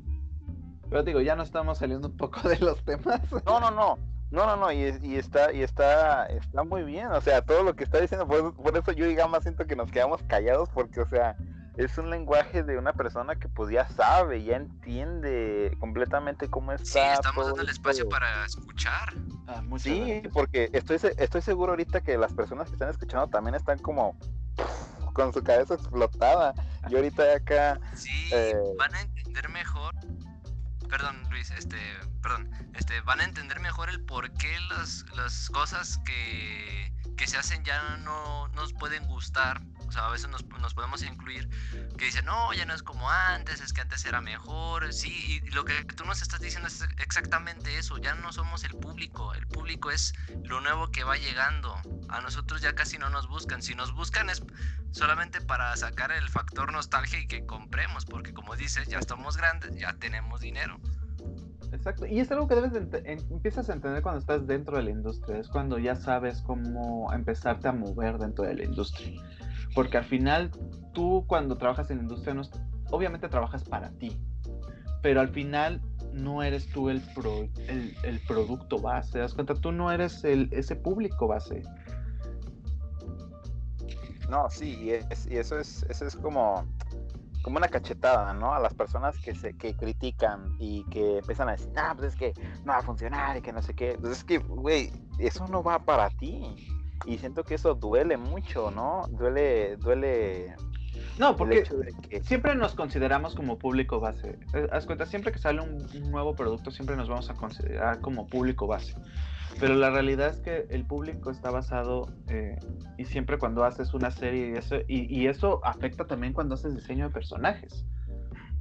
[0.89, 3.21] Pero digo, ya no estamos saliendo un poco de los temas.
[3.45, 3.97] No, no, no.
[4.29, 7.63] No, no, no, y, es- y está, y está, está muy bien, o sea, todo
[7.63, 10.67] lo que está diciendo, por, por eso yo y Gama siento que nos quedamos callados,
[10.73, 11.37] porque, o sea,
[11.77, 16.85] es un lenguaje de una persona que pues ya sabe, ya entiende completamente cómo está.
[16.85, 19.13] Sí, estamos todo dando el espacio para escuchar.
[19.47, 20.33] Ah, Sí, gracias.
[20.33, 24.17] porque estoy, se- estoy seguro ahorita que las personas que están escuchando también están como
[25.13, 26.53] con su cabeza explotada.
[26.89, 28.55] Y ahorita acá, Sí, Eh.
[28.77, 29.93] van a entender mejor.
[30.89, 31.77] Perdón, Luis, este,
[32.21, 37.37] perdón, este, van a entender mejor el por qué las, las cosas que, que se
[37.37, 39.61] hacen ya no nos pueden gustar.
[39.87, 40.43] O sea, a veces nos,
[40.73, 41.47] podemos incluir
[41.97, 44.91] que dicen, no, ya no es como antes, es que antes era mejor.
[44.93, 47.97] Sí, y lo que tú nos estás diciendo es exactamente eso.
[47.97, 49.33] Ya no somos el público.
[49.33, 51.75] El público es lo nuevo que va llegando.
[52.09, 53.61] A nosotros ya casi no nos buscan.
[53.61, 54.43] Si nos buscan es
[54.91, 59.75] solamente para sacar el factor nostalgia y que compremos, porque como dices, ya estamos grandes,
[59.75, 60.79] ya tenemos dinero.
[61.71, 62.05] Exacto.
[62.05, 65.37] Y es algo que debes de empiezas a entender cuando estás dentro de la industria.
[65.37, 69.21] Es cuando ya sabes cómo empezarte a mover dentro de la industria.
[69.77, 70.49] Porque al final,
[70.91, 72.41] tú cuando trabajas en la industria, no
[72.89, 74.17] obviamente trabajas para ti.
[75.03, 75.79] Pero al final
[76.13, 79.11] no eres tú el, pro- el, el producto base.
[79.11, 79.53] ¿Te das cuenta?
[79.53, 81.61] Tú no eres el, ese público base.
[84.29, 86.65] no, sí, y, es- y eso es, eso es como,
[87.43, 88.55] como una cachetada, ¿no?
[88.55, 92.15] A las personas que se, que critican y que empiezan a decir, ah, pues es
[92.15, 92.33] que
[92.65, 93.95] no va a funcionar y que no sé qué.
[94.01, 96.55] Pues es que, güey, eso no va para ti.
[97.05, 99.03] Y siento que eso duele mucho, ¿no?
[99.09, 100.55] Duele, duele
[101.17, 104.37] No, el porque hecho de que siempre nos consideramos como público base.
[104.53, 108.01] Eh, Haz cuenta, siempre que sale un, un nuevo producto, siempre nos vamos a considerar
[108.01, 108.95] como público base.
[109.59, 112.59] Pero la realidad es que el público está basado, eh,
[112.97, 116.75] y siempre cuando haces una serie y eso, y, y eso afecta también cuando haces
[116.75, 117.85] diseño de personajes.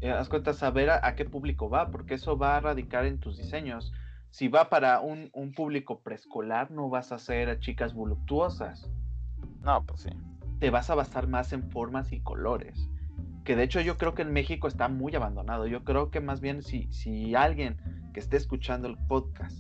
[0.01, 3.19] Eh, haz cuenta, saber a, a qué público va, porque eso va a radicar en
[3.19, 3.93] tus diseños.
[4.37, 8.87] Si va para un, un público preescolar, no vas a hacer a chicas voluptuosas
[9.65, 10.11] No, pues sí.
[10.59, 12.91] te vas a basar más en formas y colores.
[13.45, 15.67] Que de hecho yo creo que en México está muy abandonado.
[15.67, 17.79] Yo creo que más bien si, si alguien
[18.13, 19.57] que esté escuchando el podcast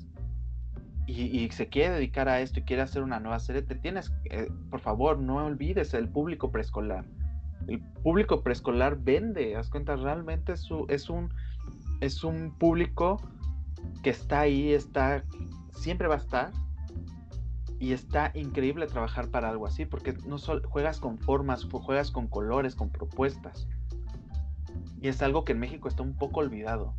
[1.06, 4.12] y, y se quiere dedicar a esto y quiere hacer una nueva serie, te tienes,
[4.26, 7.06] eh, por favor, no olvides el público preescolar.
[7.66, 11.32] El público preescolar vende, haz cuenta, realmente es, su- es un
[12.02, 13.22] es un público
[14.02, 15.24] que está ahí, está,
[15.74, 16.52] siempre va a estar,
[17.78, 22.10] y está increíble trabajar para algo así, porque no solo juegas con formas, ju- juegas
[22.10, 23.68] con colores, con propuestas.
[25.02, 26.94] Y es algo que en México está un poco olvidado.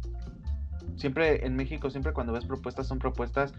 [0.96, 3.54] Siempre en México, siempre cuando ves propuestas, son propuestas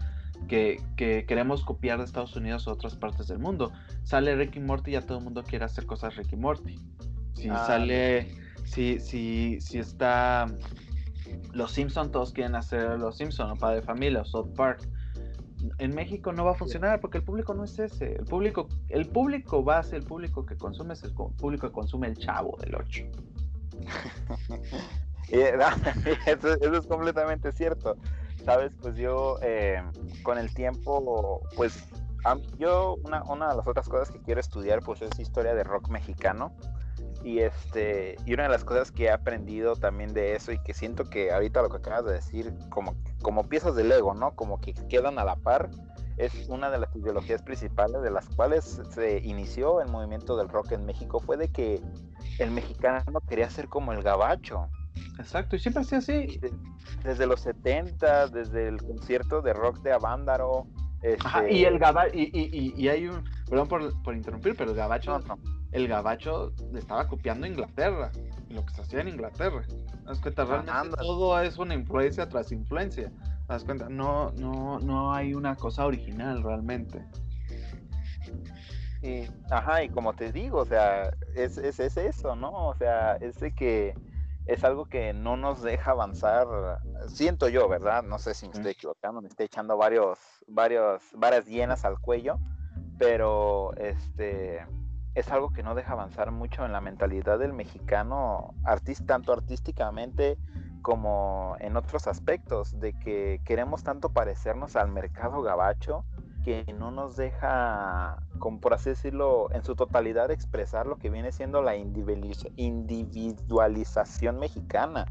[0.47, 3.71] que, que queremos copiar de Estados Unidos o otras partes del mundo.
[4.03, 6.79] Sale Ricky Morty y ya todo el mundo quiere hacer cosas Ricky Morty.
[7.33, 8.33] Si Ah, sale,
[8.63, 10.47] si, si, si está
[11.53, 14.87] Los Simpson, todos quieren hacer Los Simpson o Padre Familia o South Park
[15.77, 18.13] en México no va a funcionar porque el público no es ese.
[18.13, 22.07] El público, el público base, el público que consume es el co- público que consume
[22.07, 23.03] el chavo del 8.
[25.27, 25.67] Y, no,
[26.25, 27.97] eso, eso es completamente cierto.
[28.45, 29.81] Sabes, pues yo eh,
[30.23, 31.77] con el tiempo, pues
[32.57, 35.89] yo una, una de las otras cosas que quiero estudiar pues es historia de rock
[35.89, 36.53] mexicano.
[37.23, 40.73] Y este, y una de las cosas que he aprendido también de eso y que
[40.73, 44.35] siento que ahorita lo que acabas de decir, como, como piezas de Lego, ¿no?
[44.35, 45.69] Como que quedan a la par,
[46.17, 50.71] es una de las ideologías principales de las cuales se inició el movimiento del rock
[50.73, 51.81] en México, fue de que
[52.39, 54.69] el mexicano quería ser como el gabacho.
[55.17, 56.37] Exacto, y siempre ha sido así.
[56.39, 56.53] De-
[57.03, 60.67] desde los 70, desde el concierto de rock de Avándaro.
[61.23, 64.55] Ajá, este, y el gabacho, y, y, y, y hay un, perdón por, por interrumpir,
[64.57, 68.11] pero el gabacho, no, no, el gabacho le estaba copiando a Inglaterra,
[68.49, 69.63] lo que se hacía en Inglaterra.
[69.67, 70.45] ¿Te das cuenta?
[70.45, 73.09] Realmente todo es una influencia tras influencia.
[73.09, 73.89] ¿Te das cuenta?
[73.89, 77.05] No, no, no hay una cosa original realmente.
[79.01, 82.51] Y, ajá, y como te digo, o sea, es, es, es eso, ¿no?
[82.67, 83.95] O sea, es de que
[84.45, 86.47] es algo que no nos deja avanzar,
[87.07, 88.03] siento yo, ¿verdad?
[88.03, 90.17] No sé si me estoy equivocando, me estoy echando varios,
[90.47, 92.39] varios, varias llenas al cuello,
[92.97, 94.65] pero este
[95.19, 100.37] es algo que no deja avanzar mucho en la mentalidad del mexicano, artis- tanto artísticamente
[100.81, 106.05] como en otros aspectos, de que queremos tanto parecernos al mercado gabacho
[106.43, 111.31] que no nos deja, como por así decirlo, en su totalidad expresar lo que viene
[111.33, 115.05] siendo la individualiz- individualización mexicana.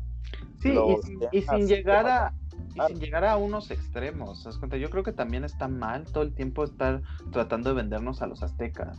[0.57, 2.33] Sí, y Los sin, y temas sin llegar a
[2.75, 4.43] y sin llegar a unos extremos.
[4.43, 4.77] ¿te das cuenta?
[4.77, 7.03] Yo creo que también está mal todo el tiempo estar
[7.33, 8.99] tratando de vendernos a los aztecas.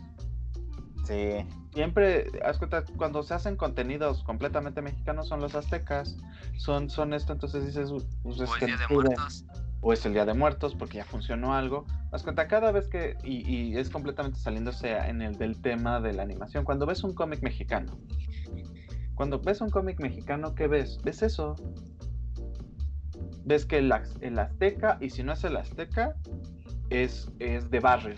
[1.09, 6.17] Sí, Siempre, haz cuenta, cuando se hacen contenidos completamente mexicanos son los aztecas,
[6.57, 7.91] son, son esto, entonces dices,
[8.23, 8.93] pues es O el que Día no de.
[8.95, 9.45] Muertos.
[9.81, 11.85] o es el Día de Muertos porque ya funcionó algo.
[12.11, 16.13] Haz cuenta, cada vez que, y, y es completamente saliéndose en el del tema de
[16.13, 17.97] la animación, cuando ves un cómic mexicano
[19.15, 20.99] Cuando ves un cómic mexicano, ¿qué ves?
[21.03, 21.55] ¿Ves eso?
[23.45, 26.15] Ves que el, az- el azteca, y si no es el azteca,
[26.89, 28.15] es, es de barrio.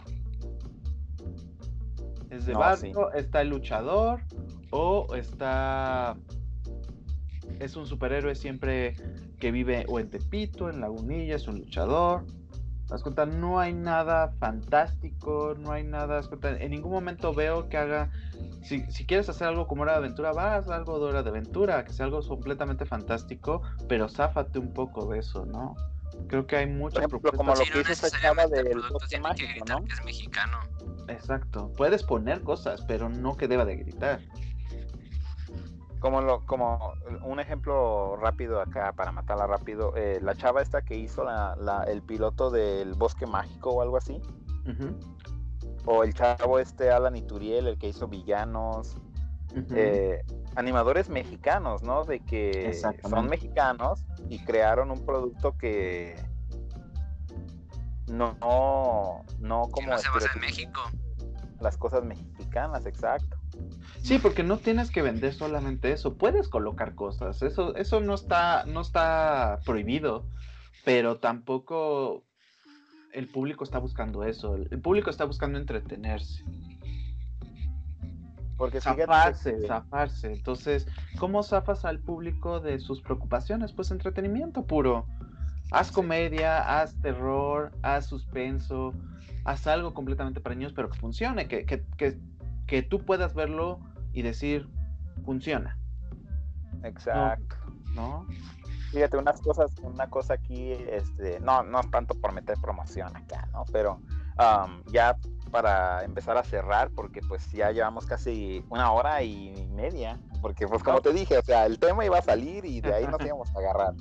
[2.31, 4.21] Es de No, barrio, está el luchador,
[4.71, 6.15] o está...
[7.59, 8.95] Es un superhéroe siempre
[9.39, 12.25] que vive o en Tepito, en Lagunilla, es un luchador.
[12.87, 13.25] ¿Te das cuenta?
[13.25, 16.21] No hay nada fantástico, no hay nada.
[16.59, 18.09] En ningún momento veo que haga.
[18.63, 21.29] Si, si quieres hacer algo como Hora de Aventura, vas a algo de Hora de
[21.29, 25.75] Aventura, que sea algo completamente fantástico, pero záfate un poco de eso, ¿no?
[26.27, 27.37] Creo que hay muchas ejemplo, propuestas.
[27.37, 29.85] como lo Sí, que no hizo esta chava necesariamente el del tiene que gritar ¿no?
[29.85, 30.59] que es mexicano.
[31.07, 31.71] Exacto.
[31.77, 34.19] Puedes poner cosas, pero no que deba de gritar.
[35.99, 40.95] Como, lo, como un ejemplo rápido acá, para matarla rápido, eh, la chava esta que
[40.97, 44.19] hizo la, la- el piloto del bosque mágico o algo así,
[45.85, 48.97] o el chavo este Alan Ituriel, el que hizo villanos,
[49.75, 50.23] eh,
[50.55, 52.03] animadores mexicanos, ¿no?
[52.03, 52.69] De que
[53.03, 56.15] son mexicanos y crearon un producto que
[58.11, 60.81] no, no, no Que como no se basa en México.
[61.59, 63.37] las cosas mexicanas, exacto.
[64.01, 68.65] Sí, porque no tienes que vender solamente eso, puedes colocar cosas, eso, eso no está,
[68.65, 70.25] no está prohibido,
[70.83, 72.23] pero tampoco
[73.13, 76.43] el público está buscando eso, el público está buscando entretenerse,
[78.57, 80.33] Porque zafarse, que- zafarse.
[80.33, 80.87] Entonces,
[81.19, 83.71] ¿cómo zafas al público de sus preocupaciones?
[83.73, 85.05] Pues entretenimiento puro.
[85.71, 88.93] Haz comedia, haz terror, haz suspenso,
[89.45, 92.19] haz algo completamente para niños, pero que funcione, que, que, que,
[92.67, 93.79] que tú puedas verlo
[94.13, 94.69] y decir,
[95.23, 95.77] funciona,
[96.83, 97.55] exacto.
[97.93, 98.27] ¿no?
[98.91, 103.47] Fíjate, unas cosas, una cosa aquí, este, no, no es tanto por meter promoción acá,
[103.53, 103.63] ¿no?
[103.71, 104.01] Pero
[104.37, 105.15] am, ya
[105.49, 110.83] para empezar a cerrar, porque pues ya llevamos casi una hora y media, porque pues
[110.83, 113.53] como te dije, o sea, el tema iba a salir y de ahí nos íbamos
[113.55, 113.93] a agarrar.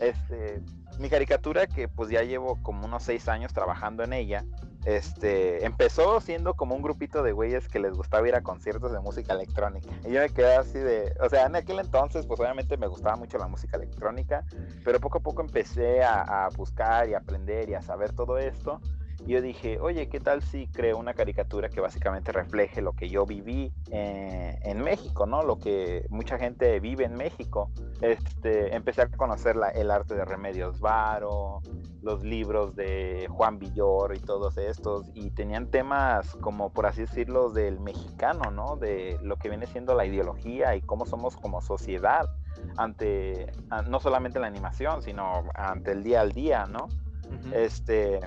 [0.00, 0.60] Este,
[0.98, 4.44] mi caricatura, que pues ya llevo como unos seis años trabajando en ella,
[4.84, 9.00] este, empezó siendo como un grupito de güeyes que les gustaba ir a conciertos de
[9.00, 9.88] música electrónica.
[10.04, 13.16] Y yo me quedé así de, o sea, en aquel entonces, pues obviamente me gustaba
[13.16, 14.44] mucho la música electrónica,
[14.84, 18.80] pero poco a poco empecé a, a buscar y aprender y a saber todo esto.
[19.26, 23.24] Yo dije, oye, ¿qué tal si creo una caricatura que básicamente refleje lo que yo
[23.24, 25.42] viví eh, en México, ¿no?
[25.42, 27.70] Lo que mucha gente vive en México.
[28.02, 31.62] Este, empecé a conocer la- el arte de Remedios Varo,
[32.02, 37.48] los libros de Juan Villor y todos estos, y tenían temas como, por así decirlo,
[37.50, 38.76] del mexicano, ¿no?
[38.76, 42.28] De lo que viene siendo la ideología y cómo somos como sociedad
[42.76, 46.84] ante, a- no solamente la animación, sino ante el día al día, ¿no?
[47.24, 47.54] Ujú.
[47.54, 48.20] Este,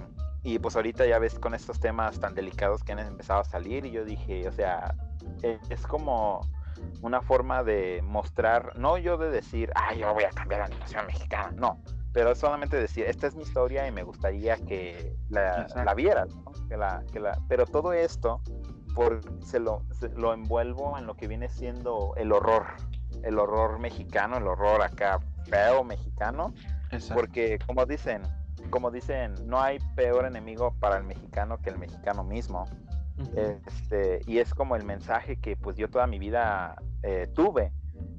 [0.47, 3.85] y pues ahorita ya ves con estos temas tan delicados que han empezado a salir
[3.85, 4.95] y yo dije, o sea,
[5.43, 6.39] e- es como
[7.01, 11.05] una forma de mostrar, no yo de decir, ah, yo voy a cambiar la animación
[11.05, 11.81] mexicana, no,
[12.13, 16.33] pero es solamente decir, esta es mi historia y me gustaría que la, la vieras,
[16.33, 16.53] ¿no?
[16.69, 18.41] que la, que la, pero todo esto
[18.95, 22.67] por, se, lo, se lo envuelvo en lo que viene siendo el horror,
[23.21, 26.53] el horror mexicano, el horror acá feo mexicano,
[26.89, 27.15] Exacto.
[27.15, 28.21] porque como dicen,
[28.69, 32.65] como dicen, no hay peor enemigo para el mexicano que el mexicano mismo.
[33.35, 37.71] Este, y es como el mensaje que pues yo toda mi vida eh, tuve.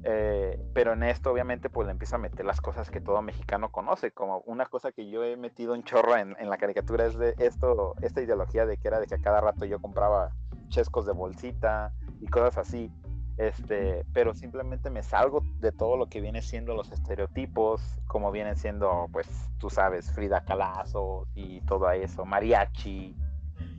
[0.03, 3.69] Eh, pero en esto obviamente pues le empiezo a meter las cosas que todo mexicano
[3.71, 7.17] conoce, como una cosa que yo he metido un chorro en, en la caricatura es
[7.17, 10.31] de esto, esta ideología de que era de que a cada rato yo compraba
[10.69, 12.91] chescos de bolsita y cosas así.
[13.39, 18.57] Este, pero simplemente me salgo de todo lo que viene siendo los estereotipos, como vienen
[18.57, 19.27] siendo, pues,
[19.59, 23.15] tú sabes, Frida Calazo y todo eso, mariachi,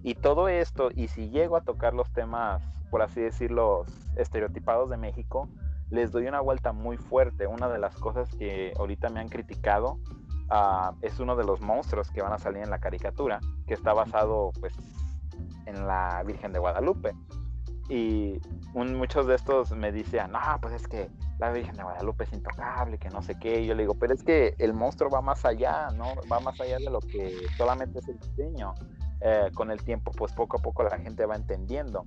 [0.02, 3.84] y todo esto, y si llego a tocar los temas, por así decirlo,
[4.16, 5.46] estereotipados de México,
[5.90, 7.46] les doy una vuelta muy fuerte.
[7.46, 9.98] Una de las cosas que ahorita me han criticado
[10.48, 13.92] ah, es uno de los monstruos que van a salir en la caricatura, que está
[13.92, 14.72] basado pues
[15.66, 17.12] en la Virgen de Guadalupe.
[17.90, 18.40] Y
[18.72, 22.32] un- muchos de estos me decían, no, pues es que la Virgen de Guadalupe es
[22.32, 23.60] intocable, que no sé qué.
[23.60, 26.14] Y yo le digo, pero es que el monstruo va más allá, ¿no?
[26.30, 28.74] Va más allá de lo que solamente es el diseño.
[29.22, 32.06] Eh, con el tiempo, pues poco a poco la gente va entendiendo.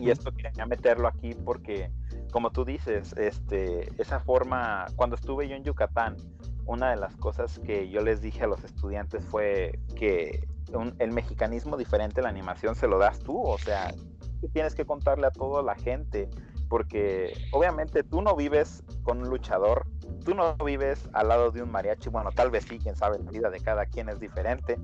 [0.00, 1.90] Y esto quería meterlo aquí porque,
[2.32, 6.16] como tú dices, este, esa forma, cuando estuve yo en Yucatán,
[6.66, 11.12] una de las cosas que yo les dije a los estudiantes fue que un- el
[11.12, 13.92] mexicanismo diferente la animación se lo das tú, o sea,
[14.48, 16.28] tienes que contarle a toda la gente,
[16.68, 19.86] porque obviamente tú no vives con un luchador,
[20.24, 23.30] tú no vives al lado de un mariachi, bueno, tal vez sí, quién sabe, la
[23.30, 24.78] vida de cada quien es diferente,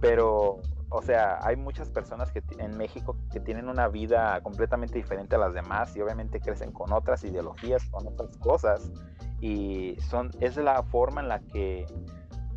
[0.00, 0.60] pero
[0.94, 5.38] o sea, hay muchas personas que en México que tienen una vida completamente diferente a
[5.38, 8.92] las demás y obviamente crecen con otras ideologías, con otras cosas
[9.40, 11.86] y son es la forma en la que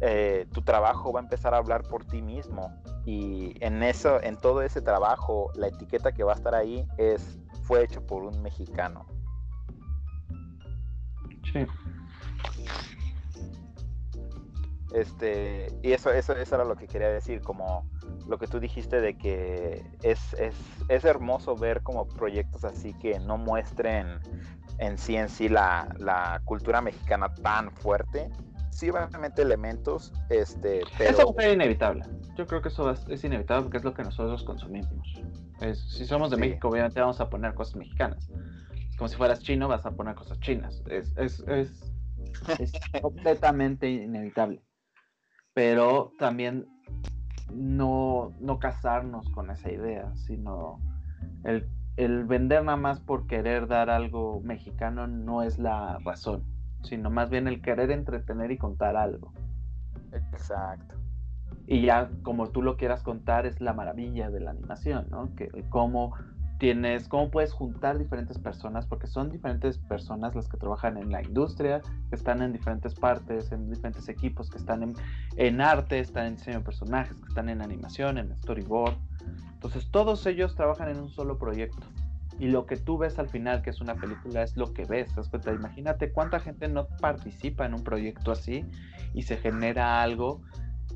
[0.01, 4.37] eh, tu trabajo va a empezar a hablar por ti mismo y en eso, en
[4.37, 8.41] todo ese trabajo, la etiqueta que va a estar ahí es fue hecho por un
[8.41, 9.05] mexicano.
[11.51, 11.65] Sí.
[14.93, 17.85] Este, y eso, eso, eso era lo que quería decir, como
[18.27, 20.55] lo que tú dijiste de que es, es,
[20.87, 24.19] es hermoso ver como proyectos así que no muestren
[24.77, 28.29] en sí en sí la, la cultura mexicana tan fuerte.
[28.75, 31.11] Sí, obviamente elementos, este, pero...
[31.11, 32.03] Eso fue inevitable.
[32.35, 35.13] Yo creo que eso es, inevitable porque es lo que nosotros consumimos.
[35.61, 38.29] Es, si somos de México, obviamente vamos a poner cosas mexicanas.
[38.97, 40.83] Como si fueras chino, vas a poner cosas chinas.
[40.89, 41.93] Es, es, es,
[42.59, 44.61] es completamente inevitable
[45.55, 46.67] pero también
[47.51, 50.81] no, no casarnos con esa idea, sino
[51.45, 56.43] el, el, vender nada más por querer dar algo mexicano no es la razón,
[56.85, 59.33] sino más bien el querer entretener y contar algo.
[60.11, 60.95] Exacto.
[61.67, 65.33] Y ya como tú lo quieras contar es la maravilla de la animación, ¿no?
[65.35, 66.13] Que cómo
[66.57, 71.21] tienes, cómo puedes juntar diferentes personas, porque son diferentes personas las que trabajan en la
[71.21, 74.95] industria, que están en diferentes partes, en diferentes equipos, que están
[75.35, 78.95] en, arte, están en diseño de personajes, que están en animación, en storyboard.
[79.53, 81.85] Entonces todos ellos trabajan en un solo proyecto.
[82.39, 85.13] Y lo que tú ves al final, que es una película, es lo que ves.
[85.47, 88.65] Imagínate cuánta gente no participa en un proyecto así
[89.13, 90.41] y se genera algo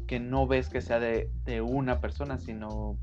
[0.05, 2.97] que no ves que sea de, de una persona, sino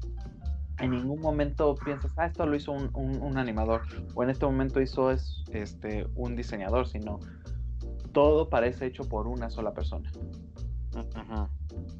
[0.78, 3.82] en ningún momento piensas, ah, esto lo hizo un, animador,
[4.14, 7.18] o en este momento hizo es, este, un diseñador, sino
[8.12, 10.10] todo parece hecho por una sola persona.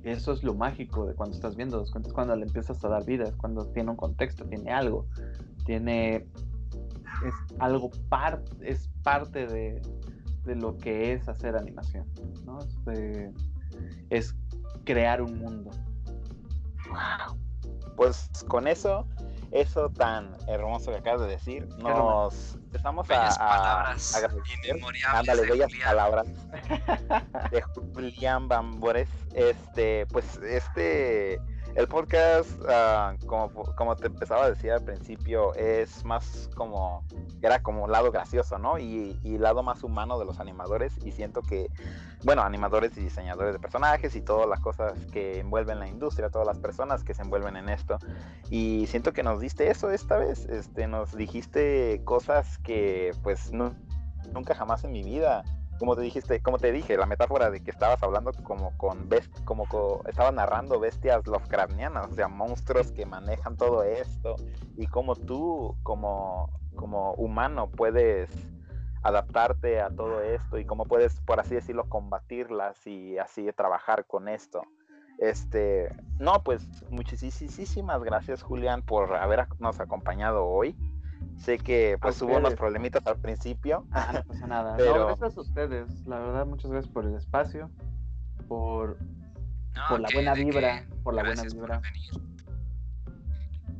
[0.02, 3.04] Eso es lo mágico de cuando estás viendo los cuentos, cuando le empiezas a dar
[3.04, 5.06] vida, es cuando tiene un contexto, tiene algo,
[5.66, 6.26] tiene
[7.26, 9.82] es algo parte, es parte de,
[10.44, 12.06] lo que es hacer animación,
[12.44, 12.58] ¿no?
[12.58, 13.32] Este,
[14.10, 14.34] es
[14.84, 15.70] crear un mundo.
[16.88, 17.46] Wow
[17.96, 19.08] pues con eso,
[19.50, 26.26] eso tan hermoso que acabas de decir, nos empezamos a, a, a Ándale, bellas palabras
[27.50, 29.08] de Julián Bambores.
[29.34, 31.40] Este, pues este
[31.76, 37.04] el podcast, ah, como, te empezaba a decir al principio, es más como,
[37.42, 38.78] era como lado gracioso, ¿no?
[38.78, 40.94] Y, y lado más humano de los animadores.
[41.04, 41.68] Y siento que,
[42.24, 46.46] bueno, animadores y diseñadores de personajes y todas las cosas que envuelven la industria, todas
[46.46, 47.98] las personas que se envuelven en esto.
[48.48, 50.46] Y siento que nos diste eso esta vez.
[50.46, 53.74] Este, nos dijiste cosas que, pues, no,
[54.32, 55.44] nunca jamás en mi vida
[55.78, 59.44] como te dijiste, como te dije, la metáfora de que estabas hablando como con best,
[59.44, 59.66] como
[60.06, 64.36] estabas narrando bestias Lovecraftianas, o sea, monstruos que manejan todo esto
[64.76, 68.30] y cómo tú como como humano puedes
[69.02, 74.28] adaptarte a todo esto y cómo puedes, por así decirlo, combatirlas y así trabajar con
[74.28, 74.62] esto.
[75.18, 75.88] Este,
[76.18, 80.76] no, pues muchísimas gracias Julián por habernos acompañado hoy.
[81.38, 83.86] Sé que pues hubo unos problemitas al principio.
[83.92, 84.76] Ah, no pasa nada.
[84.76, 85.06] Pero...
[85.06, 86.06] gracias a ustedes.
[86.06, 87.70] La verdad, muchas gracias por el espacio,
[88.48, 88.98] por,
[89.88, 91.80] por la buena vibra, por la buena vibra.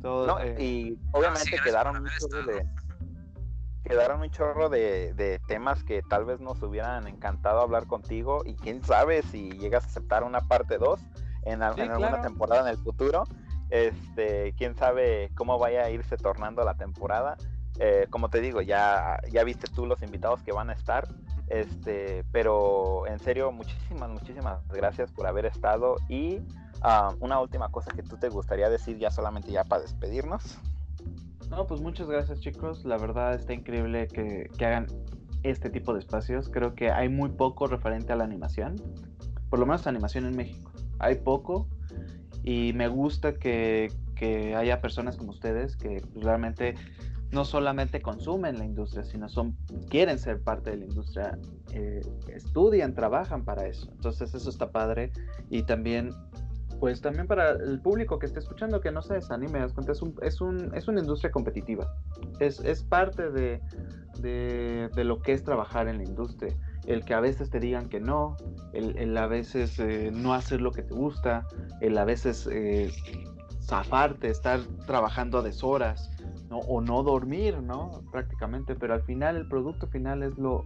[0.01, 2.65] Todo, eh, Y obviamente quedaron un chorro de
[3.87, 8.83] quedaron un chorro de, temas que tal vez nos hubieran encantado hablar contigo y quién
[8.83, 10.99] sabe si llegas a aceptar una parte 2
[11.43, 13.23] en, alguna temporada en el futuro.
[13.69, 17.37] Este, quién sabe cómo vaya a irse tornando la temporada.
[17.79, 21.07] Eh, como te digo, ya, ya viste tú los invitados que van a estar.
[21.47, 25.95] Este, pero en serio, muchísimas, muchísimas gracias por haber estado.
[26.09, 26.39] Y
[26.81, 30.57] ah, una última cosa que tú te gustaría decir ya solamente ya para despedirnos.
[31.49, 32.83] No, pues muchas gracias chicos.
[32.83, 34.87] La verdad está increíble que, que hagan
[35.43, 36.49] este tipo de espacios.
[36.49, 38.75] Creo que hay muy poco referente a la animación.
[39.49, 40.71] Por lo menos animación en México.
[40.99, 41.69] Hay poco
[42.47, 43.91] y me gusta que,
[44.55, 46.75] haya personas como ustedes que realmente
[47.29, 49.57] no solamente consumen la industria, sino son
[49.89, 51.37] quieren ser parte de la industria,
[51.73, 51.99] eh,
[52.33, 53.91] estudian, trabajan para eso.
[53.91, 55.11] Entonces eso está padre.
[55.49, 56.11] Y también
[56.79, 60.39] pues también para el público que esté escuchando que no se desanime, es, un, es,
[60.39, 61.91] un, es una industria competitiva,
[62.39, 63.59] es, es parte de,
[64.21, 66.55] de, lo que es trabajar en la industria
[66.87, 68.37] el que a veces te digan que no,
[68.73, 71.45] el, a veces eh, no hacer lo que te gusta,
[71.81, 72.91] el a veces eh,
[73.61, 76.09] zafarte, estar trabajando a deshoras,
[76.49, 76.59] ¿no?
[76.59, 78.01] O no dormir, ¿no?
[78.11, 80.65] Prácticamente, pero al final el producto final es lo,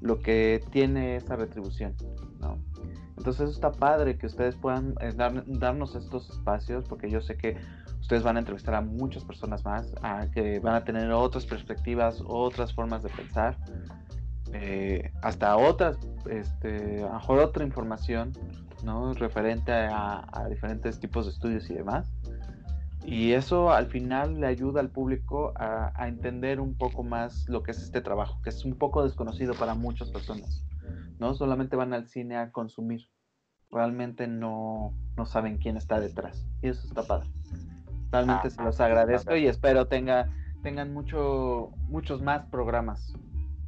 [0.00, 1.94] lo que tiene esa retribución,
[2.40, 2.58] ¿no?
[3.16, 7.56] Entonces está padre que ustedes puedan eh, dar- darnos estos espacios, porque yo sé que
[8.00, 12.22] ustedes van a entrevistar a muchas personas más, a que van a tener otras perspectivas,
[12.26, 13.58] otras formas de pensar,
[14.52, 15.98] eh, hasta otras,
[16.30, 18.32] este, a mejor otra información,
[18.84, 19.12] ¿no?
[19.14, 22.12] Referente a, a diferentes tipos de estudios y demás.
[23.04, 27.62] Y eso al final le ayuda al público a, a entender un poco más lo
[27.62, 30.64] que es este trabajo, que es un poco desconocido para muchas personas.
[31.18, 31.34] ¿no?
[31.34, 33.08] Solamente van al cine a consumir.
[33.70, 36.46] Realmente no, no saben quién está detrás.
[36.62, 37.30] Y eso está padre.
[38.10, 40.28] Realmente Ah, se los agradezco y espero tenga,
[40.62, 43.14] tengan mucho, muchos más programas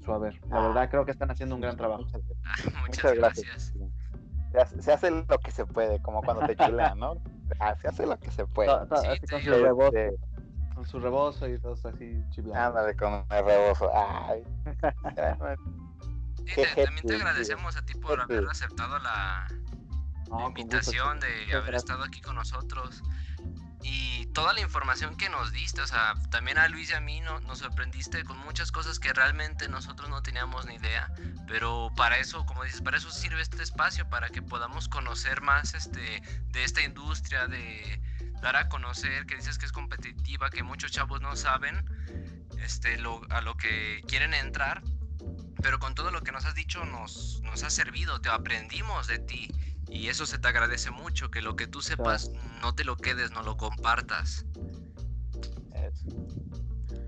[0.09, 0.41] su haber.
[0.49, 0.67] La Ah.
[0.69, 2.03] verdad creo que están haciendo un gran trabajo.
[2.03, 2.23] Muchas,
[2.87, 3.73] Muchas, gracias.
[4.53, 4.85] gracias.
[4.85, 7.15] Se hace, lo que se puede, como cuando te chulean, ¿no?
[7.61, 8.69] Ah, se hace lo que se puede.
[9.01, 9.93] Sí, así con su rebozo,
[10.75, 12.61] con su rebozo y todos así chiviando.
[12.79, 13.91] ándale con el rebozo.
[13.95, 14.45] Ay.
[16.47, 19.47] Sí, te- también te agradecemos a ti por haber aceptado la,
[20.29, 23.03] No, la gusto, invitación de haber estado aquí con nosotros
[23.83, 27.21] y toda la información que nos diste, o sea, también a Luis y a mí
[27.21, 31.11] no- nos sorprendiste con muchas cosas que realmente nosotros no teníamos ni idea,
[31.47, 35.75] pero para eso, como dices, para eso sirve este espacio, para que podamos conocer más
[35.75, 38.01] este, de esta industria, de
[38.43, 41.85] dar a conocer, que dices que es competitiva, que muchos chavos no saben
[42.59, 42.99] este,
[43.31, 44.83] a lo que quieren entrar,
[45.63, 49.19] pero con todo lo que nos has dicho nos, nos ha servido, te aprendimos de
[49.19, 49.49] ti.
[49.89, 52.31] Y eso se te agradece mucho, que lo que tú sepas
[52.63, 54.45] no te lo quedes, no lo compartas.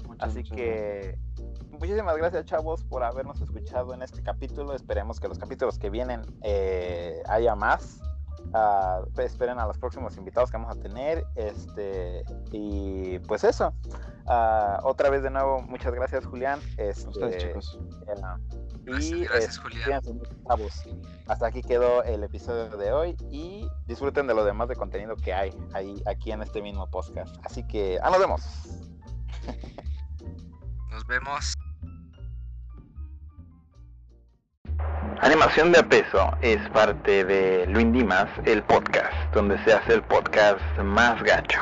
[0.07, 1.19] Muchas, Así muchas que
[1.71, 4.75] muchísimas gracias chavos por habernos escuchado en este capítulo.
[4.75, 8.01] Esperemos que los capítulos que vienen eh, haya más.
[8.53, 11.25] Ah, esperen a los próximos invitados que vamos a tener.
[11.37, 13.73] Este y pues eso.
[14.27, 16.61] Ah, otra vez de nuevo, muchas gracias Julián.
[16.77, 17.79] Este, A ustedes, chicos.
[18.09, 18.15] eh,
[18.87, 20.03] y gracias, este, Julián.
[21.27, 25.33] Hasta aquí quedó el episodio de hoy y disfruten de lo demás de contenido que
[25.33, 27.37] hay ahí aquí en este mismo podcast.
[27.45, 28.43] Así que, ah, nos vemos.
[30.91, 31.55] Nos vemos.
[35.21, 40.03] Animación de a peso es parte de Luis Dimas, el podcast, donde se hace el
[40.03, 41.61] podcast más gacho.